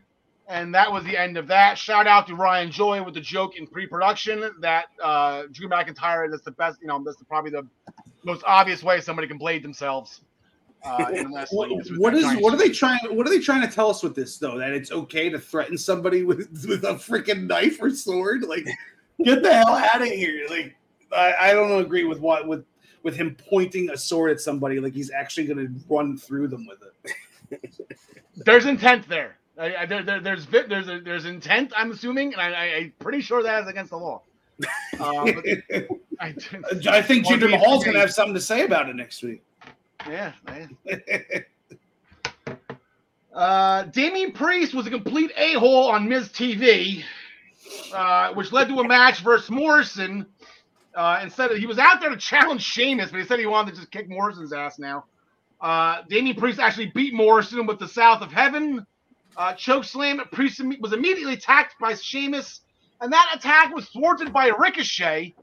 [0.47, 1.77] and that was the end of that.
[1.77, 6.29] Shout out to Ryan Joy with the joke in pre-production that uh, Drew McIntyre.
[6.29, 6.81] That's the best.
[6.81, 7.67] You know, that's the, probably the
[8.23, 10.21] most obvious way somebody can blade themselves.
[10.83, 11.05] Uh,
[11.49, 12.99] what, what is what are they trying?
[13.11, 14.57] What are they trying to tell us with this though?
[14.57, 18.43] That it's okay to threaten somebody with with a freaking knife or sword?
[18.43, 18.65] Like,
[19.23, 20.45] get the hell out of here!
[20.49, 20.75] Like,
[21.15, 22.65] I, I don't agree with what with
[23.03, 26.65] with him pointing a sword at somebody like he's actually going to run through them
[26.65, 27.73] with it.
[28.37, 29.37] there's intent there.
[29.57, 31.73] I, I, there, there, there's there's a, there's intent.
[31.75, 34.21] I'm assuming, and I, am pretty sure that is against the law.
[34.99, 35.25] Uh,
[36.19, 36.27] I,
[36.87, 39.43] I think Jinder Mahal's going to have something to say about it next week.
[40.07, 40.77] Yeah, man.
[43.33, 47.03] uh, Damian Priest was a complete a hole on Miz TV,
[47.93, 50.27] uh, which led to a match versus Morrison.
[50.95, 53.71] Uh, instead of he was out there to challenge Sheamus, but he said he wanted
[53.73, 55.05] to just kick Morrison's ass now.
[55.59, 58.85] Uh, Damian Priest actually beat Morrison with the South of Heaven.
[59.35, 60.21] Uh, choke slam.
[60.31, 62.61] Priest was immediately attacked by Sheamus,
[63.01, 65.33] and that attack was thwarted by Ricochet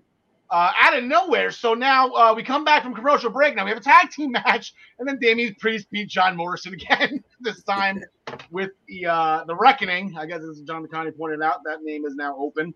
[0.51, 1.51] uh, out of nowhere.
[1.51, 3.55] So now uh, we come back from commercial break.
[3.57, 7.23] Now we have a tag team match, and then Damian Priest beat John Morrison again.
[7.41, 8.03] this time
[8.51, 10.17] with the uh, the Reckoning.
[10.19, 12.75] I guess as John McConney pointed out, that name is now open.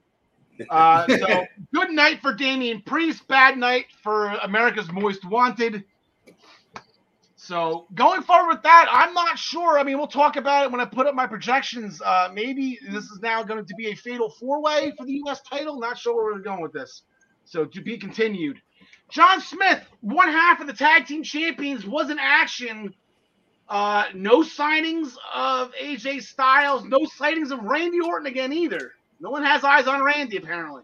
[0.70, 3.26] Uh, so good night for Damian Priest.
[3.28, 5.84] Bad night for America's Most Wanted.
[7.36, 9.78] So going forward with that, I'm not sure.
[9.78, 12.00] I mean, we'll talk about it when I put up my projections.
[12.00, 15.42] Uh, maybe this is now going to be a fatal four way for the U.S.
[15.42, 15.78] title.
[15.78, 17.02] Not sure where we're going with this.
[17.44, 18.62] So to be continued.
[19.10, 22.94] John Smith, one half of the tag team champions, was in action.
[23.68, 28.92] Uh, no signings of AJ Styles, no sightings of Randy Orton again either.
[29.20, 30.82] No one has eyes on Randy apparently.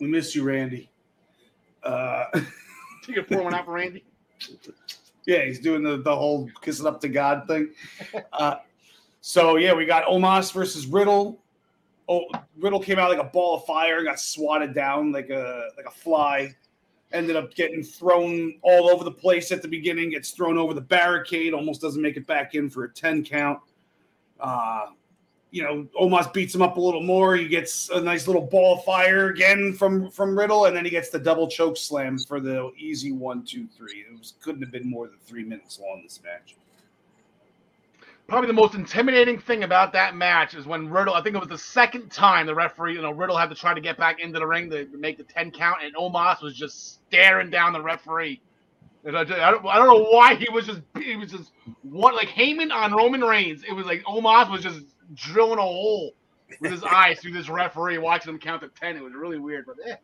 [0.00, 0.90] We miss you, Randy.
[1.82, 2.24] Uh,
[3.06, 4.04] Take a pour one out for Randy.
[5.26, 7.68] Yeah, he's doing the, the whole kissing up to God thing.
[8.32, 8.54] Uh,
[9.20, 11.38] so yeah, we got Omos versus Riddle
[12.08, 12.24] oh,
[12.56, 15.90] Riddle came out like a ball of fire, got swatted down like a like a
[15.90, 16.54] fly.
[17.10, 20.10] Ended up getting thrown all over the place at the beginning.
[20.10, 23.60] Gets thrown over the barricade, almost doesn't make it back in for a ten count.
[24.38, 24.86] Uh,
[25.50, 27.36] you know, Omos beats him up a little more.
[27.36, 31.10] He gets a nice little ball fire again from from Riddle, and then he gets
[31.10, 34.04] the double choke slam for the easy one, two, three.
[34.10, 36.56] It was couldn't have been more than three minutes long this match
[38.28, 41.48] probably the most intimidating thing about that match is when Riddle, I think it was
[41.48, 44.38] the second time the referee, you know, Riddle had to try to get back into
[44.38, 48.40] the ring to, make the 10 count, and Omos was just staring down the referee.
[49.06, 52.28] I, I, don't, I don't know why he was just, he was just, what, like
[52.28, 53.64] Heyman on Roman Reigns.
[53.66, 54.82] It was like Omos was just
[55.14, 56.12] drilling a hole
[56.60, 58.96] with his eyes through this referee, watching him count to 10.
[58.96, 59.96] It was really weird, but eh.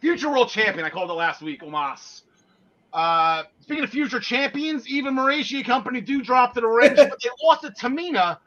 [0.00, 0.84] future world champion.
[0.84, 2.22] I called it last week, Omos.
[2.92, 7.62] Uh, speaking of future champions, Eva Marie, Company Doudrop to the ring, but they lost
[7.62, 8.38] to Tamina.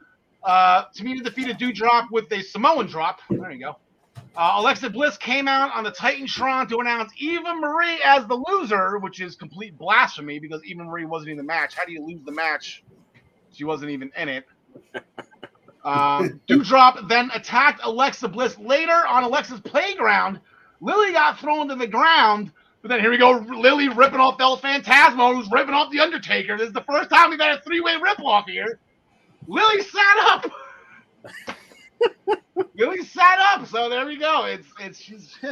[0.43, 3.19] Uh, Tamina defeated Doudrop with a Samoan drop.
[3.29, 3.75] There you go.
[4.35, 8.97] Uh, Alexa Bliss came out on the Titantron to announce Eva Marie as the loser,
[8.99, 11.75] which is complete blasphemy because Eva Marie wasn't in the match.
[11.75, 12.83] How do you lose the match?
[13.51, 14.45] She wasn't even in it.
[15.83, 20.39] Um, Doudrop then attacked Alexa Bliss later on Alexa's playground.
[20.81, 22.51] Lily got thrown to the ground,
[22.81, 26.57] but then here we go, Lily ripping off El Phantasmo, who's ripping off The Undertaker.
[26.57, 28.79] This is the first time we've had a three-way rip-off here.
[29.47, 30.51] Lily sat up.
[32.75, 34.45] Lily sat up, so there we go.
[34.45, 35.37] It's it's she's.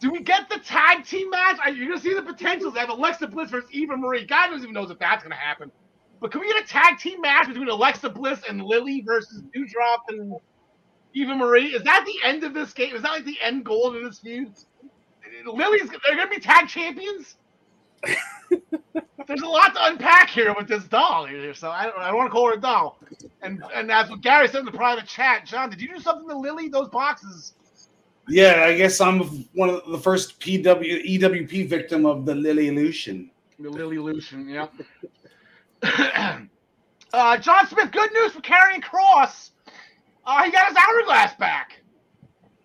[0.00, 1.58] Do we get the tag team match?
[1.64, 2.76] Are you gonna see the potentials?
[2.76, 4.26] I have Alexa Bliss versus Eva Marie.
[4.26, 5.72] God knows even knows if that's gonna happen.
[6.20, 9.98] But can we get a tag team match between Alexa Bliss and Lily versus Doudrop
[10.08, 10.34] and
[11.14, 11.68] Eva Marie?
[11.68, 12.94] Is that the end of this game?
[12.94, 14.52] Is that like the end goal of this feud?
[15.46, 17.36] Lily's they're gonna be tag champions.
[19.26, 22.16] There's a lot to unpack here with this doll here, so I don't, I don't
[22.16, 22.98] want to call her a doll.
[23.42, 26.28] And and as what Gary said in the private chat, John, did you do something
[26.28, 26.68] to Lily?
[26.68, 27.54] Those boxes.
[28.28, 29.20] Yeah, I guess I'm
[29.54, 33.30] one of the first PW EWP victim of the Lily Lucian.
[33.58, 34.68] The Lily Lucian, yeah.
[37.12, 39.50] uh, John Smith, good news for Karrion Kross.
[40.24, 41.80] Uh, he got his hourglass back.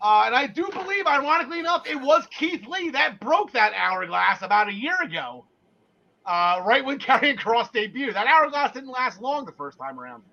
[0.01, 4.41] Uh, and I do believe, ironically enough, it was Keith Lee that broke that hourglass
[4.41, 5.45] about a year ago,
[6.25, 8.13] uh, right when Karrion Kross debuted.
[8.13, 10.23] That hourglass didn't last long the first time around.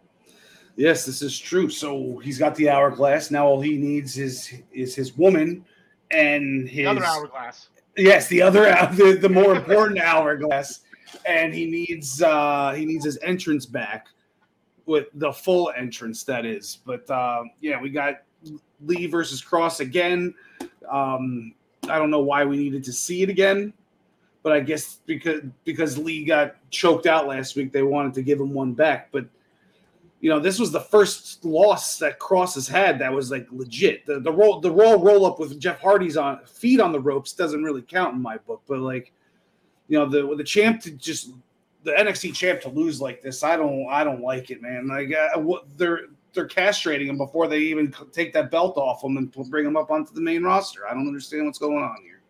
[0.76, 1.68] Yes, this is true.
[1.68, 3.30] So he's got the hourglass.
[3.30, 5.64] Now all he needs is is his woman
[6.10, 7.68] and his The other hourglass.
[7.96, 10.80] Yes, the other the, the more important hourglass,
[11.26, 14.08] and he needs uh he needs his entrance back
[14.90, 16.78] with the full entrance that is.
[16.84, 18.22] But uh, yeah, we got
[18.84, 20.34] Lee versus Kross again.
[20.90, 21.54] Um,
[21.88, 23.72] I don't know why we needed to see it again,
[24.42, 28.40] but I guess because because Lee got choked out last week, they wanted to give
[28.40, 29.10] him one back.
[29.12, 29.26] But
[30.20, 34.04] you know, this was the first loss that Kross has had that was like legit.
[34.06, 37.32] The the roll the roll roll up with Jeff Hardy's on feet on the ropes
[37.32, 39.12] doesn't really count in my book, but like
[39.90, 41.32] you know, the the champ to just
[41.82, 44.86] the NXT champ to lose like this, I don't I don't like it, man.
[44.86, 45.42] Like uh,
[45.76, 49.76] they're they're castrating him before they even take that belt off him and bring him
[49.76, 50.86] up onto the main roster.
[50.88, 52.20] I don't understand what's going on here.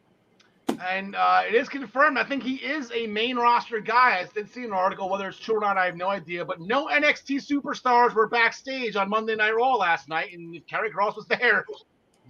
[0.88, 2.16] And uh, it is confirmed.
[2.16, 4.20] I think he is a main roster guy.
[4.20, 5.11] I did see an article.
[5.11, 6.42] Whether it's true or not, I have no idea.
[6.46, 10.32] But no NXT superstars were backstage on Monday Night Raw last night.
[10.32, 11.66] And Karrion Kross was there,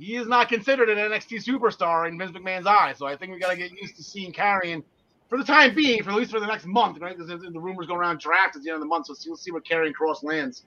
[0.00, 2.98] he is not considered an NXT superstar in Vince McMahon's eyes.
[2.98, 4.82] So I think we got to get used to seeing Karrion
[5.30, 7.16] for the time being, for at least for the next month, right?
[7.16, 9.06] Because the rumors go around draft at the end of the month.
[9.06, 10.64] So we'll see where Karrion Kross lands.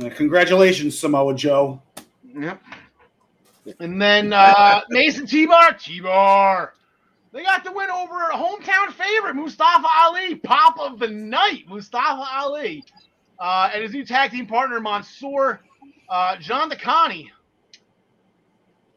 [0.00, 1.82] Uh, congratulations, Samoa Joe.
[2.38, 2.62] Yep.
[3.80, 6.74] And then uh, Mace and T-Bar, T-Bar.
[7.32, 12.26] They got the win over a hometown favorite, Mustafa Ali, pop of the night, Mustafa
[12.36, 12.84] Ali,
[13.38, 15.60] uh, and his new tag team partner, Mansoor,
[16.10, 17.30] uh, John DeConnie.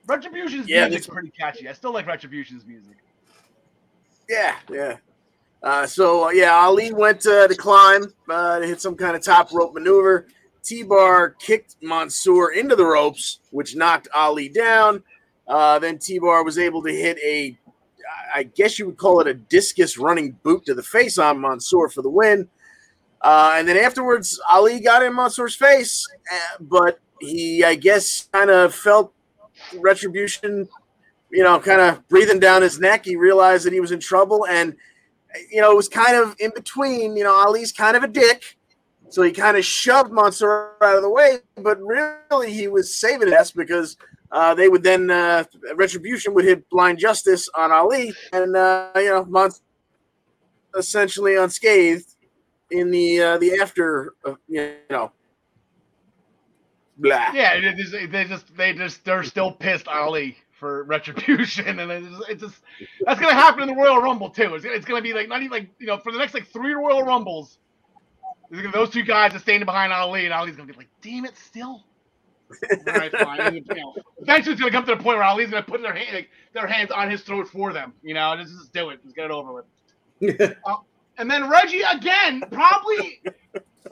[0.07, 1.69] Retribution's Yeah, music's this- pretty catchy.
[1.69, 2.97] I still like Retribution's music.
[4.27, 4.97] Yeah, yeah.
[5.65, 9.23] Uh, so uh, yeah, Ali went uh, to climb uh, to hit some kind of
[9.23, 10.27] top rope maneuver.
[10.63, 15.03] T-Bar kicked Mansoor into the ropes, which knocked Ali down.
[15.47, 17.57] Uh, then T-Bar was able to hit a,
[18.33, 21.89] I guess you would call it a discus running boot to the face on Mansoor
[21.89, 22.47] for the win.
[23.21, 28.51] Uh, and then afterwards, Ali got in Mansoor's face, uh, but he, I guess, kind
[28.51, 29.13] of felt
[29.75, 30.67] retribution
[31.31, 33.03] you know, kind of breathing down his neck.
[33.03, 34.75] He realized that he was in trouble, and
[35.51, 37.15] you know, it was kind of in between.
[37.15, 38.57] You know, Ali's kind of a dick,
[39.09, 41.37] so he kind of shoved Mansoor out of the way.
[41.55, 43.97] But really, he was saving us because
[44.31, 45.43] uh, they would then uh,
[45.75, 49.61] retribution would hit blind justice on Ali, and uh, you know, Mansoor
[50.77, 52.15] essentially unscathed
[52.71, 54.13] in the uh, the after.
[54.25, 55.11] Uh, you know.
[56.97, 57.31] Blah.
[57.33, 62.41] Yeah, they just, they just, they're still pissed Ali for retribution, and it's just, it's
[62.41, 62.55] just
[63.01, 64.55] that's gonna happen in the Royal Rumble too.
[64.55, 66.73] It's, it's gonna be like not even like you know for the next like three
[66.73, 67.57] Royal Rumbles,
[68.51, 71.37] gonna, those two guys are standing behind Ali, and Ali's gonna be like, "Damn it,
[71.37, 71.83] still."
[72.87, 73.55] All right, fine.
[73.55, 76.13] You know, eventually, it's gonna come to the point where Ali's gonna put their hand,
[76.13, 77.93] like, their hands on his throat for them.
[78.03, 79.03] You know, just, just do it.
[79.03, 80.55] Just get it over with.
[81.17, 83.21] And then Reggie again, probably.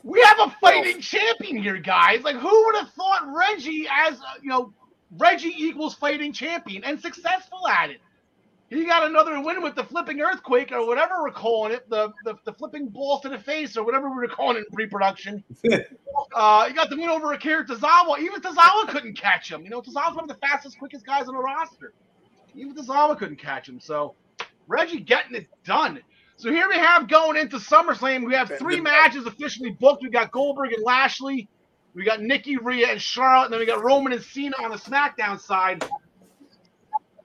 [0.03, 2.21] We have a fighting champion here, guys.
[2.23, 4.73] Like, who would have thought Reggie as uh, you know,
[5.17, 8.01] Reggie equals fighting champion and successful at it?
[8.69, 12.35] He got another win with the flipping earthquake or whatever we're calling it, the the,
[12.45, 15.43] the flipping ball to the face or whatever we were calling it in pre-production.
[16.35, 18.19] uh, he got the win over Akira Tozawa.
[18.19, 19.63] Even Tozawa couldn't catch him.
[19.63, 21.93] You know, Tozawa's one of the fastest, quickest guys on the roster.
[22.55, 23.79] Even Tozawa couldn't catch him.
[23.79, 24.15] So
[24.67, 25.99] Reggie getting it done.
[26.37, 28.25] So here we have going into SummerSlam.
[28.25, 30.01] We have three matches officially booked.
[30.01, 31.47] We got Goldberg and Lashley.
[31.93, 33.45] We got Nikki, Rhea, and Charlotte.
[33.45, 35.85] And then we got Roman and Cena on the SmackDown side.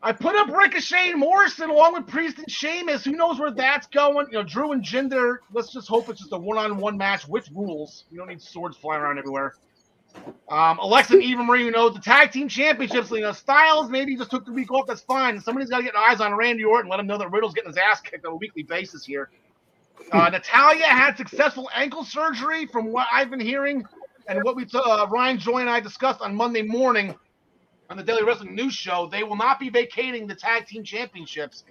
[0.00, 3.04] I put up Ricochet and Morrison along with Priest and Sheamus.
[3.04, 4.26] Who knows where that's going?
[4.30, 5.38] You know, Drew and Jinder.
[5.52, 8.04] Let's just hope it's just a one-on-one match with rules.
[8.10, 9.54] You don't need swords flying around everywhere.
[10.48, 14.16] Um, Alexa and Eva Marie, you know, the tag team championships, you know, Styles maybe
[14.16, 14.86] just took the week off.
[14.86, 15.40] That's fine.
[15.40, 17.76] Somebody's got to get eyes on Randy Orton, let him know that Riddle's getting his
[17.76, 19.30] ass kicked on a weekly basis here.
[20.12, 23.84] Uh, Natalya had successful ankle surgery, from what I've been hearing,
[24.28, 27.14] and what we uh, Ryan Joy and I discussed on Monday morning
[27.90, 29.08] on the Daily Wrestling News Show.
[29.10, 31.64] They will not be vacating the tag team championships.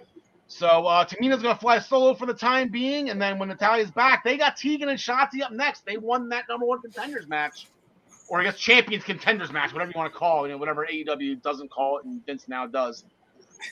[0.48, 3.90] So uh, Tamina's going to fly solo for the time being, and then when Natalya's
[3.90, 5.84] back, they got Tegan and Shotzi up next.
[5.86, 7.66] They won that number one contenders match
[8.28, 10.86] or I guess champions contenders match, whatever you want to call it, you know, whatever
[10.90, 13.04] AEW doesn't call it and Vince now does.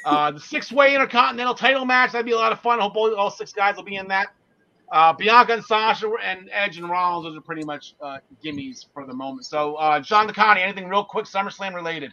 [0.05, 2.80] Uh, the six way intercontinental title match, that'd be a lot of fun.
[2.80, 4.28] I hope all, all six guys will be in that.
[4.93, 9.05] Uh, Bianca and Sasha and Edge and Rollins, those are pretty much uh, gimmies for
[9.07, 9.45] the moment.
[9.45, 12.12] So, uh, John DeConnie, anything real quick SummerSlam related?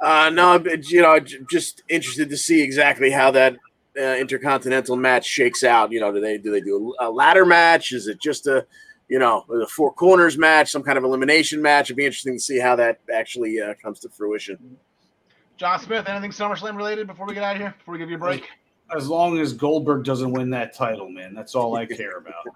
[0.00, 3.56] Uh, no, you know, just interested to see exactly how that
[3.98, 5.90] uh, intercontinental match shakes out.
[5.90, 7.92] You know, do they do they do a ladder match?
[7.92, 8.66] Is it just a
[9.08, 11.86] you know, the four corners match, some kind of elimination match.
[11.86, 14.76] It'd be interesting to see how that actually uh, comes to fruition.
[15.56, 17.74] John Smith, anything SummerSlam related before we get out of here?
[17.78, 18.44] Before we give you a break?
[18.94, 22.46] As long as Goldberg doesn't win that title, man, that's all I care about.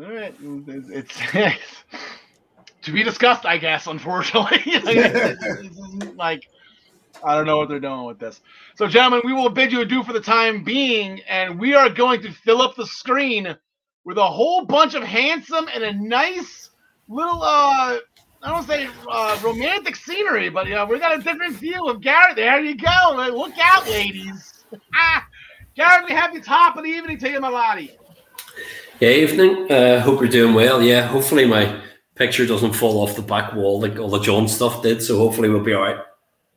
[0.00, 1.58] all right, it's, it's,
[2.82, 3.86] to be discussed, I guess.
[3.86, 4.80] Unfortunately,
[6.16, 6.48] like
[7.22, 8.40] I don't know what they're doing with this.
[8.76, 12.22] So, gentlemen, we will bid you adieu for the time being, and we are going
[12.22, 13.56] to fill up the screen
[14.04, 16.70] with a whole bunch of handsome and a nice
[17.08, 17.98] little uh
[18.44, 22.02] I don't say uh, romantic scenery, but you know, we got a different view of
[22.02, 22.36] Garrett.
[22.36, 23.30] There you go.
[23.32, 24.64] Look out, ladies.
[25.74, 27.96] Garrett, we have the top of the evening to you, my laddie.
[29.00, 29.70] Yeah, evening.
[29.72, 30.82] Uh, hope you're doing well.
[30.82, 31.80] Yeah, hopefully my
[32.14, 35.02] picture doesn't fall off the back wall like all the John stuff did.
[35.02, 36.04] So hopefully we'll be all right.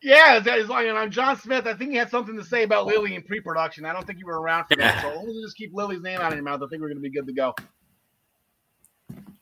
[0.04, 1.66] Yeah, is like, and I'm John Smith.
[1.66, 3.86] I think he had something to say about Lily in pre-production.
[3.86, 5.02] I don't think you were around for that.
[5.02, 6.62] So let's just keep Lily's name out of your mouth.
[6.62, 7.56] I think we're going to be good to go.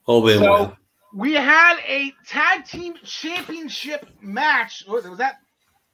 [0.08, 0.78] Oh, so well.
[1.16, 4.84] We had a tag team championship match.
[4.88, 5.36] Was that?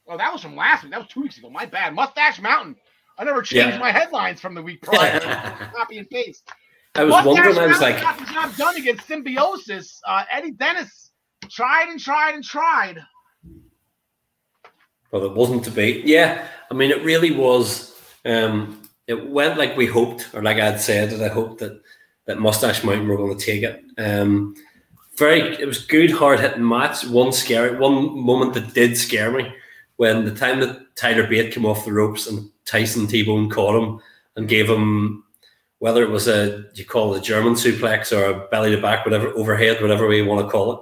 [0.08, 0.92] Oh, that was from last week.
[0.92, 1.50] That was two weeks ago.
[1.50, 1.94] My bad.
[1.94, 2.76] Mustache Mountain.
[3.18, 3.80] I never changed yeah.
[3.80, 5.20] my headlines from the week prior.
[5.76, 6.44] copy and paste.
[6.96, 7.56] I was Mustache wondering.
[7.56, 10.02] Mountain I was like, got the job done against Symbiosis.
[10.08, 11.12] Uh, Eddie Dennis
[11.50, 12.98] tried and tried and tried
[15.12, 16.02] but it wasn't to be.
[16.06, 17.94] Yeah, I mean, it really was.
[18.26, 21.82] Um, it went like we hoped, or like I'd said, that I hoped that
[22.26, 23.84] that Mustache Mountain were going to take it.
[23.98, 24.56] Um,
[25.22, 27.06] very, it was good, hard hitting match.
[27.06, 29.54] One scary, one moment that did scare me
[29.96, 33.82] when the time that Tyler Bate came off the ropes and Tyson T Bone caught
[33.82, 34.02] him
[34.36, 35.24] and gave him
[35.80, 39.06] whether it was a you call it a German suplex or a belly to back,
[39.06, 40.80] whatever overhead, whatever way you want to call it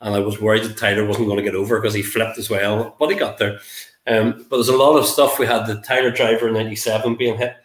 [0.00, 2.50] and I was worried that Tyler wasn't going to get over because he flipped as
[2.50, 3.58] well, but he got there.
[4.06, 5.38] Um, but there's a lot of stuff.
[5.38, 7.56] We had the Tyler Driver 97 being hit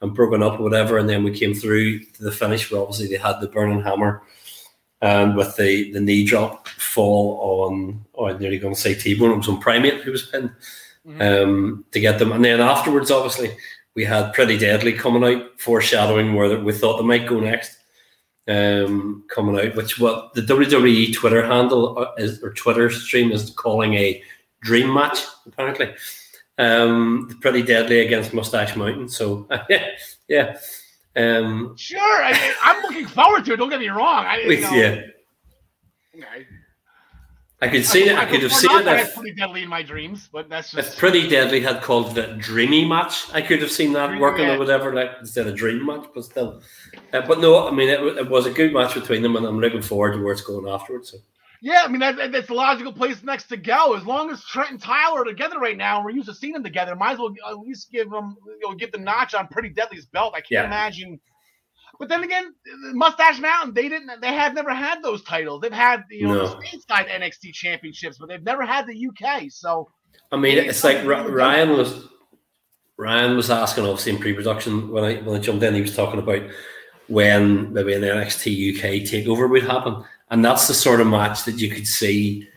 [0.00, 3.08] and broken up or whatever, and then we came through to the finish where obviously
[3.08, 4.22] they had the burning hammer
[5.02, 9.32] and with the, the knee drop fall on, oh, I'm nearly going to say T-Bone,
[9.32, 10.52] it was on Primate who was pinned
[11.06, 11.20] mm-hmm.
[11.20, 12.30] um, to get them.
[12.30, 13.56] And then afterwards, obviously,
[13.96, 17.78] we had Pretty Deadly coming out, foreshadowing where we thought they might go next
[18.48, 23.50] um, coming out, which what the WWE Twitter handle uh, is or Twitter stream is
[23.50, 24.22] calling a
[24.62, 25.24] dream match.
[25.46, 25.94] Apparently,
[26.58, 29.08] um, pretty deadly against Mustache Mountain.
[29.08, 29.88] So yeah,
[30.28, 30.56] yeah.
[31.14, 33.56] Um, sure, I, am looking forward to it.
[33.56, 34.24] Don't get me wrong.
[34.26, 35.02] I, know, yeah.
[36.16, 36.46] Okay.
[37.62, 38.18] I could see it.
[38.18, 38.84] I could have seen it.
[38.84, 40.94] That's pretty deadly in my dreams, but that's just.
[40.94, 44.50] If Pretty Deadly had called it a dreamy match, I could have seen that working
[44.50, 46.06] or whatever, like instead of dream match.
[46.12, 46.60] But still,
[47.12, 49.60] uh, but no, I mean it, it, was a good match between them, and I'm
[49.60, 51.12] looking forward to where it's going afterwards.
[51.12, 51.18] So.
[51.64, 53.94] Yeah, I mean that, that's the logical place next to go.
[53.94, 56.52] As long as Trent and Tyler are together right now, and we're used to seeing
[56.52, 59.46] them together, might as well at least give them, you know, give the notch on
[59.46, 60.34] Pretty Deadly's belt.
[60.34, 60.66] I can't yeah.
[60.66, 61.20] imagine
[62.02, 62.52] but then again,
[62.94, 64.20] Mustache Mountain, they didn't.
[64.20, 65.60] They have never had those titles.
[65.60, 66.48] They've had you know no.
[66.48, 69.44] the stateside NXT championships, but they've never had the UK.
[69.50, 69.88] So
[70.32, 72.08] I mean, it's like Ryan was
[72.96, 76.18] Ryan was asking obviously in pre-production when I when I jumped in, he was talking
[76.18, 76.42] about
[77.06, 80.02] when maybe an NXT UK takeover would happen,
[80.32, 82.48] and that's the sort of match that you could see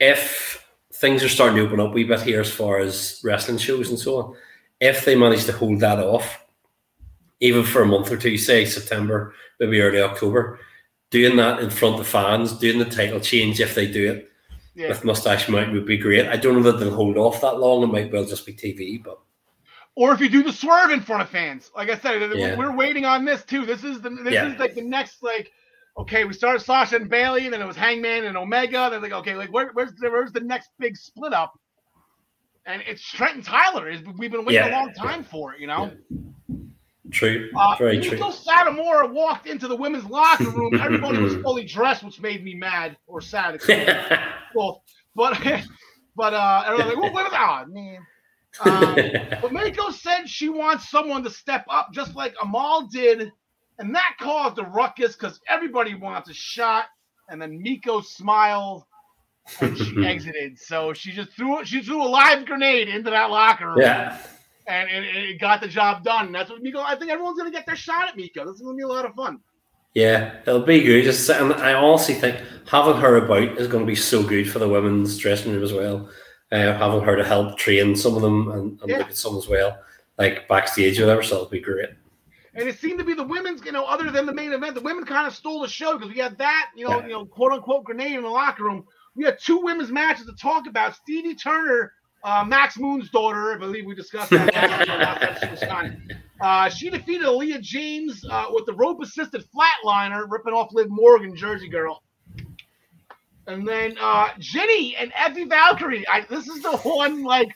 [0.00, 3.56] if things are starting to open up a wee bit here as far as wrestling
[3.56, 4.36] shows and so on.
[4.80, 6.44] If they manage to hold that off
[7.38, 10.58] even for a month or two, say September, maybe early October,
[11.10, 14.30] doing that in front of fans, doing the title change if they do it,
[14.74, 14.88] Yeah.
[14.88, 16.26] with Mustache Mountain would be great.
[16.26, 17.84] I don't know that they'll hold off that long.
[17.84, 19.20] It might well just be TV, but
[19.94, 22.56] Or if you do the swerve in front of fans, like I said, Yeah.
[22.56, 23.64] we're waiting on this too.
[23.66, 24.52] This is the this Yeah.
[24.52, 25.52] is like the next like.
[25.98, 28.88] Okay, we started Sasha and Bailey, and then it was Hangman and Omega.
[28.90, 31.58] They're like, okay, like where, where's the, where's the next big split up?
[32.66, 33.88] And it's Trent and Tyler.
[33.88, 35.92] Is we've been waiting a long time for it, you know.
[37.10, 38.18] true, Uh, very true.
[38.18, 40.74] Satomura walked into the women's locker room.
[40.80, 43.60] Everybody was fully dressed, which made me mad or sad.
[44.54, 44.78] Both.
[45.16, 45.40] But
[46.16, 47.98] but uh, and I was like, well, what is oh, man.
[48.60, 48.94] Um,
[49.42, 53.32] but Meiko said she wants someone to step up, just like Amal did,
[53.80, 56.84] and that caused a ruckus because everybody wants a shot.
[57.28, 58.84] And then Meiko smiled
[59.60, 60.58] and she exited.
[60.58, 64.18] So she just threw she threw a live grenade into that locker room, yeah,
[64.66, 66.26] and it, it got the job done.
[66.26, 66.78] And that's what Meiko.
[66.84, 68.44] I think everyone's gonna get their shot at Meiko.
[68.46, 69.40] This is gonna be a lot of fun.
[69.94, 71.04] yeah, it'll be good.
[71.04, 72.36] Just and I honestly think
[72.68, 75.72] having her about is going to be so good for the women's dressing room as
[75.72, 76.08] well.
[76.52, 78.98] Uh, having her to help train some of them and, and Yeah.
[78.98, 79.78] look at some as well,
[80.18, 81.22] like backstage or whatever.
[81.22, 81.90] So it'll be great.
[82.54, 84.80] And it seemed to be the women's, you know, other than the main event, the
[84.80, 87.06] women kind of stole the show because we had that, you know, Yeah.
[87.06, 88.84] you know, quote unquote grenade in the locker room.
[89.14, 90.96] We had two women's matches to talk about.
[90.96, 91.92] Stevie Turner,
[92.24, 94.52] uh, Max Moon's daughter, I believe we discussed that.
[94.52, 95.58] last time about that.
[96.08, 96.14] She.
[96.40, 101.36] Uh, she defeated Aleah James uh, with the rope assisted flatliner, ripping off Liv Morgan,
[101.36, 102.02] Jersey girl.
[103.46, 106.06] And then uh, Jinny and Aoife Valkyrie.
[106.08, 107.50] I, this is the one, like,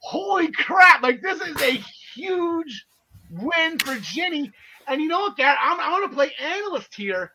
[0.00, 1.02] holy crap!
[1.02, 1.80] Like, this is a
[2.14, 2.86] huge
[3.30, 4.50] win for Jinny.
[4.86, 5.58] And you know what, Garrett?
[5.62, 7.32] I'm, I'm going to play analyst here.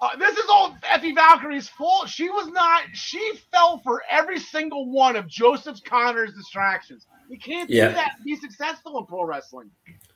[0.00, 2.08] Uh, this is all Aoife Valkyrie's fault.
[2.08, 2.82] She was not.
[2.92, 7.06] She fell for every single one of Joseph Conner's distractions.
[7.28, 7.88] You can't Yeah.
[7.88, 9.70] do that and be successful in pro wrestling.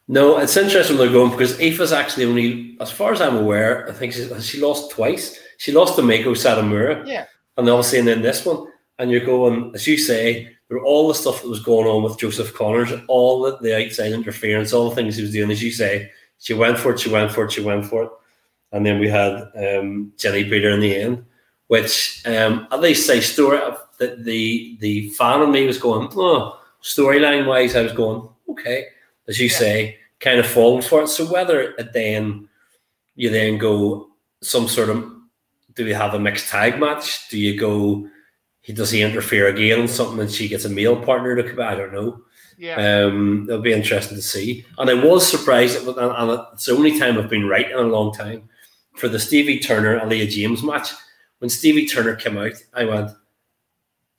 [0.06, 3.92] No, it's interesting they're going because Aoife's actually only, as far as I'm aware, I
[3.92, 5.36] think she, she lost twice.
[5.58, 7.26] She lost to Meiko Satomura, Yeah.
[7.56, 8.68] and obviously and then this one.
[9.00, 12.18] And you're going, as you say, were all the stuff that was going on with
[12.18, 15.70] Joseph Conners, all the, the outside interference, all the things he was doing, as you
[15.70, 16.10] say.
[16.38, 18.10] She went for it, she went for it, she went for it.
[18.72, 21.24] And then we had um, Jinny Peter in the end,
[21.68, 23.58] which um, at least say story
[23.98, 28.86] that the the fan in me was going, oh, storyline wise, I was going, okay
[29.28, 29.56] as you Yeah.
[29.58, 31.08] say, kind of falling for it.
[31.08, 32.48] So whether it then
[33.14, 34.08] you then go
[34.42, 35.04] some sort of
[35.74, 37.28] do we have a mixed tag match?
[37.28, 38.08] Do you go
[38.62, 41.60] he does he interfere again on something and she gets a male partner to come?
[41.60, 42.22] I don't know.
[42.56, 42.76] Yeah.
[43.06, 44.64] Um, it'll be interesting to see.
[44.78, 47.82] And I was surprised, and and it's the only time I've been right in a
[47.82, 48.48] long time
[48.94, 50.90] for the Stevie Turner Aleah James match.
[51.38, 53.10] When Stevie Turner came out, I went,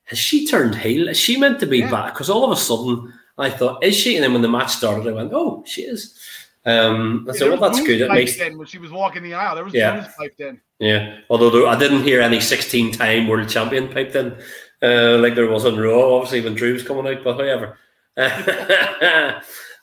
[0.06, 1.08] "Has she turned heel?
[1.08, 1.92] Is she meant to be Yeah.
[1.92, 4.74] back?" Because all of a sudden, I thought, "Is she?" And then when the match
[4.74, 6.20] started, I went, "Oh, she is."
[6.66, 8.00] Um, I Yeah, said, "Well, that's good.
[8.02, 9.56] It makes in when she was walking the aisle.
[9.56, 10.08] There was Yeah.
[10.18, 10.62] piped in.
[10.80, 14.38] yeah." Although there, I didn't hear any sixteen-time world champion piped in,
[14.82, 16.16] uh, like there was on Raw.
[16.16, 17.78] Obviously, when Drew was coming out, but however.
[18.16, 19.42] but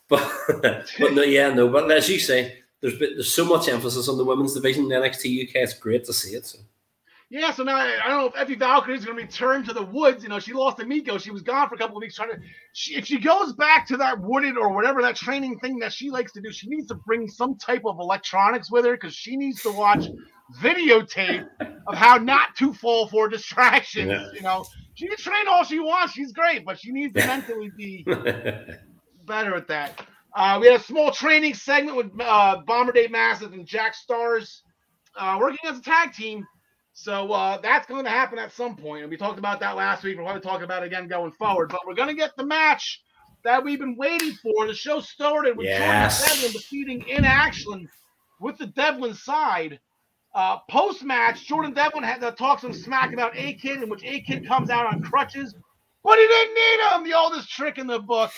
[0.08, 1.68] but no, yeah, no.
[1.68, 4.90] But as you say, there's been, there's so much emphasis on the women's division in
[4.90, 5.56] NXT UK.
[5.56, 6.46] It's great to see it.
[6.46, 6.58] So.
[7.32, 9.84] Yeah, so now I don't know if Aoife Valkyrie is going to return to the
[9.84, 10.24] woods.
[10.24, 11.20] You know, she lost to Meiko.
[11.20, 12.38] She was gone for a couple of weeks trying to.
[12.72, 16.10] She, if she goes back to that wooded or whatever that training thing that she
[16.10, 19.36] likes to do, she needs to bring some type of electronics with her because she
[19.36, 20.06] needs to watch
[20.58, 21.48] videotape
[21.86, 24.10] of how not to fall for distractions.
[24.10, 24.26] Yeah.
[24.34, 24.64] You know,
[24.94, 26.14] she can train all she wants.
[26.14, 28.02] She's great, but she needs to mentally be
[29.24, 30.04] better at that.
[30.34, 34.62] Uh, we had a small training segment with uh, Bomber Dave Mastiff and Jack Starz
[35.16, 36.44] uh, working as a tag team.
[37.02, 39.02] So uh, that's going to happen at some point.
[39.02, 40.18] And we talked about that last week.
[40.18, 41.70] We're going to talk about it again going forward.
[41.70, 43.00] But we're going to get the match
[43.42, 44.66] that we've been waiting for.
[44.66, 46.18] The show started with Yes.
[46.20, 47.88] Jordan Devlin defeating In Action
[48.38, 49.80] with the Devlin side.
[50.34, 54.04] Uh, Post match, Jordan Devlin had to talk some smack about A Kid, in which
[54.04, 55.54] A Kid comes out on crutches,
[56.04, 57.04] but he didn't need him.
[57.04, 58.30] The oldest trick in the book.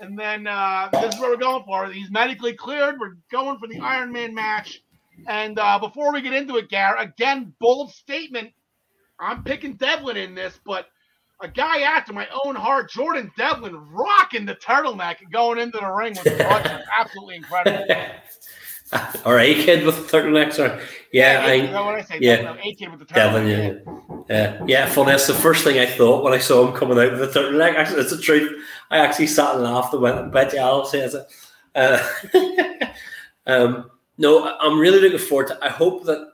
[0.00, 1.86] And then uh, this is what we're going for.
[1.92, 2.98] He's medically cleared.
[2.98, 4.80] We're going for the Iron Man match.
[5.26, 8.50] And uh, before we get into it, Gar, again, bold statement.
[9.18, 10.86] I'm picking Devlin in this, but
[11.40, 16.14] a guy after my own heart, Jordan Devlin, rocking the turtleneck going into the ring
[16.14, 16.84] with the.
[16.98, 17.86] Absolutely incredible.
[19.24, 20.80] All right, kid with the turtleneck, Or,
[21.12, 22.18] yeah, is I, I say?
[22.20, 22.36] yeah.
[22.36, 24.36] Devlin, A kid with the Devlin, yeah.
[24.36, 25.10] Uh, yeah, funny.
[25.10, 27.74] That's the first thing I thought when I saw him coming out with the turtleneck.
[27.74, 28.62] Actually, it's the truth.
[28.90, 31.14] I actually sat and laughed and went, bet you I'll say it.
[31.74, 32.08] Uh,
[33.46, 36.32] um, no, I'm really looking forward to I hope that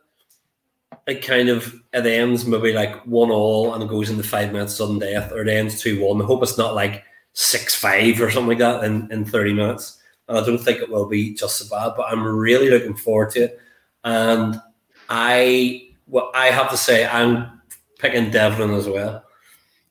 [1.07, 4.77] it kind of it ends maybe like one all and it goes into five minutes
[4.77, 6.21] sudden death or it ends two one.
[6.21, 9.99] I hope it's not like six five or something like that in, in 30 minutes.
[10.29, 13.31] And I don't think it will be just so bad, but I'm really looking forward
[13.33, 13.61] to it.
[14.05, 14.61] And
[15.09, 17.61] I what I have to say, I'm
[17.99, 19.25] picking Devlin as well.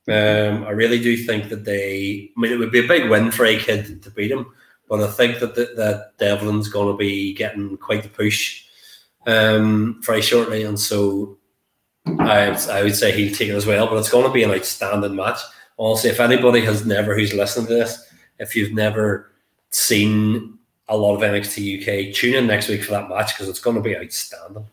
[0.07, 2.31] Um, I really do think that they.
[2.35, 4.47] I mean, it would be a big win for a kid to beat him,
[4.89, 8.65] but I think that the, that Devlin's going to be getting quite the push
[9.27, 11.37] um, very shortly, and so
[12.19, 13.87] I, I would say he'll take it as well.
[13.87, 15.39] But it's going to be an outstanding match.
[15.77, 19.31] Also, if anybody has never who's listening to this, if you've never
[19.69, 23.59] seen a lot of NXT UK, tune in next week for that match because it's
[23.59, 24.67] going to be outstanding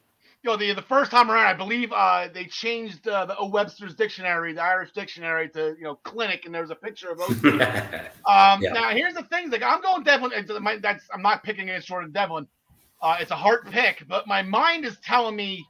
[0.47, 3.49] you know, the the first time around, I believe uh, they changed uh, the o
[3.49, 7.31] Webster's dictionary, the Irish dictionary, to you know clinic, and there's a picture of those.
[8.27, 8.73] um, yeah.
[8.73, 10.47] Now, here's the thing: like I'm going Devlin.
[10.81, 12.47] that's I'm not picking against Jordan Devlin.
[13.03, 15.67] Uh, it's a hard pick, but my mind is telling me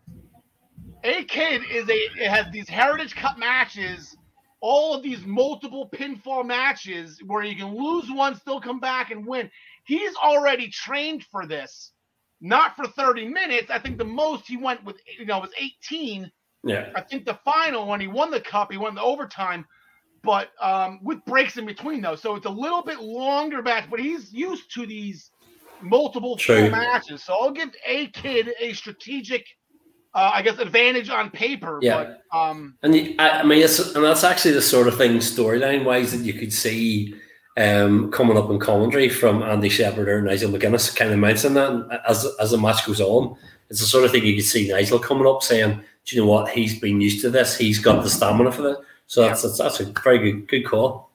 [1.04, 4.14] a kid is a it has these heritage cup matches,
[4.60, 9.26] all of these multiple pinfall matches where you can lose one, still come back and
[9.26, 9.50] win.
[9.84, 11.92] He's already trained for this
[12.40, 13.70] not for 30 minutes.
[13.70, 16.30] I think the most he went with, you know, was 18.
[16.64, 16.90] Yeah.
[16.94, 19.64] I think the final when he won the cup, he won the overtime,
[20.22, 22.16] but um, with breaks in between though.
[22.16, 25.30] So it's a little bit longer match, but he's used to these
[25.80, 27.22] multiple full matches.
[27.22, 29.46] So I'll give a kid a strategic,
[30.14, 31.78] uh, I guess, advantage on paper.
[31.80, 32.16] Yeah.
[32.32, 35.84] But, um, and the, I, I mean, and that's actually the sort of thing storyline
[35.84, 37.14] wise that you could see
[37.56, 42.02] um, coming up in commentary from Andy Shepherd or Nigel McGuinness kind of mentioned that
[42.06, 43.36] as, as the match goes on.
[43.70, 46.28] It's the sort of thing you could see Nigel coming up saying, Do you know
[46.30, 46.50] what?
[46.50, 47.56] He's been used to this.
[47.56, 48.78] He's got the stamina for it.
[49.06, 51.10] So that's, that's, that's a very good good call.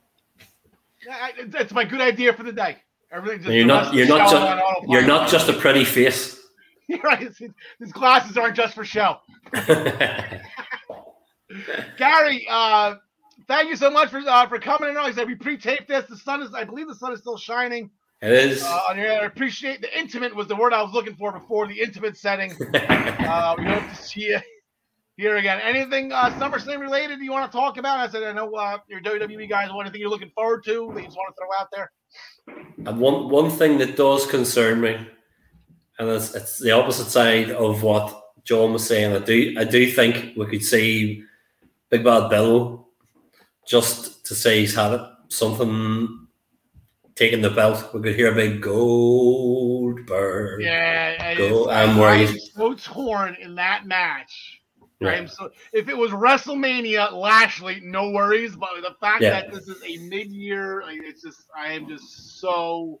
[1.46, 2.78] That's my good idea for the day.
[3.10, 6.38] Everything you're not you're not just you're not just a pretty face.
[7.02, 7.26] Right.
[7.78, 9.16] His glasses aren't just for show.
[11.96, 12.96] Gary, uh,
[13.52, 14.94] thank you so much for uh, for coming in.
[14.94, 16.06] Like I said, we pre-taped this.
[16.08, 17.90] The sun is, I believe, the sun is still shining.
[18.20, 18.62] It is.
[18.62, 18.94] Uh, I
[19.24, 22.52] appreciate the intimate was the word I was looking for before the intimate setting.
[22.74, 24.40] uh, we hope to see you
[25.16, 25.60] here again.
[25.60, 27.98] Anything uh, SummerSlam related you want to talk about?
[27.98, 29.70] I said I know uh, your WWE guys.
[29.70, 31.92] Want anything you're looking forward to that you just want to throw out there?
[32.86, 34.94] And one one thing that does concern me,
[35.98, 39.14] and it's, it's the opposite side of what John was saying.
[39.14, 41.24] I do I do think we could see
[41.90, 42.82] Big Bad Bill
[43.66, 46.26] just to say he's had it, something
[47.14, 47.92] taking the belt.
[47.94, 50.62] We could hear a big Goldberg.
[50.62, 52.30] Yeah, Gold, I'm worried.
[52.30, 54.60] I'm so torn in that match.
[55.00, 55.26] Yeah.
[55.26, 58.54] So if it was WrestleMania, Lashley, no worries.
[58.54, 59.30] But the fact yeah.
[59.30, 63.00] that this is a mid-year, like, it's just I am just so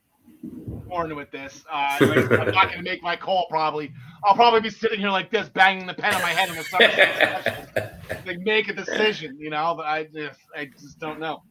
[0.88, 1.64] torn with this.
[1.70, 3.46] Uh, I'm not going to make my call.
[3.48, 3.92] Probably,
[4.24, 6.64] I'll probably be sitting here like this, banging the pen on my head in the
[6.64, 7.98] summer.
[8.26, 9.74] like make a decision, you know.
[9.76, 11.42] But I just, I just don't know.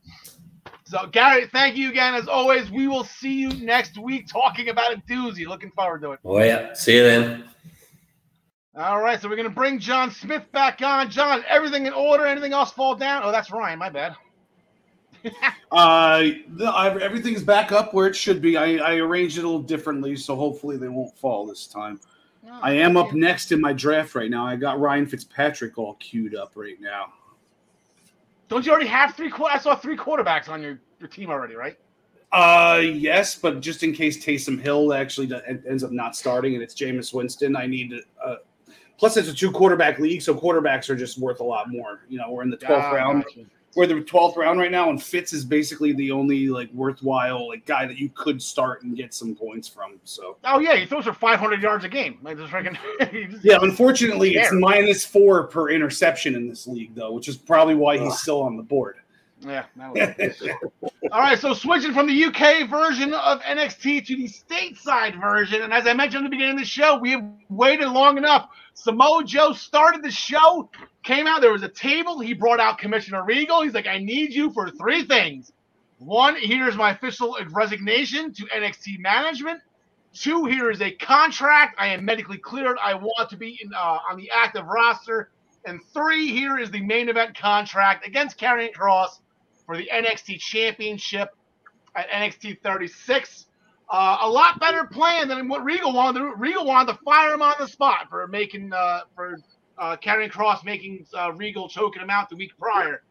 [0.84, 2.70] So, Gary, thank you again as always.
[2.70, 5.48] We will see you next week talking about a doozy.
[5.48, 6.20] Looking forward to it.
[6.26, 7.44] Oh yeah, see you then.
[8.76, 11.10] All right, so we're gonna bring John Smith back on.
[11.10, 12.26] John, everything in order?
[12.26, 13.22] Anything else fall down?
[13.24, 13.80] Oh, that's Ryan.
[13.80, 14.16] My bad.
[15.72, 16.24] uh,
[16.56, 18.58] the, everything's back up where it should be.
[18.58, 22.00] I, I arranged it a little differently, so hopefully they won't fall this time.
[22.48, 24.46] Oh, I am up next in my draft right now.
[24.46, 27.14] I got Ryan Fitzpatrick all queued up right now.
[28.48, 29.32] Don't you already have three?
[29.50, 31.78] I saw three quarterbacks on your, your team already, right?
[32.32, 35.32] Uh, yes, but just in case Taysom Hill actually
[35.70, 38.02] ends up not starting and it's Jameis Winston, I need to.
[38.24, 38.36] Uh,
[38.98, 42.06] plus, it's a two quarterback league, so quarterbacks are just worth a lot more.
[42.10, 43.24] You know, we're in the twelfth ah, round.
[43.26, 43.46] Gotcha
[43.76, 47.66] we're the twelfth round right now, and Fitz is basically the only like worthwhile like
[47.66, 50.00] guy that you could start and get some points from.
[50.04, 52.20] So oh yeah, he throws for five hundred yards a game.
[52.22, 52.78] Like just freaking
[53.44, 53.60] yeah.
[53.62, 58.12] Unfortunately, it's minus four per interception in this league though, which is probably why he's
[58.12, 58.18] Ugh.
[58.18, 58.98] still on the board.
[59.46, 59.66] Yeah.
[61.12, 65.74] All right, so switching from the UK version of NXT to the stateside version, and
[65.74, 68.50] as I mentioned at the beginning of the show, we have waited long enough.
[68.74, 70.70] Samoa Joe started the show,
[71.04, 72.20] came out, there was a table.
[72.20, 73.62] He brought out Commissioner Regal.
[73.62, 75.52] He's like, I need you for three things.
[76.00, 79.62] One, here's my official resignation to NXT management.
[80.14, 81.76] Two, here is a contract.
[81.80, 82.78] I am medically cleared.
[82.84, 85.30] I want to be in, uh, on the active roster.
[85.66, 89.20] And three, here is the main event contract against Karrion Kross
[89.66, 91.30] for the NXT Championship
[91.96, 93.46] at NXT 36.
[93.92, 96.24] Uh, a lot better plan than what Regal wanted.
[96.38, 99.38] Regal wanted to fire him on the spot for making uh, for
[99.78, 103.04] uh, Karrion Kross making uh, Regal choking him out the week prior.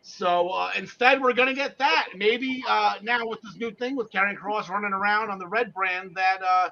[0.00, 2.08] So uh, instead, we're going to get that.
[2.16, 5.74] Maybe uh, now with this new thing with Karrion Kross running around on the red
[5.74, 6.70] brand, that uh,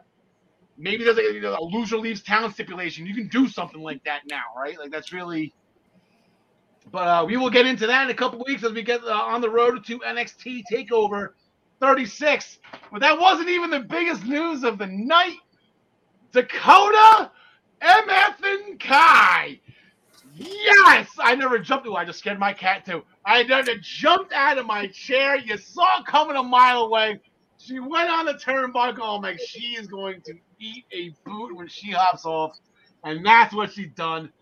[0.79, 3.05] maybe there's a, you know, a loser leaves town stipulation.
[3.05, 4.79] You can do something like that now, right?
[4.79, 5.53] Like that's really
[6.91, 9.13] but uh, we will get into that in a couple weeks as we get uh,
[9.13, 11.31] on the road to NXT Takeover
[11.81, 12.59] 36.
[12.93, 15.39] But that wasn't even the biggest news of the night.
[16.33, 17.31] Dakota
[17.83, 19.61] MF and Kai.
[20.37, 21.87] Yes, I never jumped.
[21.87, 23.03] Oh, I just scared my cat too.
[23.27, 25.37] I never jumped out of my chair.
[25.37, 27.21] You saw it coming a mile away.
[27.59, 29.01] She went on the turnbuckle.
[29.01, 32.57] Oh, I'm like, she is going to eat a boot when she hops off,
[33.05, 34.33] and that's what she done.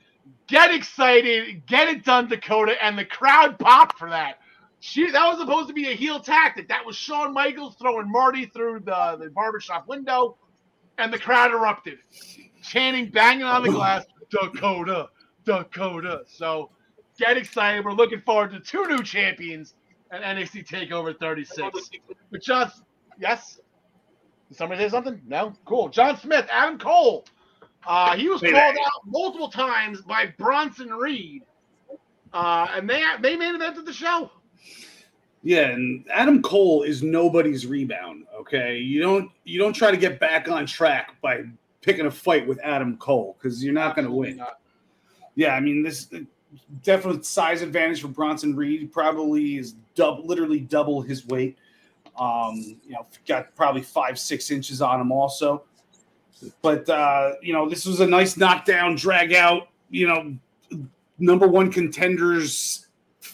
[0.46, 4.38] Get excited, get it done, Dakota, and the crowd popped for that.
[4.80, 6.68] She that was supposed to be a heel tactic.
[6.68, 10.36] That was Shawn Michaels throwing Marty through the, the barbershop window,
[10.98, 11.98] and the crowd erupted,
[12.62, 15.08] chanting, banging on the glass, Dakota,
[15.44, 16.22] Dakota.
[16.26, 16.70] So
[17.18, 17.84] get excited.
[17.84, 19.74] We're looking forward to two new champions
[20.12, 21.90] at NXT Takeover 36.
[22.30, 22.82] But just
[23.18, 23.60] yes,
[24.48, 25.20] did somebody say something?
[25.26, 25.88] No, cool.
[25.88, 27.24] John Smith, Adam Cole.
[27.86, 31.42] Uh, he was Wait, called out multiple times by Bronson Reed,
[32.32, 34.30] uh, and they they made main evented the show.
[35.42, 38.24] Yeah, and Adam Cole is nobody's rebound.
[38.38, 41.44] Okay, you don't you don't try to get back on track by
[41.80, 44.36] picking a fight with Adam Cole because you're not going to win.
[44.36, 44.60] not.
[45.36, 46.08] Yeah, I mean this
[46.82, 48.92] definite size advantage for Bronson Reed.
[48.92, 51.56] Probably is double, literally double his weight.
[52.18, 55.64] Um, you know, got probably five six inches on him also.
[56.62, 59.68] But uh, you know, this was a nice knockdown, drag out.
[59.90, 60.82] You know,
[61.18, 62.87] number one contenders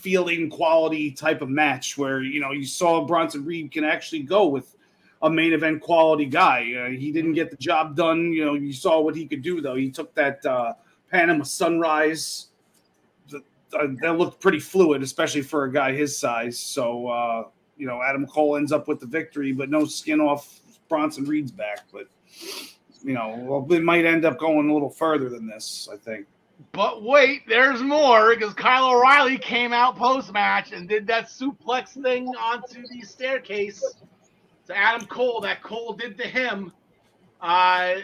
[0.04, 4.46] feeling quality type of match where you know you saw Bronson Reed can actually go
[4.46, 4.76] with
[5.22, 6.74] a main event quality guy.
[6.74, 8.30] Uh, he didn't get the job done.
[8.30, 9.76] You know, you saw what he could do though.
[9.76, 10.74] He took that uh,
[11.10, 12.48] Panama Sunrise.
[13.32, 13.38] uh,
[14.02, 16.58] that looked pretty fluid, especially for a guy his size.
[16.58, 17.44] So uh,
[17.78, 21.50] you know, Adam Cole ends up with the victory, but no skin off Bronson Reed's
[21.50, 21.80] back.
[21.90, 22.08] But
[23.02, 25.88] you know, it might end up going a little further than this.
[25.90, 26.26] I think.
[26.72, 32.00] But wait, there's more because Kyle O'Reilly came out post match and did that suplex
[32.00, 33.82] thing onto the staircase
[34.66, 36.72] to Adam Cole that Cole did to him.
[37.40, 37.96] Uh,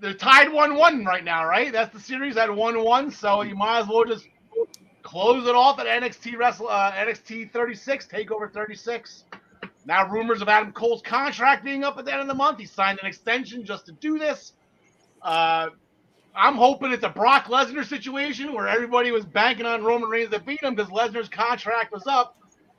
[0.00, 1.72] they're tied 1 1 right now, right?
[1.72, 3.10] That's the series at 1 1.
[3.10, 4.26] So you might as well just
[5.02, 9.24] close it off at NXT Wrestle, uh, NXT 36, TakeOver 36.
[9.86, 12.58] Now, rumors of Adam Cole's contract being up at the end of the month.
[12.58, 14.54] He signed an extension just to do this.
[15.20, 15.68] Uh,
[16.36, 20.40] I'm hoping it's a Brock Lesnar situation where everybody was banking on Roman Reigns to
[20.40, 22.36] beat him because Lesnar's contract was up.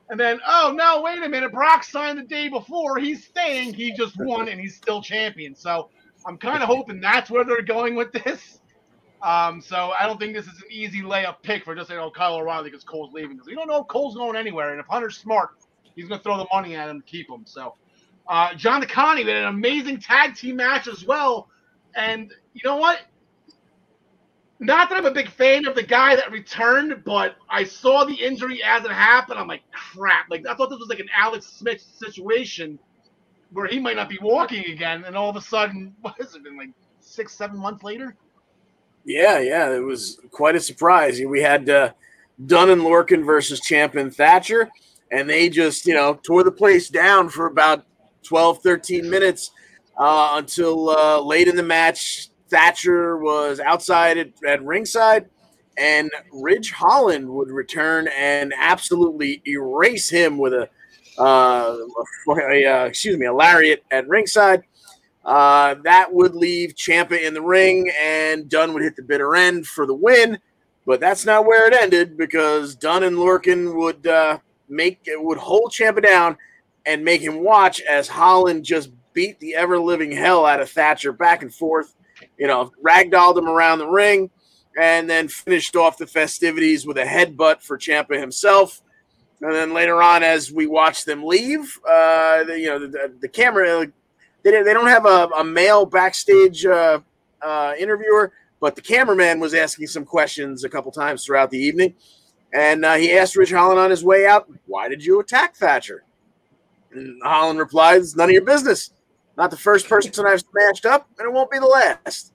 [0.08, 2.98] And then, oh no, wait a minute, Brock signed the day before.
[2.98, 3.74] He's staying.
[3.74, 5.54] He just won and he's still champion.
[5.54, 5.88] So
[6.26, 8.60] I'm kind of hoping that's where they're going with this.
[9.22, 12.10] Um, so I don't think this is an easy layup pick for just saying, oh,
[12.10, 13.32] Kyle O'Reilly because Cole's leaving.
[13.32, 14.70] Because we don't know if Cole's going anywhere.
[14.70, 15.50] And if Hunter's smart,
[15.94, 17.42] he's going to throw the money at him to keep him.
[17.46, 17.74] So
[18.28, 21.48] uh, John DeConnie had an amazing tag team match as well.
[21.96, 23.00] And you know what?
[24.58, 28.14] Not that I'm a big fan of the guy that returned, but I saw the
[28.14, 29.38] injury as it happened.
[29.38, 30.26] I'm like, crap.
[30.30, 32.78] Like I thought this was like an Alex Smith situation
[33.52, 36.42] where he might not be walking again, and all of a sudden, what has it
[36.42, 38.16] been like six, seven months later?
[39.04, 41.20] Yeah, yeah, it was quite a surprise.
[41.20, 41.92] We had uh,
[42.44, 44.68] Dunn and Lorcan versus Champion Thatcher,
[45.12, 47.86] and they just, you know, tore the place down for about
[48.24, 49.52] 12, 13 minutes
[49.96, 52.30] uh, until uh, late in the match.
[52.48, 55.28] Thatcher was outside at, at ringside,
[55.76, 60.68] and Ridge Holland would return and absolutely erase him with a,
[61.18, 61.76] uh,
[62.28, 64.62] a, a excuse me, a lariat at ringside.
[65.24, 69.66] Uh, that would leave Ciampa in the ring, and Dunn would hit the bitter end
[69.66, 70.38] for the win.
[70.86, 74.38] But that's not where it ended because Dunn and Lorcan would uh,
[74.68, 76.36] make would hold Ciampa down
[76.86, 81.10] and make him watch as Holland just beat the ever living hell out of Thatcher
[81.10, 81.95] back and forth.
[82.38, 84.30] You know, ragdolled him around the ring,
[84.78, 88.82] and then finished off the festivities with a headbutt for Ciampa himself.
[89.40, 93.28] And then later on, as we watched them leave, uh, the, you know, the, the
[93.28, 93.86] camera
[94.46, 97.00] they, they don't have a, a male backstage uh,
[97.42, 101.94] uh, interviewer, but the cameraman was asking some questions a couple times throughout the evening.
[102.54, 106.04] And uh, he asked Ridge Holland on his way out, Why did you attack Thatcher?
[106.92, 108.90] And Holland replies, None of your business.
[109.36, 112.32] Not the first person I've smashed up, and it won't be the last.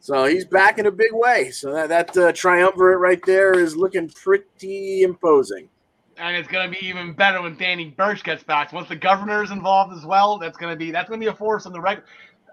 [0.00, 1.50] So he's back in a big way.
[1.50, 5.68] So that, that uh, triumvirate right there is looking pretty imposing.
[6.18, 8.72] And it's gonna be even better when Danny Burch gets back.
[8.72, 11.72] Once the governor's involved as well, that's gonna be that's gonna be a force on
[11.72, 12.04] the record.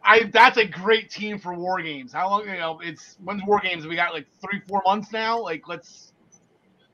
[0.03, 2.13] I that's a great team for war games.
[2.13, 3.85] How long you know it's when's war games?
[3.85, 5.41] We got like three, four months now.
[5.41, 6.13] Like let's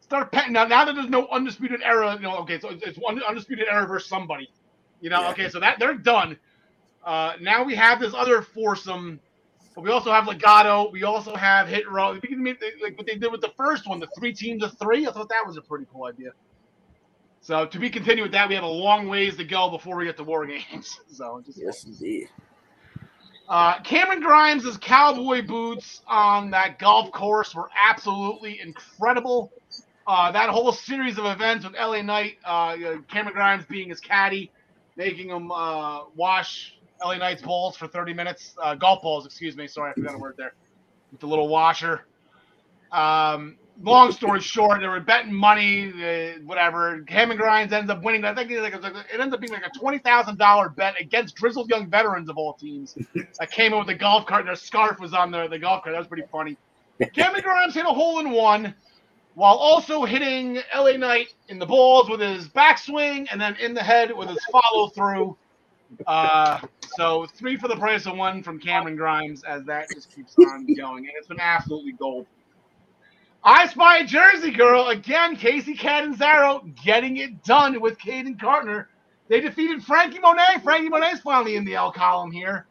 [0.01, 0.65] start petting now.
[0.65, 3.85] Now that there's no undisputed era, you know, okay, so it's, it's one undisputed era
[3.85, 4.49] versus somebody.
[5.01, 5.31] You know, Yeah.
[5.31, 6.37] okay, so that they're done.
[7.05, 9.19] Uh, now we have this other foursome,
[9.75, 10.91] but we also have Legado.
[10.91, 12.19] We also have Hit Row.
[12.81, 15.07] Like what they did with the first one, the three teams of three.
[15.07, 16.31] I thought that was a pretty cool idea.
[17.41, 20.05] So to be continued with that, we have a long ways to go before we
[20.05, 20.99] get to war games.
[21.11, 22.27] So just Yes, indeed.
[23.47, 29.51] Uh, Cameron Grimes' cowboy boots on that golf course were absolutely incredible.
[30.07, 32.75] Uh, that whole series of events with LA Knight, uh,
[33.07, 34.51] Cameron Grimes being his caddy,
[34.97, 39.67] making him uh, wash LA Knight's balls for 30 minutes, uh, golf balls, excuse me.
[39.67, 40.53] Sorry, I forgot a word there.
[41.11, 42.05] With the little washer.
[42.91, 47.01] Um, long story short, they were betting money, uh, whatever.
[47.07, 48.23] Cameron Grimes ends up winning.
[48.23, 51.37] I think it, like, it ends up being like a twenty thousand dollar bet against
[51.37, 52.97] grizzled young veterans of all teams.
[53.39, 55.83] I came in with a golf cart and their scarf was on the, the golf
[55.83, 55.93] cart.
[55.93, 56.57] That was pretty funny.
[57.13, 58.73] Cameron Grimes hit a hole in one
[59.33, 63.83] while also hitting LA Knight in the balls with his backswing and then in the
[63.83, 65.37] head with his follow through.
[66.07, 66.59] Uh,
[66.97, 70.65] so three for the price of one from Cameron Grimes as that just keeps on
[70.75, 72.27] going, and it's been absolutely gold.
[73.43, 75.35] I Spy Jersey Girl again.
[75.35, 78.89] Kacy Catanzaro getting it done with Kayden Carter.
[79.27, 80.61] They defeated Franky Monet.
[80.63, 82.65] Franky Monet's finally in the L column here.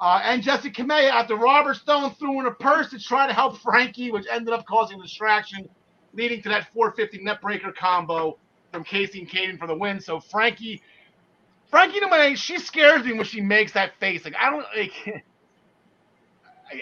[0.00, 3.58] Uh, and Jessica Kamea after Robert Stone threw in a purse to try to help
[3.58, 5.68] Franky, which ended up causing distraction,
[6.12, 8.38] leading to that 450 net breaker combo
[8.72, 9.98] from Kacy and Kayden for the win.
[9.98, 10.82] So Franky,
[11.70, 14.24] Franky Monet, she scares me when she makes that face.
[14.24, 15.24] Like I don't like.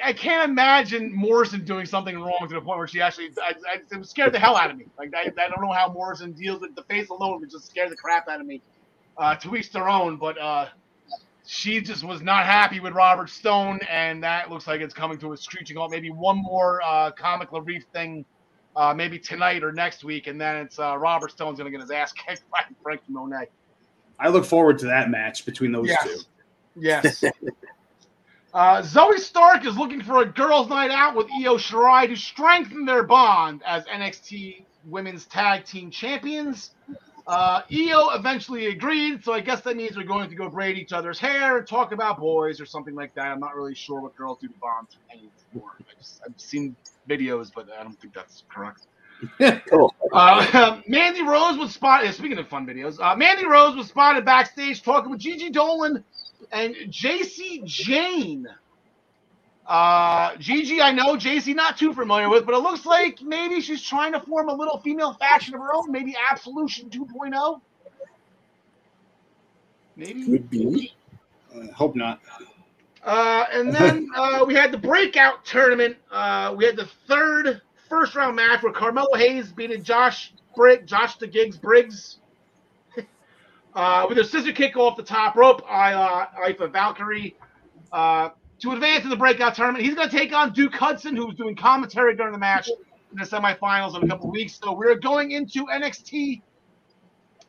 [0.03, 3.97] I, can't imagine Morrison doing something wrong to the point where she actually I, I,
[3.97, 4.87] it scared the hell out of me.
[4.99, 7.91] Like I, I don't know how Morrison deals with the face alone, but just scared
[7.91, 8.63] the crap out of me.
[9.17, 10.67] Uh, to each their own, but uh,
[11.47, 15.33] she just was not happy with Robert Stone, and that looks like it's coming to
[15.33, 15.91] a screeching halt.
[15.91, 18.27] Maybe one more uh, comic Larife thing,
[18.75, 21.81] uh, maybe tonight or next week, and then it's uh, Robert Stone's going to get
[21.81, 23.47] his ass kicked by Franky Monet.
[24.19, 26.05] I look forward to that match between those yes.
[26.05, 26.21] two.
[26.77, 27.25] Yes.
[28.57, 32.87] Uh, Zoey Stark is looking for a girls' night out with Io Shirai to strengthen
[32.87, 36.71] their bond as NXT Women's Tag Team Champions.
[37.27, 40.95] Uh, Io eventually agreed, so I guess that means we're going to go braid each
[40.95, 43.27] other's hair and talk about boys or something like that.
[43.27, 45.73] I'm not really sure what girls do to bond anymore.
[45.79, 46.75] I just, I've seen
[47.07, 48.87] videos, but I don't think that's correct.
[49.69, 49.95] Cool.
[50.13, 52.15] Uh, Mandy Rose was spotted.
[52.15, 56.03] Speaking of fun videos, uh, Mandy Rose was spotted backstage talking with Gigi Dolin
[56.53, 58.47] and Jacy Jayne.
[59.67, 63.83] Uh, Gigi, I know Jacy not too familiar with, but it looks like maybe she's
[63.83, 67.61] trying to form a little female faction of her own, maybe Absolution 2.0.
[69.97, 70.25] Maybe.
[70.25, 70.93] Could be.
[71.55, 72.21] Uh, hope not.
[73.03, 75.97] Uh, and then uh, we had the breakout tournament.
[76.11, 81.17] Uh, we had the third first round match where Carmelo Hayes beat Josh Briggs, Josh
[81.17, 82.19] the Gigs Briggs
[83.75, 87.37] uh, with a scissor kick off the top rope, I, uh, Valkyrie
[87.93, 88.31] uh,
[88.61, 89.85] to advance in the breakout tournament.
[89.85, 93.25] He's going to take on Duke Hudson, who's doing commentary during the match in the
[93.25, 94.59] semifinals in a couple weeks.
[94.63, 96.43] So we're going into NXT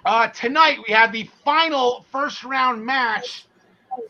[0.05, 0.79] uh, tonight.
[0.87, 3.45] We have the final first round match.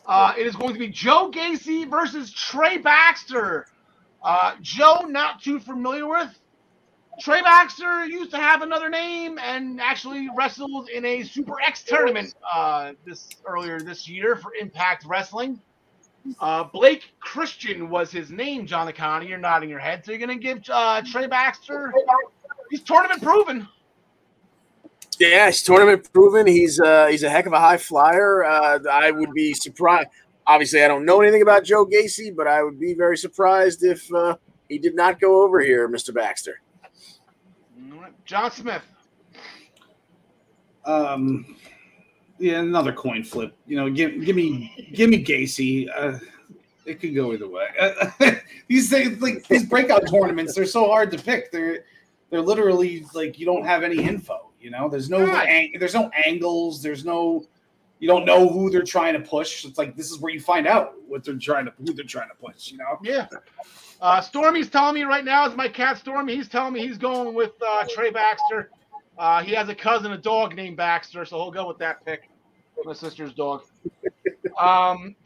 [0.05, 3.67] Uh, it is going to be Joe Gacy versus Trey Baxter.
[4.23, 6.37] Uh, Joe, not too familiar with.
[7.19, 12.35] Trey Baxter used to have another name and actually wrestled in a Super X tournament
[12.53, 15.59] uh, this earlier this year for Impact Wrestling.
[16.39, 19.27] Uh, Blake Christian was his name, John DeConnie.
[19.27, 20.05] You're nodding your head.
[20.05, 21.91] So you're going to give uh, Trey Baxter,
[22.69, 23.67] he's tournament proven.
[25.19, 26.45] Yeah, he's tournament proven.
[26.45, 28.43] He's uh, he's a heck of a high flyer.
[28.43, 30.09] Uh, I would be surprised.
[30.47, 34.11] Obviously, I don't know anything about Joe Gacy, but I would be very surprised if
[34.13, 34.37] uh,
[34.69, 36.13] he did not go over here, Mr.
[36.13, 36.61] Baxter.
[38.25, 38.81] John Smith.
[40.85, 41.55] Um,
[42.39, 43.55] yeah, another coin flip.
[43.65, 45.87] You know, give give me give me Gacy.
[45.95, 46.19] Uh,
[46.85, 47.67] it could go either way.
[48.67, 51.51] these things, like these breakout tournaments, they're so hard to pick.
[51.51, 51.85] They're
[52.29, 54.51] they're literally like you don't have any info.
[54.59, 55.47] You know, there's no Right.
[55.47, 56.81] ang- there's no angles.
[56.81, 57.45] There's no
[57.99, 59.65] you don't know who they're trying to push.
[59.65, 62.29] It's like this is where you find out what they're trying to who they're trying
[62.29, 62.71] to push.
[62.71, 62.99] You know.
[63.01, 63.27] Yeah.
[63.99, 66.35] Uh, Stormy's telling me right now, is my cat Stormy.
[66.35, 68.69] He's telling me he's going with uh, Trey Baxter.
[69.17, 72.29] Uh, he has a cousin, a dog named Baxter, so he'll go with that pick.
[72.85, 73.63] My sister's dog.
[74.59, 75.15] Um,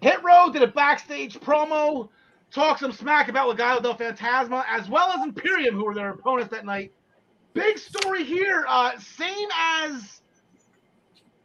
[0.00, 2.08] Hit Row did a backstage promo,
[2.52, 6.52] talked some smack about Legado del Fantasma, as well as Imperium, who were their opponents
[6.52, 6.92] that night.
[7.52, 8.64] Big story here.
[8.68, 10.20] Uh, same as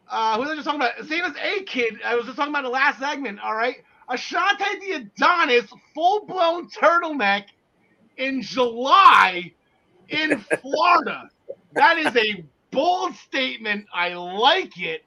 [0.09, 1.05] uh, who was I just talking about?
[1.07, 1.95] Same as A Kid.
[2.05, 3.39] I was just talking about the last segment.
[3.39, 3.77] All right.
[4.09, 7.45] Ashante the Adonis full blown turtleneck
[8.17, 9.51] in July
[10.09, 11.29] in Florida.
[11.73, 13.85] that is a bold statement.
[13.93, 15.05] I like it.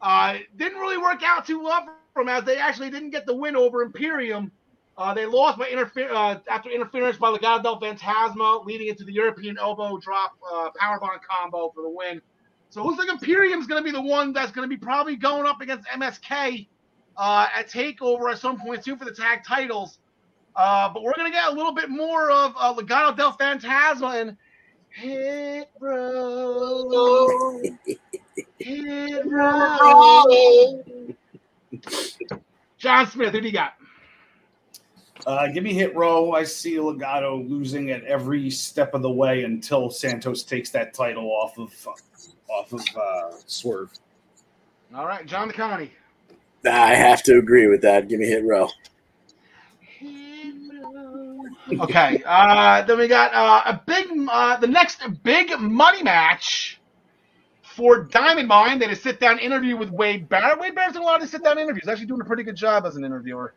[0.00, 3.34] Uh, didn't really work out too well for them as they actually didn't get the
[3.34, 4.52] win over Imperium.
[4.96, 9.12] Uh, they lost by interfer- uh, after interference by Legado del Fantasma, leading into the
[9.12, 12.20] European elbow drop uh, powerbomb combo for the win.
[12.70, 15.16] So it looks like Imperium's going to be the one that's going to be probably
[15.16, 16.66] going up against MSK
[17.18, 19.98] uh, at Takeover at some point soon for the tag titles.
[20.58, 24.36] Uh, but we're gonna get a little bit more of uh, Legado del Fantasma and
[24.90, 27.62] Hit Row.
[28.58, 30.74] Hit Row.
[32.76, 33.74] John Smith, who do you got?
[35.26, 36.32] Uh, give me hit row.
[36.32, 41.30] I see Legado losing at every step of the way until Santos takes that title
[41.30, 41.72] off of
[42.48, 43.90] off of uh, Swerve.
[44.94, 45.92] All right, John Connie.
[46.68, 48.08] I have to agree with that.
[48.08, 48.68] Give me hit row.
[51.80, 56.80] Okay, uh, then we got uh, a big, uh, the next big money match
[57.62, 58.78] for Diamond Mine.
[58.78, 60.58] They had a sit down interview with Wade Barrett.
[60.58, 61.86] Wade Barrett's doing a lot of sit down interviews.
[61.86, 63.54] Actually, doing a pretty good job as an interviewer.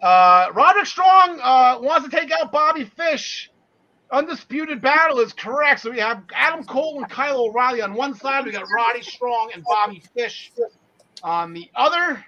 [0.00, 3.51] Uh, Roderick Strong uh, wants to take out Bobby Fish.
[4.12, 5.80] Undisputed battle is correct.
[5.80, 8.44] So we have Adam Cole and Kyle O'Reilly on one side.
[8.44, 10.52] We got Roddy Strong and Bobby Fish
[11.22, 12.22] on the other.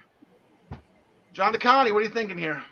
[1.33, 2.63] John DeConnie, what are you thinking here?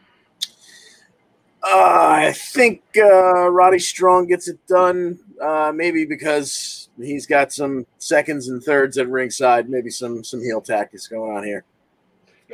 [1.64, 5.20] Uh, I think uh, Roddy Strong gets it done.
[5.40, 9.70] Uh, maybe because he's got some seconds and thirds at ringside.
[9.70, 11.66] Maybe some some heel tactics going on here.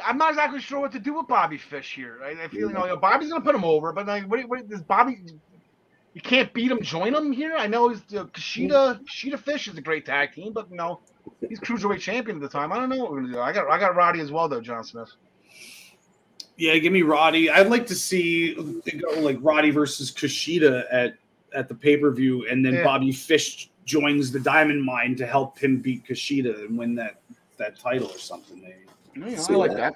[0.05, 2.19] I'm not exactly sure what to do with Bobby Fish here.
[2.23, 4.81] I, I feel you know, Bobby's gonna put him over, but like, what, what does
[4.81, 5.19] Bobby?
[6.13, 6.81] You can't beat him.
[6.81, 7.55] Join him here.
[7.55, 8.99] I know he's uh, Kushida.
[9.05, 11.01] Kushida Fish is a great tag team, but you know
[11.47, 12.71] he's cruiserweight champion at the time.
[12.71, 13.39] I don't know what we're gonna do.
[13.39, 15.11] I got I got Roddy as well though, John Smith.
[16.57, 17.49] Yeah, give me Roddy.
[17.49, 21.15] I'd like to see go like Roddy versus Kushida at
[21.53, 22.83] at the pay per view, and then Yeah.
[22.83, 27.21] Bobby Fish joins the Diamond Mine to help him beat Kushida and win that
[27.57, 28.61] that title or something.
[28.61, 29.31] Maybe.
[29.31, 29.77] Yeah, I like that.
[29.77, 29.95] that.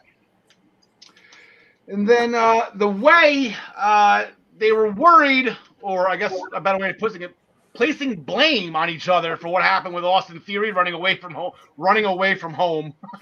[1.88, 4.28] And then uh, the way uh,
[4.58, 7.36] they were worried, or I guess a better way of putting it,
[7.74, 11.52] placing blame on each other for what happened with Austin Theory running away from home.
[11.78, 12.94] Running away from home.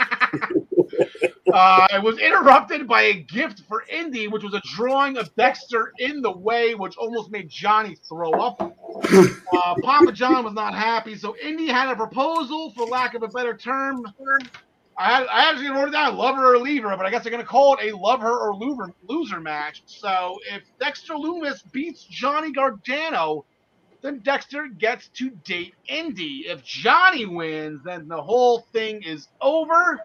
[1.53, 5.91] uh, it was interrupted by a gift for Indi, which was a drawing of Dexter
[5.99, 8.77] in the way, which almost made Johnny throw up.
[9.53, 13.27] Uh, Papa John was not happy, so Indi had a proposal, for lack of a
[13.27, 14.05] better term.
[15.01, 17.43] I, I actually wrote down, love her or leave her, but I guess they're going
[17.43, 19.81] to call it a love her or loser, loser match.
[19.87, 23.45] So if Dexter Loomis beats Johnny Gargano,
[24.03, 26.45] then Dexter gets to date Indi.
[26.47, 29.99] If Johnny wins, then the whole thing is over.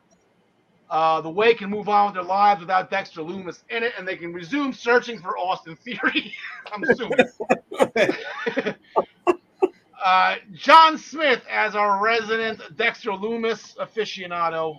[0.89, 4.09] Uh, the way can move on with their lives without Dexter Loomis in it, and
[4.09, 6.33] they can resume searching for Austin Theory.
[6.73, 7.19] I'm assuming.
[10.05, 14.79] uh, John Smith as our resident Dexter Loomis aficionado.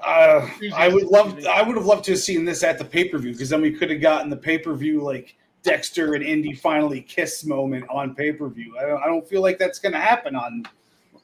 [0.00, 1.38] Uh, I would love.
[1.46, 3.62] I would have loved to have seen this at the pay per view because then
[3.62, 7.86] we could have gotten the pay per view like Dexter and Indi finally kiss moment
[7.88, 8.76] on pay per view.
[8.78, 10.64] I don't, I don't feel like that's going to happen on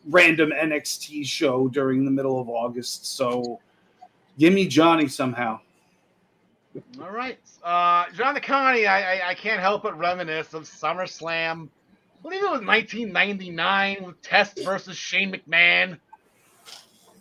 [0.09, 3.17] random NXT show during the middle of August.
[3.17, 3.61] So
[4.39, 5.61] give me Johnny somehow.
[7.01, 7.39] All right.
[7.63, 11.69] Uh, John DeConnie, I, I, I can't help but reminisce of SummerSlam.
[12.23, 15.99] I believe it was 1999 with Test versus Shane McMahon.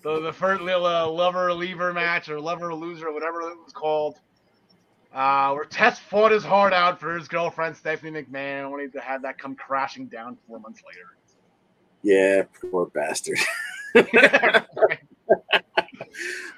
[0.03, 3.57] The, the first little uh, lover or leaver match or lover loser, or whatever it
[3.63, 4.19] was called.
[5.11, 9.23] Uh, where Test fought his heart out for his girlfriend Stephanie McMahon, only to have
[9.23, 11.07] that come crashing down four months later.
[12.03, 13.39] Yeah, poor bastard.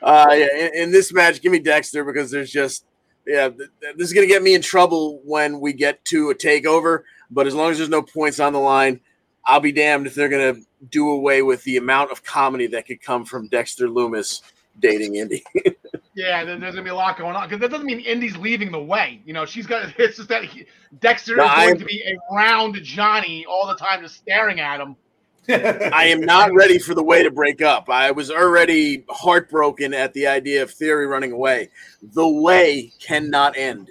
[0.01, 2.85] Uh, yeah, in, in this match, give me Dexter because there's just
[3.25, 6.35] yeah, th- th- this is gonna get me in trouble when we get to a
[6.35, 7.03] takeover.
[7.33, 8.99] But as long as there's no points on the line,
[9.45, 10.55] I'll be damned if they're gonna
[10.89, 14.41] do away with the amount of comedy that could come from Dexter Loomis
[14.79, 15.43] dating Indi.
[16.15, 18.71] Yeah, there- there's gonna be a lot going on because that doesn't mean Indi's leaving
[18.71, 19.19] the way.
[19.25, 19.91] You know, she's got.
[19.99, 20.65] It's just that he,
[20.99, 24.79] Dexter No, is going I'm- to be around Johnny all the time, just staring at
[24.79, 24.95] him.
[25.49, 27.89] I am not ready for the way to break up.
[27.89, 31.69] I was already heartbroken at the idea of Theory running away.
[32.13, 33.89] The way cannot end.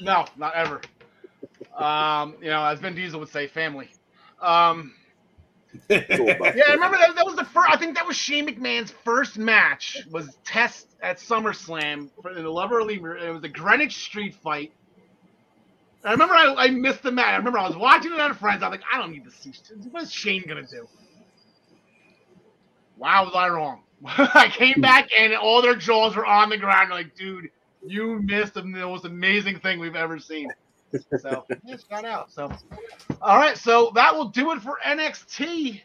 [0.00, 0.80] No, not ever.
[1.76, 3.90] Um, you know, as Vin Diesel would say, family.
[4.40, 4.94] Um,
[5.90, 7.68] yeah, I remember that, that was the first.
[7.70, 12.50] I think that was Shane McMahon's first match was Test at SummerSlam for in the
[12.50, 13.16] Lover or Leaver.
[13.16, 14.72] It was the Greenwich Street fight.
[16.04, 17.26] I remember I, I missed the match.
[17.26, 18.62] I remember I was watching it on Friends.
[18.62, 19.52] I was like, I don't need to see.
[19.90, 20.86] What is Shane gonna do?
[22.96, 23.82] Wow, was I wrong?
[24.06, 26.90] I came back and all their jaws were on the ground.
[26.90, 27.50] They're like, dude,
[27.84, 30.52] you missed the most amazing thing we've ever seen.
[31.18, 32.30] So yeah, it's got out.
[32.32, 32.50] So
[33.20, 35.80] all right, so that will do it for NXT.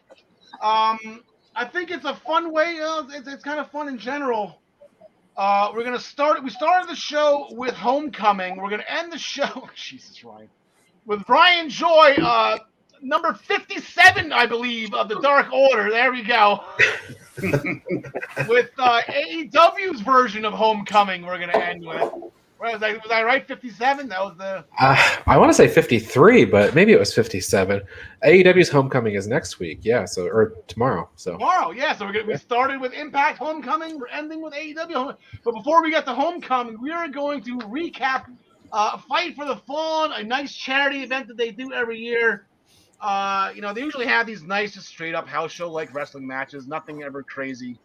[0.62, 1.22] Um,
[1.56, 2.78] I think it's a fun way.
[2.80, 4.60] Uh, it's, it's kind of fun in general.
[5.36, 6.42] Uh, we're gonna start.
[6.44, 8.56] We started the show with Homecoming.
[8.56, 9.68] We're gonna end the show.
[9.74, 10.48] Jesus, Ryan,
[11.06, 12.58] with Brian Joy, uh,
[13.00, 15.90] number fifty-seven, I believe, of the Dark Order.
[15.90, 16.64] There we go.
[18.48, 21.24] with uh, AEW's version of Homecoming.
[21.24, 22.12] We're gonna end with.
[22.60, 23.46] Was I, was I right?
[23.46, 24.08] Fifty-seven.
[24.08, 24.64] That was the.
[24.78, 27.80] Uh, I want to say 53, but maybe it was 57.
[28.22, 29.78] AEW's Homecoming is next week.
[29.82, 31.08] Yeah, so or tomorrow.
[31.16, 31.96] So Tomorrow, yeah.
[31.96, 33.98] So we're gonna we started with Impact Homecoming.
[33.98, 35.16] We're ending with AEW.
[35.42, 38.26] But before we get to Homecoming, we are going to recap
[38.72, 42.46] uh, Fight for the Fallen, a nice charity event that they do every year.
[43.00, 46.26] Uh, you know, they usually have these nice, just straight up house show like wrestling
[46.26, 46.66] matches.
[46.66, 47.78] Nothing ever crazy,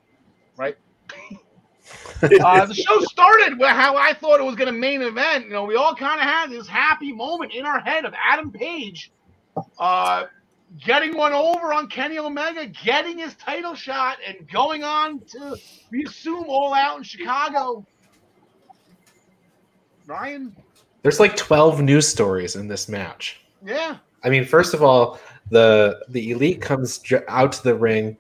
[0.58, 0.76] right?
[2.24, 5.46] uh, the show started with how I thought it was going to main event.
[5.46, 8.52] You know, we all kind of had this happy moment in our head of Adam
[8.52, 9.12] Page
[9.80, 10.26] uh,
[10.80, 15.58] getting one over on Kenny Omega, getting his title shot, and going on to,
[15.92, 17.86] we assume, all out in Chicago.
[20.08, 20.56] Ryan?
[21.06, 23.40] there's like 12 news stories in this match.
[23.64, 23.98] Yeah.
[24.24, 25.20] I mean, first of all,
[25.52, 28.18] the the elite comes out to the ring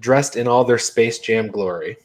[0.00, 1.96] dressed in all their Space Jam glory.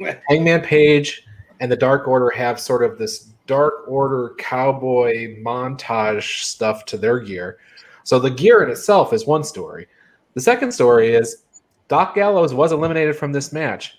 [0.28, 1.24] Hangman Page
[1.60, 7.20] and the Dark Order have sort of this Dark Order cowboy montage stuff to their
[7.20, 7.58] gear.
[8.04, 9.86] So the gear in itself is one story.
[10.34, 11.44] The second story is
[11.88, 13.98] Doc Gallows was eliminated from this match,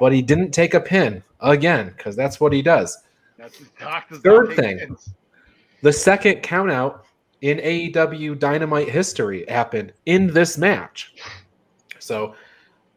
[0.00, 2.98] but he didn't take a pin again because that's what he does.
[3.38, 4.78] That's his does Third thing.
[4.78, 5.10] pins.
[5.82, 7.00] The second countout
[7.40, 11.14] in AEW Dynamite history happened in this match.
[11.98, 12.34] So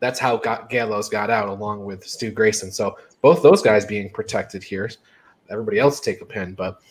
[0.03, 2.73] that's how got Gallows got out along with Stu Grayson.
[2.73, 4.91] So both those guys being protected here.
[5.49, 6.81] Everybody else take a pin, but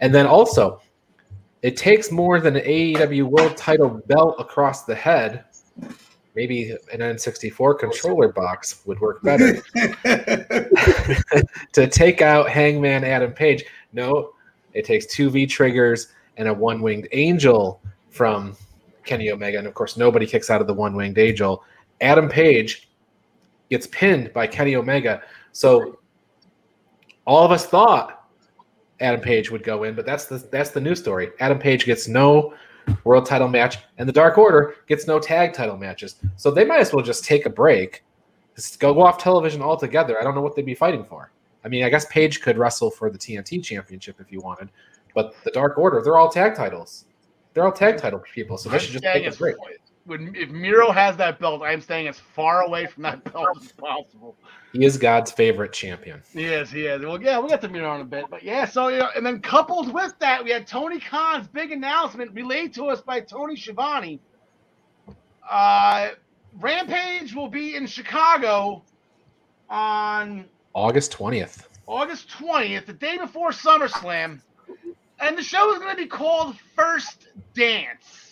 [0.00, 0.82] and then also
[1.62, 5.44] it takes more than an AEW world title belt across the head.
[6.34, 9.54] Maybe an N64 controller box would work better
[11.72, 13.64] to take out Hangman Adam Page.
[13.94, 14.32] No,
[14.74, 17.80] it takes two V triggers and a one winged angel
[18.10, 18.54] from
[19.04, 19.56] Kenny Omega.
[19.56, 21.64] And of course, nobody kicks out of the one winged angel.
[22.00, 22.88] Adam Page
[23.70, 25.22] gets pinned by Kenny Omega.
[25.52, 25.98] So
[27.26, 28.28] all of us thought
[29.00, 31.30] Adam Page would go in, but that's the that's the new story.
[31.40, 32.54] Adam Page gets no
[33.04, 36.16] world title match, and the Dark Order gets no tag title matches.
[36.36, 38.04] So they might as well just take a break,
[38.56, 40.20] just go off television altogether.
[40.20, 41.30] I don't know what they'd be fighting for.
[41.64, 44.70] I mean, I guess Page could wrestle for the TNT championship if you wanted,
[45.14, 47.04] but the Dark Order, they're all tag titles.
[47.52, 49.56] They're all tag title people, so they should just take a break.
[50.04, 53.72] When, if Miro has that belt, I'm staying as far away from that belt as
[53.72, 54.36] possible.
[54.72, 56.22] He is God's favorite champion.
[56.32, 57.02] Yes, he is.
[57.02, 58.64] Well, yeah, we'll get to Miro in a bit, but yeah.
[58.64, 62.72] So, you know, and then coupled with that, we had Tony Khan's big announcement relayed
[62.74, 64.20] to us by Tony Schiavone.
[65.48, 66.10] Uh,
[66.58, 68.82] Rampage will be in Chicago
[69.68, 71.64] on August 20th.
[71.86, 74.40] August 20th, the day before SummerSlam,
[75.18, 78.29] and the show is going to be called First Dance.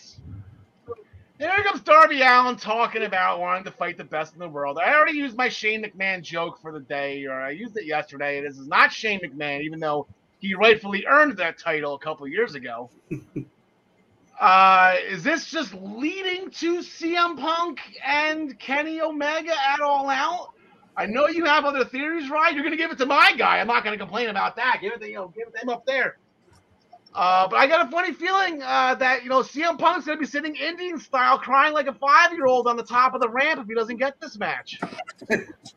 [1.39, 4.77] Here comes Darby Allin talking about wanting to fight the best in the world.
[4.77, 8.41] I already used my Shane McMahon joke for the day, or I used it yesterday.
[8.41, 10.05] This is not Shane McMahon, even though
[10.39, 12.89] he rightfully earned that title a couple years ago.
[14.41, 20.49] uh, is this just leading to CM Punk and Kenny Omega at All Out?
[20.97, 22.53] I know you have other theories, right?
[22.53, 23.59] You're going to give it to my guy.
[23.59, 24.79] I'm not going to complain about that.
[24.81, 26.17] Give it to you know, give it to him up there.
[27.15, 30.21] Uh, but I got a funny feeling uh, that you know CM Punk's going to
[30.21, 33.29] be sitting Indian style, crying like a five year old on the top of the
[33.29, 34.79] ramp if he doesn't get this match.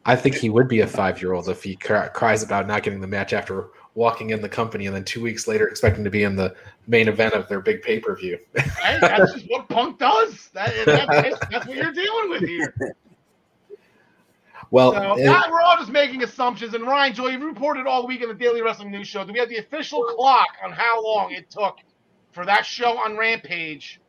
[0.04, 2.82] I think he would be a five year old if he cry, cries about not
[2.82, 6.10] getting the match after walking in the company and then two weeks later expecting to
[6.10, 6.54] be in the
[6.86, 8.38] main event of their big pay per view.
[8.54, 9.00] Right?
[9.00, 10.48] That's just what Punk does.
[10.54, 12.74] That, that's, that's what you're dealing with here.
[14.72, 16.72] Well, So it- now we're all just making assumptions.
[16.72, 19.22] And Ryan, Joy, you reported all week on the Daily Wrestling News Show.
[19.24, 21.76] Do we have the official clock on how long it took
[22.32, 24.00] for that show on Rampage?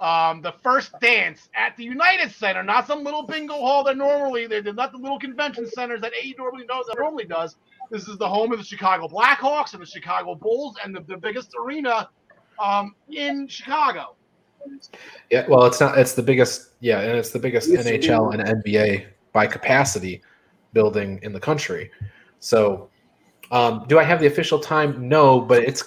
[0.00, 4.46] Um, the first dance at the United Center, not some little bingo hall that normally
[4.46, 6.84] they're not the little convention centers that AE normally does.
[6.86, 7.56] That normally does.
[7.90, 11.16] This is the home of the Chicago Blackhawks and the Chicago Bulls, and the, the
[11.16, 12.10] biggest arena
[12.62, 14.16] um, in Chicago.
[15.30, 15.96] yeah, well, it's not.
[15.96, 16.72] It's the biggest.
[16.80, 20.22] Yeah, and it's the biggest Yes, NHL and NBA by capacity
[20.72, 21.90] building in the country.
[22.40, 22.88] So,
[23.50, 25.06] um, do I have the official time?
[25.06, 25.84] No, but it's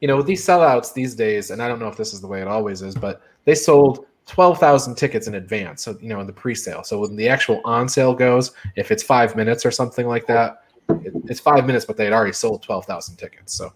[0.00, 2.40] you know these sellouts these days, and I don't know if this is the way
[2.40, 4.06] it always is, but they sold.
[4.28, 5.84] 12,000 tickets in advance.
[5.84, 6.82] So, you know, in the pre sale.
[6.82, 10.64] So, when the actual on sale goes, if it's five minutes or something like that,
[10.88, 13.54] it, it's five minutes, but they had already sold 12,000 tickets.
[13.54, 13.72] So,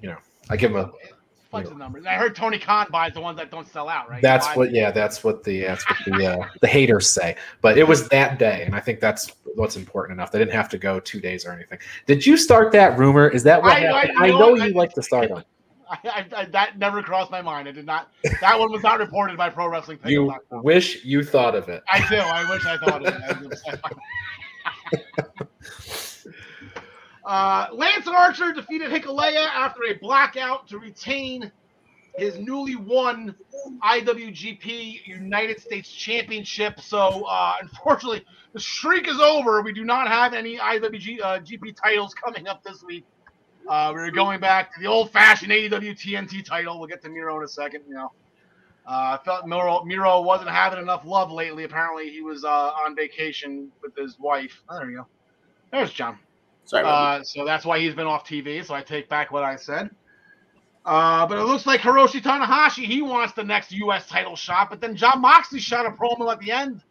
[0.00, 0.16] you know,
[0.48, 0.92] I give them a
[1.52, 2.06] Bunch of numbers.
[2.06, 4.22] I heard Tony Khan buys the ones that don't sell out, right?
[4.22, 7.36] That's what, yeah, that's what the that's what the uh, the haters say.
[7.60, 10.32] But it was that day, and I think that's what's important enough.
[10.32, 11.78] They didn't have to go two days or anything.
[12.06, 13.28] Did you start that rumor?
[13.28, 14.18] Is that what I- I- happened?
[14.18, 15.44] I, you know you I- like to start them.
[15.90, 17.68] I, I, I, that never crossed my mind.
[17.68, 18.10] I did not.
[18.40, 19.98] That one was not reported by Pro Wrestling.
[20.06, 21.82] You wish you thought of it.
[21.92, 22.16] I do.
[22.16, 23.60] I wish I thought of
[25.12, 25.28] it.
[27.24, 31.50] uh, Lance Archer defeated Hikuleo after a blackout to retain
[32.16, 33.34] his newly won
[33.82, 36.80] IWGP United States Championship.
[36.80, 39.62] So, uh, unfortunately, the streak is over.
[39.62, 43.04] We do not have any IWGP uh, titles coming up this week.
[43.68, 46.78] Uh, we're going back to the old-fashioned AEW TNT title.
[46.78, 47.84] We'll get to Miro in a second.
[47.88, 48.12] You know,
[48.86, 51.64] uh, I felt Miro, Miro wasn't having enough love lately.
[51.64, 54.60] Apparently, he was uh, on vacation with his wife.
[54.68, 55.06] Oh, there you go.
[55.70, 56.18] There's John.
[56.64, 56.82] Sorry.
[56.82, 58.64] about Uh, so that's why he's been off TV.
[58.64, 59.90] So I take back what I said.
[60.84, 64.08] Uh, but it looks like Hiroshi Tanahashi he wants the next U.S.
[64.08, 64.68] title shot.
[64.68, 66.82] But then Jon Moxley shot a promo at the end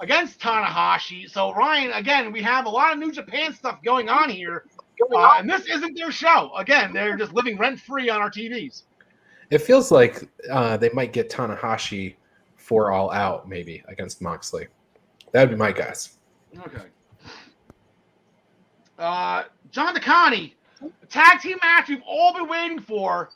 [0.00, 1.30] against Tanahashi.
[1.30, 4.64] So Ryan, again, we have a lot of New Japan stuff going on here,
[5.14, 6.50] uh, and this isn't their show.
[6.58, 8.82] Again, they're just living rent free on our TVs.
[9.50, 12.16] It feels like uh, they might get Tanahashi
[12.56, 14.66] for all out, maybe against Moxley.
[15.32, 16.18] That would be my guess.
[16.66, 16.84] Okay.
[19.02, 20.52] Uh, John DeConnie,
[21.08, 23.30] tag team match we've all been waiting for.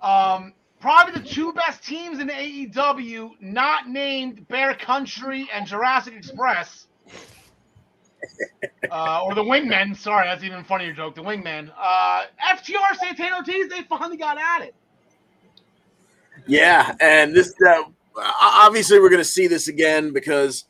[0.00, 6.86] Um, probably the two best teams in AEW, not named Bear Country and Jurassic Express.
[8.90, 9.96] Uh, or the Wingmen.
[9.96, 11.14] Sorry, that's even funnier joke.
[11.14, 11.72] The Wingmen.
[11.76, 12.24] Uh,
[12.54, 14.74] FTR Santana Ortiz, they finally got at it.
[16.46, 17.82] Yeah, and this uh,
[18.16, 20.64] obviously we're going to see this again because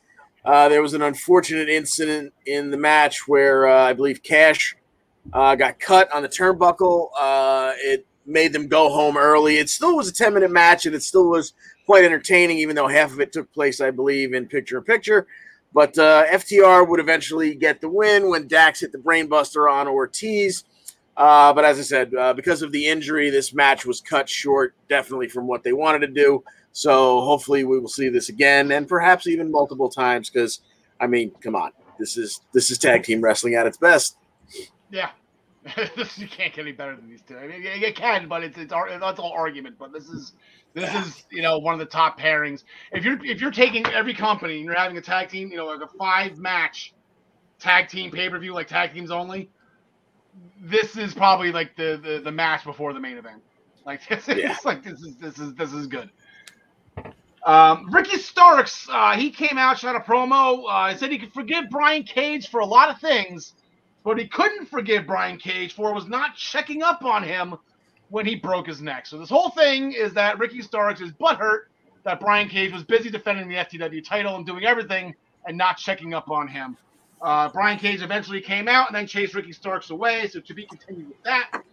[0.45, 4.75] uh, there was an unfortunate incident in the match where uh, I believe Cash
[5.31, 7.09] uh, got cut on the turnbuckle.
[7.19, 9.57] Uh, it made them go home early.
[9.57, 11.53] It still was a ten minute match, and it still was
[11.85, 15.27] quite entertaining, even though half of it took place, I believe, in picture in picture.
[15.73, 20.65] But uh, FTR would eventually get the win when Dax hit the brainbuster on Ortiz.
[21.15, 25.29] Uh, but as I said, because of the injury, this match was cut short, definitely
[25.29, 26.43] from what they wanted to do.
[26.73, 30.29] So hopefully we will see this again, and perhaps even multiple times.
[30.29, 30.61] Because
[30.99, 34.17] I mean, come on, this is this is tag team wrestling at its best.
[34.89, 35.11] Yeah.
[36.17, 37.37] you can't get any better than these two.
[37.37, 39.77] I mean, you can, but it's it's that's all argument.
[39.79, 40.33] But this is
[40.73, 42.63] this is you know one of the top pairings.
[42.91, 45.65] If you're if you're taking every company and you're having a tag team, you know,
[45.67, 46.93] like a five match
[47.59, 49.49] tag team pay per view, like tag teams only,
[50.59, 53.41] this is probably like the, the the match before the main event.
[53.85, 54.57] Like this is Yeah.
[54.65, 56.09] like this is this is this is good.
[57.45, 60.63] Um, Ricky Starks, uh, he came out, shot a promo.
[60.69, 63.53] Uh, said he could forgive Brian Cage for a lot of things,
[64.03, 67.55] but he couldn't forgive Brian Cage for was not checking up on him
[68.09, 69.05] when he broke his neck.
[69.05, 71.63] So this whole thing is that Ricky Starks is butthurt
[72.03, 75.13] that Brian Cage was busy defending the FTW title and doing everything
[75.45, 76.77] and not checking up on him.
[77.21, 80.27] Uh, Brian Cage eventually came out and then chased Ricky Starks away.
[80.27, 81.63] So to be continued with that.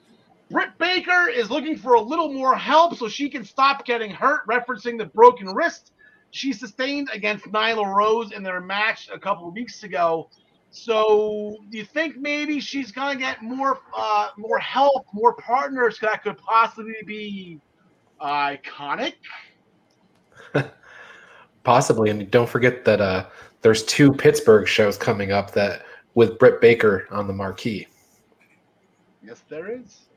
[0.51, 4.47] Britt Baker is looking for a little more help so she can stop getting hurt,
[4.47, 5.93] referencing the broken wrist
[6.31, 10.29] she sustained against Nyla Rose in their match a couple of weeks ago.
[10.71, 16.23] So, do you think maybe she's gonna get more, uh, more help, more partners that
[16.23, 17.61] could possibly be
[18.21, 19.15] iconic?
[21.63, 23.27] Possibly, and don't forget that uh,
[23.61, 27.87] there's two Pittsburgh shows coming up that with Britt Baker on the marquee.
[29.23, 30.10] Yes, there is.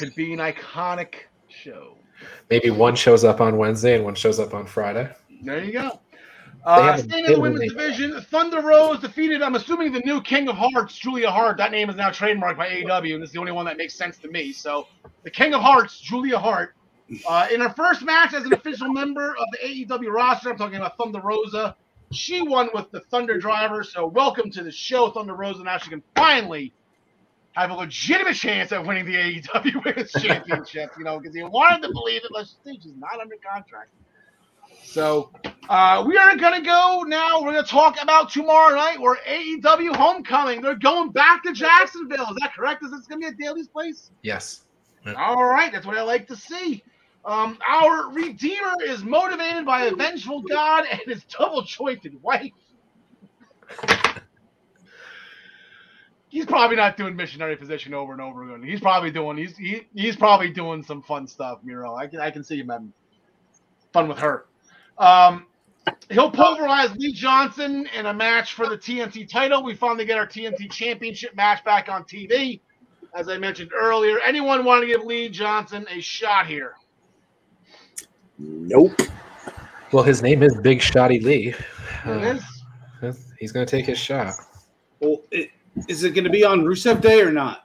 [0.00, 1.14] Could be an iconic
[1.48, 1.98] show.
[2.48, 5.10] Maybe one shows up on Wednesday and one shows up on Friday.
[5.42, 6.00] There you go.
[6.64, 10.56] Uh, staying in the women's division, Thunder Rosa defeated, I'm assuming, the new King of
[10.56, 11.58] Hearts, Julia Hart.
[11.58, 14.16] That name is now trademarked by AEW, and it's the only one that makes sense
[14.20, 14.52] to me.
[14.52, 14.88] So,
[15.22, 16.76] the King of Hearts, Julia Hart,
[17.28, 20.76] uh, in her first match as an official member of the AEW roster, I'm talking
[20.76, 21.76] about Thunder Rosa,
[22.10, 23.84] she won with the Thunder Driver.
[23.84, 25.62] So, welcome to the show, Thunder Rosa.
[25.62, 26.72] Now she can finally
[27.52, 31.82] have a legitimate chance at winning the AEW Women's Championship, you know, because he wanted
[31.86, 33.90] to believe it, but she's not under contract.
[34.84, 35.30] So
[35.68, 37.42] uh, we are going to go now.
[37.42, 39.00] We're going to talk about tomorrow night.
[39.00, 40.62] We're AEW Homecoming.
[40.62, 42.30] They're going back to Jacksonville.
[42.30, 42.84] Is that correct?
[42.84, 44.10] Is this going to be at Daily's place?
[44.22, 44.62] Yes.
[45.16, 46.82] All right, that's what I like to see.
[47.24, 52.52] Um, our Redeemer is motivated by a vengeful God and his double jointed wife.
[56.30, 58.66] He's probably not doing missionary position over and over again.
[58.66, 61.94] He's probably doing he's he, he's probably doing some fun stuff, Miro.
[61.96, 62.92] I can I can see him having
[63.92, 64.46] fun with her.
[64.96, 65.46] Um,
[66.08, 69.64] he'll pulverize Lee Johnson in a match for the TNT title.
[69.64, 72.60] We finally get our TNT championship match back on TV.
[73.12, 76.74] As I mentioned earlier, anyone want to give Lee Johnson a shot here?
[78.38, 78.92] Nope.
[79.92, 81.48] Well, his name is Big Shotty Lee.
[81.48, 82.38] It Uh,
[83.02, 83.26] is.
[83.40, 84.34] he's going to take his shot.
[85.00, 85.50] Well, it,
[85.88, 87.64] is it going to be on Rusev Day or not?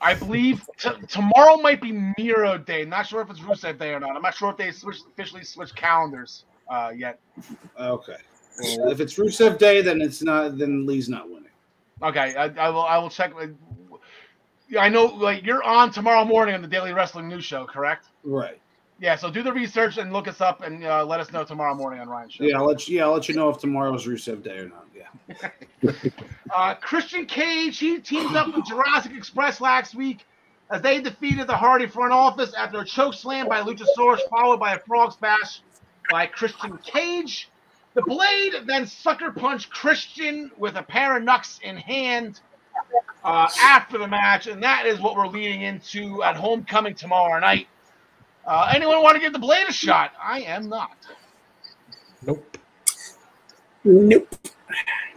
[0.00, 2.84] I believe t- tomorrow might be Miro Day.
[2.84, 4.14] Not sure if it's Rusev Day or not.
[4.14, 7.18] I'm not sure if they switched, officially switched calendars uh, yet.
[7.78, 8.16] Okay.
[8.78, 10.58] Well, if it's Rusev Day, then it's not.
[10.58, 11.50] Then Lee's not winning.
[12.02, 12.84] Okay, I, I will.
[12.84, 13.32] I will check.
[14.78, 15.06] I know.
[15.06, 18.06] Like you're on tomorrow morning on the Daily Wrestling News Show, correct?
[18.22, 18.60] Right.
[18.98, 19.16] Yeah.
[19.16, 22.00] So do the research and look us up and uh, let us know tomorrow morning
[22.00, 22.44] on Ryan's show.
[22.44, 22.96] Yeah, I'll let you.
[22.98, 24.86] Yeah, I'll let you know if tomorrow's Rusev Day or not.
[24.94, 25.50] Yeah.
[26.50, 30.24] Uh, Christian Cage, he teamed up with Jurassic Express last week
[30.70, 34.74] as they defeated the Hardy front office after a choke slam by Luchasaurus, followed by
[34.74, 35.60] a frog splash
[36.10, 37.50] by Christian Cage.
[37.94, 42.40] The Blade then sucker punched Christian with a pair of knucks in hand
[43.24, 47.66] uh, after the match, and that is what we're leading into at Homecoming tomorrow night.
[48.48, 50.12] Uh, anyone want to give the Blade a shot?
[50.18, 50.96] I am not.
[52.26, 52.56] Nope.
[53.84, 54.34] Nope.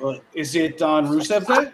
[0.04, 1.72] Uh, is it on Rusev Day?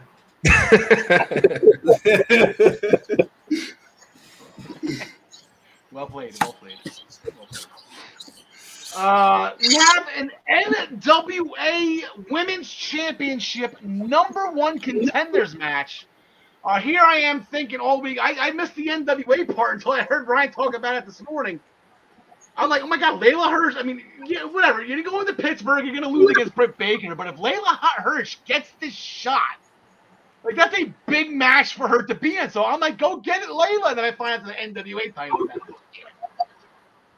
[5.91, 6.35] Well played.
[6.39, 6.77] Well played.
[7.25, 7.65] Well played.
[8.95, 16.05] Uh, we have an NWA Women's Championship number one contenders match.
[16.67, 18.19] Uh, here I am thinking all week.
[18.21, 21.61] I, I missed the NWA part until I heard Ryan talk about it this morning.
[22.57, 23.75] I'm like, oh my god, Leyla Hirsch.
[23.77, 24.83] I mean, yeah, whatever.
[24.83, 28.35] You're going to Pittsburgh, you're going to lose against Britt Baker, but if Leyla Hirsch
[28.45, 29.39] gets this shot,
[30.43, 32.49] like that's a big match for her to be in.
[32.49, 33.91] So I'm like, go get it, Leyla.
[33.91, 35.47] And then I find out the NWA title.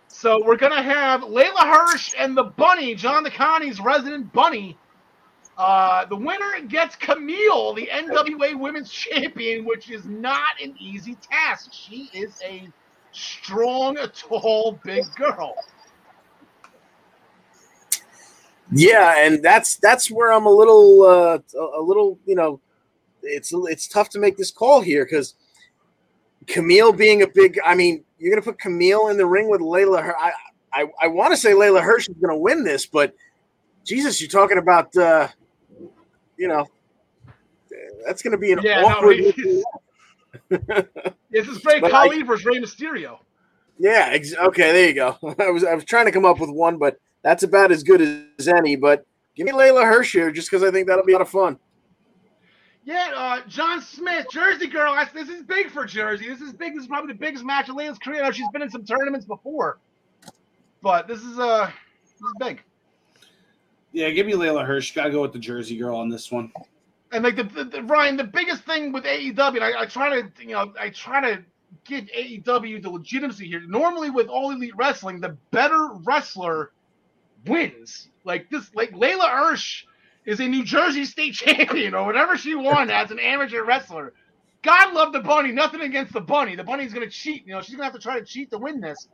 [0.09, 4.77] So we're gonna have Leyla Hirsch and the Bunny, John DeConnie's resident Bunny.
[5.59, 11.73] Uh, the winner gets Kamille, the NWA Women's Champion, which is not an easy task.
[11.73, 12.69] She is a
[13.11, 15.53] strong, tall, big girl.
[18.71, 21.39] Yeah, and that's that's where I'm a little uh,
[21.77, 22.61] a little you know,
[23.21, 25.35] it's it's tough to make this call here because
[26.45, 27.59] Kamille being a big.
[27.65, 30.03] I mean, you're gonna put Kamille in the ring with Leyla.
[30.03, 30.31] Her, I
[30.71, 33.13] I, I want to say Leyla Hirsch is gonna win this, but
[33.83, 35.27] Jesus, you're talking about uh,
[36.39, 36.65] you know,
[38.05, 39.17] that's gonna be an Yeah, awkward.
[39.19, 39.63] he-
[41.31, 43.19] This is Ray But Khali versus Rey Mysterio.
[43.77, 44.09] Yeah.
[44.13, 44.71] Ex- okay.
[44.71, 45.17] There you go.
[45.39, 48.01] I was I was trying to come up with one, but that's about as good
[48.39, 48.75] as any.
[48.75, 49.05] But
[49.35, 51.59] give me Leyla Hirsch here, just because I think that'll be a lot of fun.
[52.85, 54.95] Yeah, uh, John Smith, Jersey girl.
[54.95, 56.27] That's, this is big for Jersey.
[56.27, 56.73] This is big.
[56.73, 58.23] This is probably the biggest match of Leyla's career.
[58.23, 59.79] Now, she's been in some tournaments before,
[60.81, 61.69] but this is uh,
[62.03, 62.63] this is big.
[63.91, 64.93] Yeah, give me Leyla Hirsch.
[64.93, 66.51] Gotta go with the Jersey girl on this one.
[67.11, 70.21] And like the, the, the Ryan, the biggest thing with AEW, and I, I try
[70.21, 71.43] to you know I try to
[71.85, 73.61] give AEW the legitimacy here.
[73.67, 76.71] Normally with all elite wrestling, the better wrestler
[77.45, 78.09] wins.
[78.23, 79.85] Like this, like Leyla Hirsch
[80.25, 84.13] is a New Jersey State champion or whatever she won as an amateur wrestler.
[84.61, 85.51] God love the bunny.
[85.51, 86.55] Nothing against the bunny.
[86.55, 87.47] The bunny's gonna cheat.
[87.47, 89.07] You know she's gonna have to try to cheat to win this.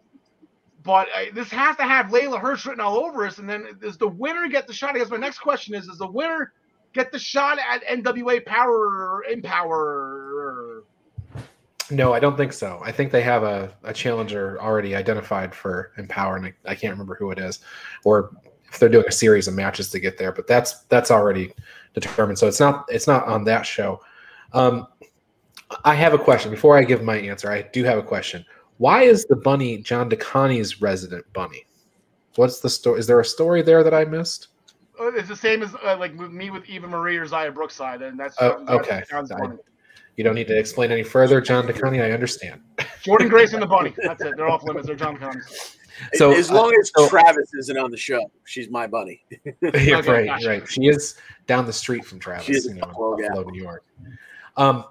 [0.86, 3.40] But uh, this has to have Leyla Hirsch written all over us.
[3.40, 4.96] And then does the winner get the shot?
[4.96, 6.54] I guess my next question is: Does the winner
[6.94, 10.84] get the shot at NWA Power Empower?
[11.90, 12.82] No, I don't think so.
[12.84, 16.94] I think they have a, a challenger already identified for Empower, and I, I can't
[16.94, 17.60] remember who it is,
[18.04, 18.32] or
[18.72, 20.32] if they're doing a series of matches to get there.
[20.32, 21.52] But that's that's already
[21.96, 22.38] determined.
[22.38, 24.02] So it's not it's not on that show.
[24.54, 24.88] Um,
[25.84, 27.52] I have a question before I give my answer.
[27.52, 28.46] I do have a question.
[28.78, 31.66] Why is the bunny John DeConnie's resident bunny?
[32.36, 33.00] What's the story?
[33.00, 34.50] Is there a story there that I missed?
[35.00, 38.02] Uh, It's the same as uh, like with me with Eva Marie or Xia Brookside,
[38.02, 39.04] and that's Oh, that's okay.
[39.10, 39.58] John's I- bunny.
[40.18, 42.02] You don't need to explain any further, John DeConnie.
[42.02, 42.62] I understand.
[43.04, 43.94] Jordynne Grace and the bunny.
[44.02, 44.38] That's it.
[44.38, 44.88] They're off limits.
[44.88, 45.76] They're John Connor's.
[46.14, 49.22] So, as long uh, as so- Travis isn't on the show, she's my bunny.
[49.46, 50.48] yeah, Okay, right, gotcha.
[50.48, 50.70] right.
[50.70, 51.16] She is
[51.48, 53.18] down the street from Travis, you in know, in Buffalo.
[53.18, 53.84] Buffalo, New York.
[54.56, 54.86] Um,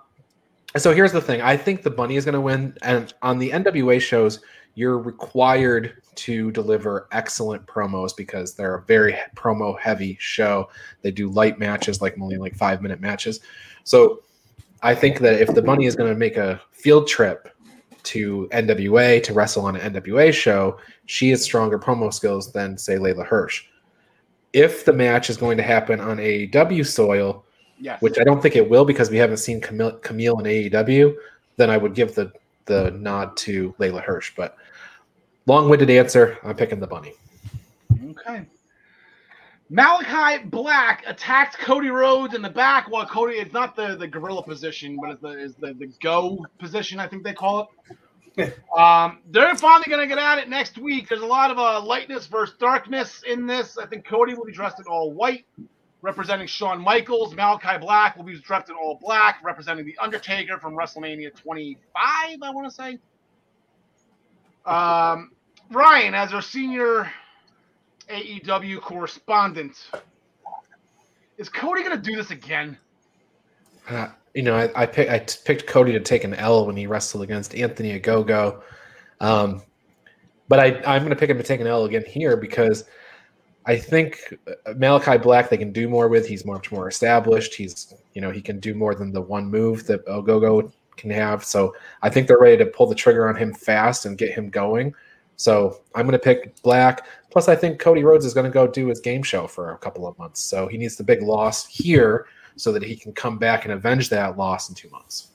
[0.77, 3.51] so here's the thing: I think the bunny is going to win, and on the
[3.51, 4.41] NWA shows,
[4.75, 10.69] you're required to deliver excellent promos because they're a very promo heavy show.
[11.03, 13.41] They do light matches, like only like five minute matches.
[13.85, 14.23] So
[14.83, 17.49] I think that if the bunny is going to make a field trip
[18.05, 22.97] to NWA to wrestle on an NWA show, she has stronger promo skills than say
[22.97, 23.65] Leyla Hirsch.
[24.53, 27.45] If the match is going to happen on AEW soil,
[27.79, 28.01] Yes.
[28.01, 31.17] which I don't think it will because we haven't seen Kamille, Kamille in AEW,
[31.57, 32.33] then I would give the
[32.67, 34.33] the nod to Leyla Hirsch.
[34.37, 34.57] But
[35.47, 37.13] long-winded answer, I'm picking the bunny.
[38.11, 38.47] Okay.
[39.71, 44.43] Malachi Black attacked Cody Rhodes in the back while Cody it's not the, the gorilla
[44.43, 47.69] position, but it's the is the, the go position, I think they call it.
[48.77, 51.09] um, they're finally gonna get at it next week.
[51.09, 53.79] There's a lot of uh, lightness versus darkness in this.
[53.79, 55.47] I think Cody will be dressed in all white.
[56.05, 57.35] Representing Shawn Michaels.
[57.35, 62.51] Malachi Black will be dressed in all black, representing The Undertaker from WrestleMania 25, I
[62.51, 62.99] want to say.
[64.67, 65.31] Um,
[65.71, 67.11] Ryan, as our senior
[68.11, 69.89] AEW correspondent,
[71.39, 72.77] is Cody going to do this again?
[73.89, 75.09] Uh, you know, I, I, pick,
[75.47, 78.61] picked Cody to take an L when he wrestled against Anthony Ogogo.
[79.23, 79.63] Um,
[80.49, 82.85] but I, I'm going to pick him to take an L again here because
[83.67, 86.27] I think uh, Malachi Black they can do more with.
[86.27, 87.55] He's much more established.
[87.55, 91.45] He's you know he can do more than the one move that Ogogo can have.
[91.45, 94.51] So I think they're ready to pull the trigger on him fast and get him
[94.51, 94.95] going.
[95.37, 97.07] So I'm going to pick Black.
[97.31, 99.79] Plus, I think Cody Rhodes is going to go do his game show for a
[99.79, 100.41] couple of months.
[100.41, 102.27] So he needs the big loss here
[102.57, 105.33] so that he can come back and avenge that loss in two months.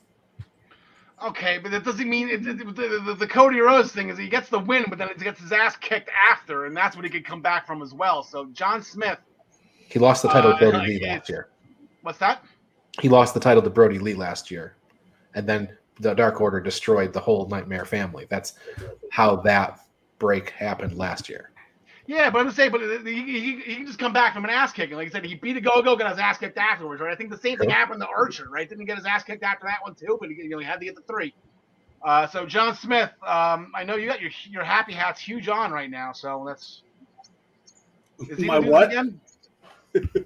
[1.24, 4.30] Okay, but that doesn't mean it, it, the, the, the, Cody Rhodes thing is he
[4.30, 7.12] gets the win, but then he gets his ass kicked after, and that's what he
[7.12, 8.24] could come back from as well.
[8.24, 9.20] So John Smith,
[9.90, 11.50] he lost the title uh, to Brodie Lee last year.
[12.04, 12.44] What's that?
[13.02, 14.76] He lost the title to Brodie Lee last year,
[15.36, 15.70] and then
[16.00, 18.26] the Dark Order destroyed the whole Nightmare family.
[18.30, 18.54] That's
[19.12, 19.82] how that
[20.20, 21.49] break happened last year.
[22.10, 24.74] Yeah, but I'm saying, but he, he, he, can just come back from an ass
[24.74, 24.98] kicking.
[24.98, 27.14] Like I said, he beat Ogogo, got his ass kicked afterwards, right?
[27.14, 28.68] I think the same thing happened to Archer, right?
[28.68, 30.80] Didn't get his ass kicked after that one too, but he, you know, he had
[30.80, 31.36] to get the three.
[32.02, 35.72] Uh, so John Smith, um, I know you got your your happy hats huge on
[35.72, 36.82] right now, so that's.
[38.28, 38.88] Is he My what?
[38.88, 39.22] Again?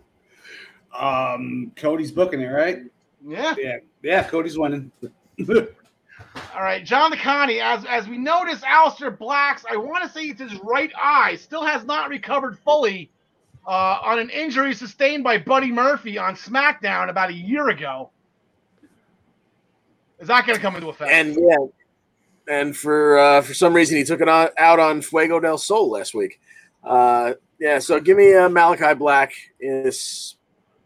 [0.97, 2.83] um, Cody's booking it, right?
[3.27, 3.55] Yeah.
[3.57, 4.23] Yeah, yeah.
[4.23, 4.89] Cody's winning.
[6.55, 7.59] All right, John the Connie.
[7.59, 11.65] As as we notice, Aleister Black's I want to say it's his right eye still
[11.65, 13.11] has not recovered fully
[13.67, 18.09] uh, on an injury sustained by Buddy Murphy on SmackDown about a year ago.
[20.19, 21.11] Is that going to come into effect?
[21.11, 21.65] And yeah,
[22.47, 26.13] and for uh, for some reason he took it out on Fuego del Sol last
[26.13, 26.39] week.
[26.83, 30.35] Uh, yeah, so give me uh, Malachi Black in this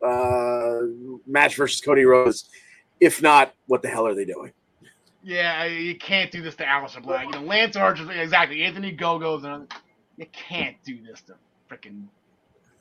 [0.05, 0.79] uh,
[1.25, 2.49] match versus Cody Rhodes.
[2.99, 4.53] If not, what the hell are they doing?
[5.27, 7.25] Yeah, you can't do this to Aleister Black.
[7.25, 8.63] You know, Lance Archer, exactly.
[8.63, 9.69] Anthony Gogos, and
[10.15, 11.33] you can't do this to
[11.69, 12.05] freaking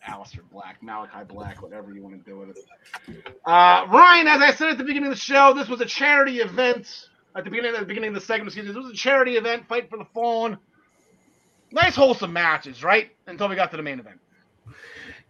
[0.09, 3.27] Aleister Black, Malachi Black, whatever you want to do with it.
[3.45, 6.39] Uh, Ryan, as I said at the beginning of the show, this was a charity
[6.39, 7.09] event.
[7.35, 9.33] At the beginning, at the beginning of the segment, excuse me, this was a charity
[9.33, 10.57] event, fight for the fallen.
[11.73, 13.11] Nice, wholesome matches, right?
[13.27, 14.21] Until we got to the main event.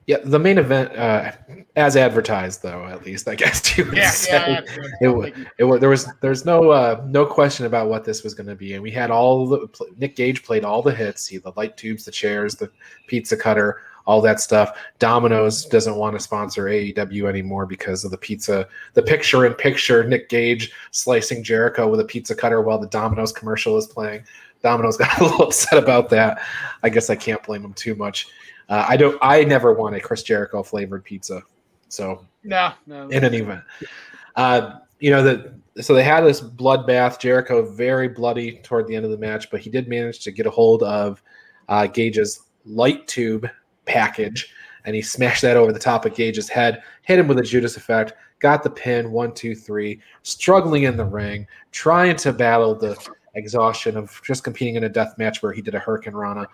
[0.06, 1.32] Yeah, the main event, uh,
[1.74, 4.60] as advertised, though, at least I guess you would yeah, say, yeah,
[5.00, 8.46] it, it, it, there was there's no uh, no question about what this was going
[8.46, 11.52] to be, and we had all the Nick Gage played all the hits, he the
[11.56, 12.70] light tubes, the chairs, the
[13.08, 14.78] pizza cutter, all that stuff.
[15.00, 20.04] Domino's doesn't want to sponsor AEW anymore because of the pizza, the picture in picture
[20.04, 24.22] Nick Gage slicing Jericho with a pizza cutter while the Domino's commercial is playing.
[24.62, 26.40] Domino's got a little upset about that.
[26.82, 28.28] I guess I can't blame him too much.
[28.68, 29.18] Uh, I don't.
[29.22, 31.42] I never want a Chris Jericho flavored pizza.
[31.88, 33.08] So no, no.
[33.08, 33.62] In an event,
[34.34, 35.54] uh, you know that.
[35.80, 37.20] So they had this bloodbath.
[37.20, 40.46] Jericho very bloody toward the end of the match, but he did manage to get
[40.46, 41.22] a hold of
[41.68, 43.48] uh, Gage's light tube
[43.84, 44.52] package,
[44.84, 47.76] and he smashed that over the top of Gage's head, hit him with a Judas
[47.76, 49.12] effect, got the pin.
[49.12, 50.00] One, two, three.
[50.22, 52.96] Struggling in the ring, trying to battle the
[53.36, 56.46] exhaustion of just competing in a death match where he did a hurricanrana.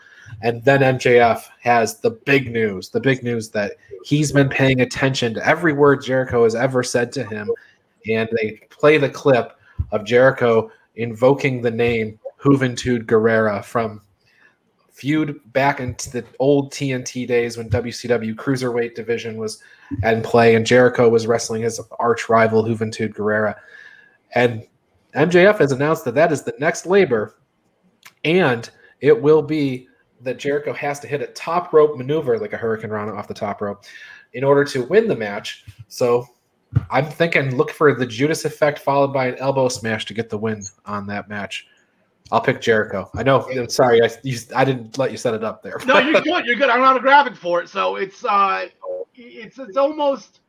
[0.42, 3.72] And then MJF has the big news, the big news that
[4.04, 7.50] he's been paying attention to every word Jericho has ever said to him.
[8.08, 9.56] And they play the clip
[9.92, 14.02] of Jericho invoking the name Juventud Guerrera from
[14.90, 19.62] feud back into the old TNT days when WCW Cruiserweight division was
[20.02, 23.54] in play and Jericho was wrestling his arch rival Juventud Guerrera.
[24.34, 24.66] And
[25.14, 27.36] MJF has announced that that is the next labor,
[28.24, 28.68] and
[29.00, 29.88] it will be
[30.20, 33.60] that Jericho has to hit a top rope maneuver like a hurricanrana off the top
[33.60, 33.84] rope
[34.34, 35.64] in order to win the match.
[35.88, 36.26] So
[36.90, 40.38] I'm thinking look for the Judas effect followed by an elbow smash to get the
[40.38, 41.66] win on that match.
[42.30, 43.10] I'll pick Jericho.
[43.14, 43.46] I know.
[43.50, 45.78] I'm sorry, I, you, I didn't let you set it up there.
[45.86, 46.46] no, you're good.
[46.46, 46.70] You're good.
[46.70, 48.68] I'm not a graphic for it, so it's uh,
[49.14, 50.40] it's it's almost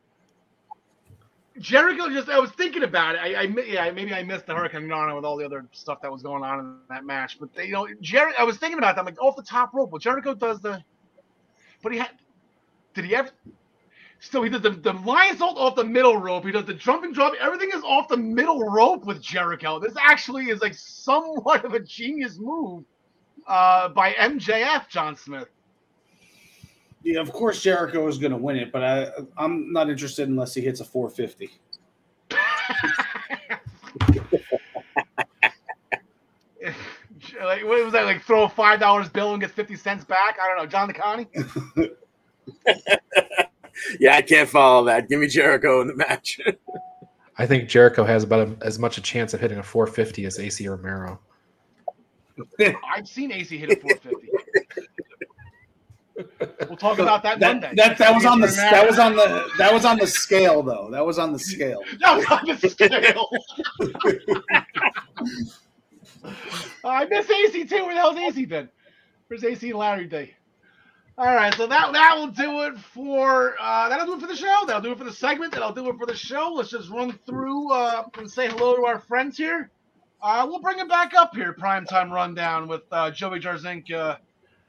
[1.60, 3.18] Jericho just I was thinking about it.
[3.18, 6.22] I, I yeah maybe I missed the hurricanrana with all the other stuff that was
[6.22, 7.38] going on in that match.
[7.38, 9.00] But they, you know, Jerry, I was thinking about that.
[9.00, 9.90] I'm like off the top rope.
[9.90, 10.82] Well, Jericho does the,
[11.82, 12.10] but he had.
[12.94, 13.30] Did he ever?
[14.20, 16.44] So he does the, the lionsault off the middle rope.
[16.44, 17.34] He does the jumping drop.
[17.40, 19.78] Everything is off the middle rope with Jericho.
[19.78, 22.84] This actually is like somewhat of a genius move
[23.46, 25.48] uh, by MJF John Smith.
[27.04, 30.54] Yeah, of course Jericho is going to win it, but I I'm not interested unless
[30.54, 31.50] he hits a 450.
[37.44, 38.04] like what was that?
[38.04, 40.38] Like throw a five dollars bill and get fifty cents back?
[40.42, 40.66] I don't know.
[40.66, 41.28] John the Connie.
[43.98, 45.08] Yeah, I can't follow that.
[45.08, 46.40] Give me Jericho in the match.
[47.38, 50.38] I think Jericho has about a, as much a chance of hitting a 450 as
[50.38, 51.20] Ace Romero.
[52.94, 54.30] I've seen Ace hit a 450.
[56.68, 57.72] We'll talk about that, That, Monday.
[57.76, 60.62] that that was on the Ace that was on the that was on the scale
[60.62, 60.88] though.
[60.90, 61.82] That was on the scale.
[62.00, 63.28] That was on the scale.
[66.84, 67.84] I miss Ace too.
[67.84, 68.68] Where the hell's Ace been?
[69.28, 70.32] Where's Ace and Larry D?
[71.16, 74.36] All right, so that that will do it for uh, that'll do it for the
[74.36, 74.64] show.
[74.66, 75.52] That'll do it for the segment.
[75.52, 76.52] That'll do it for the show.
[76.54, 79.70] Let's just run through uh, and say hello to our friends here.
[80.22, 84.16] Uh, we'll bring it back up here, primetime rundown with uh, Joey Jarzinka,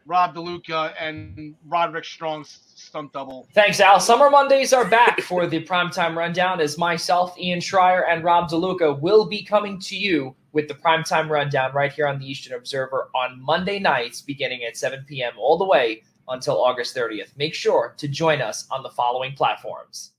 [0.05, 3.47] Rob DeLuca, and Roderick Strong's stunt double.
[3.53, 3.99] Thanks, Al.
[3.99, 8.99] Summer Mondays are back for the primetime rundown as myself, Ian Schreier, and Rob DeLuca
[8.99, 13.09] will be coming to you with the primetime rundown right here on the Eastern Observer
[13.15, 15.33] on Monday nights beginning at 7 p.m.
[15.37, 17.35] all the way until August 30th.
[17.35, 20.11] Make sure to join us on the following platforms.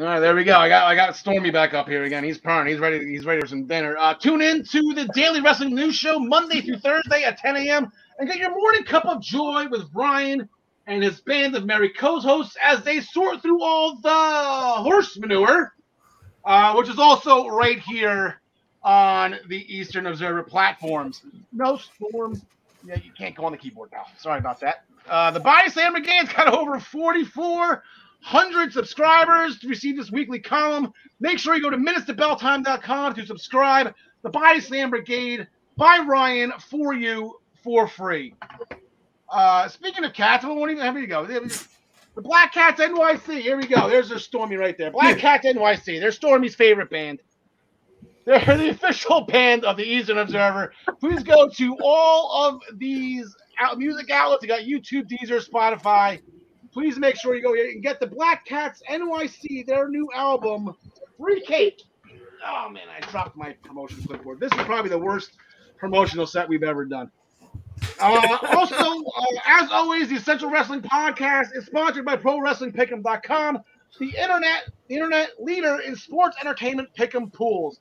[0.00, 0.56] All right, there we go.
[0.56, 2.24] I got I got Stormy back up here again.
[2.24, 2.68] He's purring.
[2.68, 3.04] He's ready.
[3.04, 3.98] He's ready for some dinner.
[3.98, 7.92] Uh, tune in to the Daily Wrestling News Show Monday through Thursday at 10 a.m.
[8.18, 10.48] and get your morning cup of joy with Brian
[10.86, 15.74] and his band of merry co-hosts as they sort through all the horse manure,
[16.46, 18.40] uh, which is also right here
[18.82, 21.20] on the Eastern Observer platforms.
[21.52, 22.40] No storm.
[22.86, 24.06] Yeah, you can't go on the keyboard now.
[24.16, 24.84] Sorry about that.
[25.06, 27.82] Uh, the Body Slam Brigade's got over 44
[28.22, 30.92] 100 subscribers to receive this weekly column.
[31.20, 33.94] Make sure you go to minutestobelltime.com to subscribe.
[34.22, 38.34] The Body Slam Brigade by Ryan for you for free.
[39.30, 40.82] Uh, speaking of cats, I won't even.
[40.84, 41.24] Here we go.
[41.26, 43.40] The Black Cats NYC.
[43.40, 43.88] Here we go.
[43.88, 44.90] There's their Stormy right there.
[44.90, 46.00] Black Cats NYC.
[46.00, 47.20] They're Stormy's favorite band.
[48.26, 50.72] They're the official band of the Eastern Observer.
[50.98, 54.42] Please go to all of these out- music outlets.
[54.42, 56.20] You got YouTube, Deezer, Spotify
[56.72, 60.74] please make sure you go and get the Black Cats NYC, their new album,
[61.18, 61.82] Free Cake.
[62.46, 64.40] Oh man, I dropped my promotion clipboard.
[64.40, 65.32] This is probably the worst
[65.76, 67.10] promotional set we've ever done.
[67.98, 73.58] Uh, also, uh, as always, the Essential Wrestling Podcast is sponsored by ProWrestlingPick'em.com,
[73.98, 77.78] the internet, the internet leader in sports entertainment pick'em pools.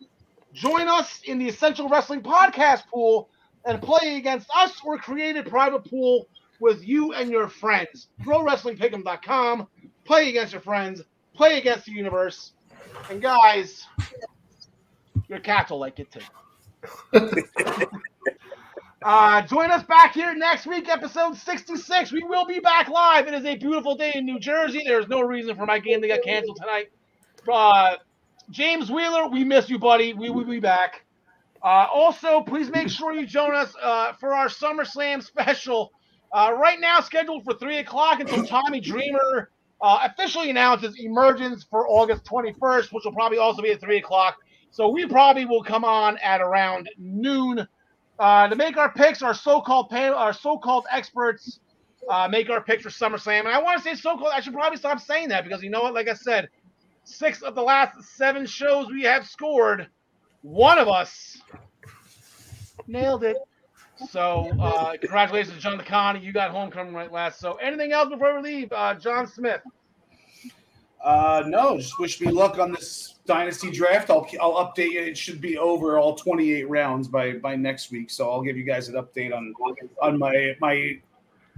[0.53, 3.30] Join us in the Essential Wrestling Podcast pool
[3.66, 6.28] and play against us or create a private pool
[6.60, 8.07] with you and your friends.
[8.23, 9.68] ProWrestlingPick'em.com.
[10.06, 11.02] Play against your friends.
[11.34, 12.53] Play against the universe.
[13.10, 13.86] And guys,
[15.27, 16.22] your cats will like it too.
[19.03, 22.11] uh, join us back here next week, episode 66.
[22.11, 23.27] We will be back live.
[23.27, 24.81] It is a beautiful day in New Jersey.
[24.86, 26.90] There's no reason for my game to get canceled tonight.
[27.52, 27.95] Uh,
[28.49, 30.14] James Wheeler, we miss you, buddy.
[30.14, 31.06] We will be back.
[31.61, 35.91] Uh, also, please make sure you join us uh, for our SummerSlam special.
[36.31, 39.49] Uh, right now, scheduled for 3 o'clock until Tommy Dreamer
[39.81, 44.38] uh, officially announces emergence for August 21st, which will probably also be at 3 o'clock.
[44.72, 47.68] So we probably will come on at around noon
[48.19, 49.22] uh, to make our picks.
[49.22, 51.60] Our so-called pay, our so-called experts
[52.10, 53.39] uh, make our picks for SummerSlam.
[53.39, 54.31] And I want to say so-called.
[54.34, 55.93] I should probably stop saying that because you know what?
[55.93, 56.49] Like I said,
[57.03, 59.88] six of the last seven shows we have scored,
[60.41, 61.41] one of us
[62.88, 63.38] nailed it.
[64.08, 66.24] So uh, congratulations to John DeConnie.
[66.24, 67.40] You got homecoming right last.
[67.40, 68.72] So anything else before we leave?
[68.72, 69.62] Uh, John Smith.
[71.04, 74.10] Uh, no, just wish me luck on this dynasty draft.
[74.10, 75.02] I'll I'll update you.
[75.02, 78.10] It should be over all 28 rounds by by next week.
[78.10, 79.54] So I'll give you guys an update on
[80.02, 81.00] on my my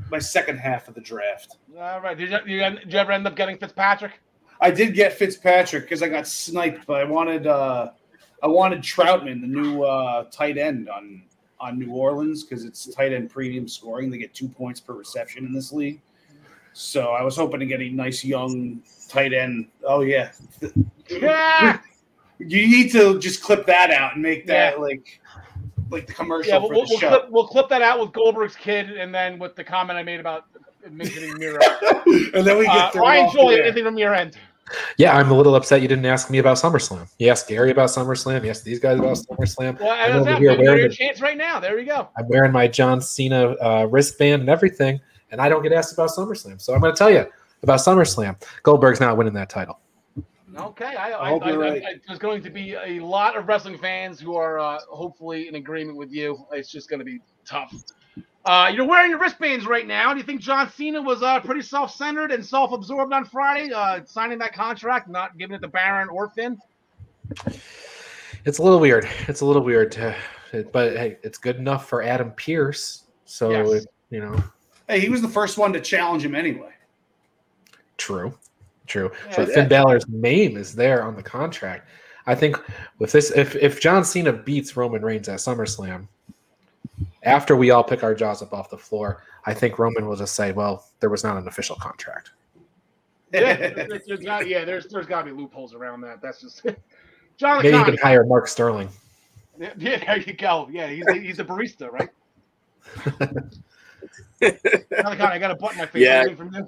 [0.10, 1.58] my second half of the draft.
[1.78, 2.18] All right.
[2.18, 4.20] Did you, you, did you ever end up getting Fitzpatrick?
[4.60, 7.92] I did get Fitzpatrick because I got sniped, but I wanted uh
[8.44, 11.24] I wanted Trautman, the new uh tight end on
[11.62, 14.10] on New Orleans because it's tight end premium scoring.
[14.10, 16.02] They get two points per reception in this league.
[16.74, 19.68] So I was hoping to get a nice young tight end.
[19.86, 20.32] Oh yeah,
[21.10, 21.80] Yeah.
[22.40, 24.82] you need to just clip that out and make that Yeah.
[24.82, 25.22] like
[25.92, 27.10] like the commercial Yeah, we'll, for we'll, the we'll show.
[27.10, 30.22] clip, we'll clip that out with Goldberg's kid, and then with the comment I made
[30.22, 30.46] about
[30.90, 31.60] mentioning Miro.
[32.34, 34.38] and then we get Uh, Ryan Joy, anything from your end?
[34.98, 37.08] Yeah, I'm a little upset you didn't ask me about SummerSlam.
[37.20, 38.44] You asked Gary about SummerSlam.
[38.44, 39.80] You asked these guys about SummerSlam.
[39.80, 41.60] Well, I'm over here wearing your chance right now.
[41.60, 42.10] There we go.
[42.18, 45.00] I'm wearing my John Cena uh, wristband and everything,
[45.32, 46.62] and I don't get asked about SummerSlam.
[46.62, 47.26] So I'm going to tell you
[47.64, 48.42] about SummerSlam.
[48.64, 49.80] Goldberg's not winning that title.
[50.58, 51.84] Okay, I, I I, hope I, I, right.
[51.84, 55.56] I, there's going to be a lot of wrestling fans who are uh, hopefully in
[55.56, 56.46] agreement with you.
[56.52, 57.74] It's just going to be tough.
[58.44, 60.12] Uh, you're wearing your wristbands right now.
[60.14, 64.40] Do you think John Cena was uh, pretty self-centered and self-absorbed on Friday, uh, signing
[64.40, 66.58] that contract, not giving it to Baron or Finn?
[68.46, 69.08] It's a little weird.
[69.28, 70.16] It's a little weird, to,
[70.74, 73.04] but hey, it's good enough for Adam Pearce.
[73.26, 73.86] So Yes.
[74.10, 74.44] you know,
[74.90, 76.72] Hey, he was the first one to challenge him anyway.
[77.98, 78.36] true,
[78.88, 79.12] true.
[79.30, 79.54] Yeah, but yeah.
[79.56, 81.88] Finn Balor's name is there on the contract.
[82.26, 82.58] I think
[82.98, 86.08] with this, if if John Cena beats Roman Reigns at SummerSlam,
[87.24, 90.36] after we all pick our jaws up off the floor, I think Roman will just
[90.36, 92.32] say, "Well, there was not an official contract."
[93.34, 96.22] Yeah, there's, there's got, yeah, there's there's got to be loopholes around that.
[96.22, 96.66] That's just
[97.38, 98.90] John Maybe you can hire Mark Sterling.
[99.78, 100.68] Yeah, there you go.
[100.72, 102.10] Yeah, he's a, he's a barista, right?
[104.42, 106.02] John Connie, I got a button in my face.
[106.02, 106.34] Yeah.
[106.34, 106.68] From you?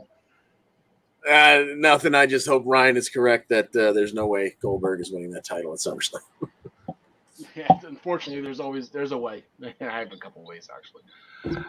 [1.28, 2.14] Uh, nothing.
[2.14, 5.44] I just hope Ryan is correct that uh, there's no way Goldberg is winning that
[5.44, 6.20] title at SummerSlam.
[7.56, 9.44] Yeah, unfortunately, there's always there's a way.
[9.82, 11.64] I have a couple ways actually.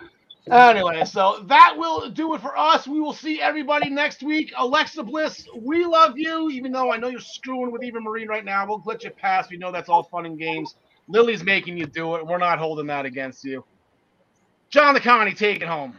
[0.50, 2.86] Anyway, so that will do it for us.
[2.86, 4.52] We will see everybody next week.
[4.58, 8.44] Alexa Bliss, we love you, even though I know you're screwing with Eva Marie right
[8.44, 8.66] now.
[8.66, 9.48] We'll let you pass.
[9.48, 10.74] We know that's all fun and games.
[11.08, 12.26] Lilly's making you do it.
[12.26, 13.64] We're not holding that against you.
[14.68, 15.96] John the Connie, take it home.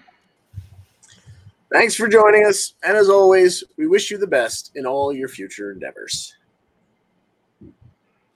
[1.72, 5.28] Thanks for joining us, and as always, we wish you the best in all your
[5.28, 6.36] future endeavors.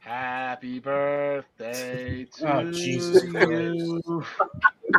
[0.10, 4.02] Happy birthday oh, to Oh, Jesus you.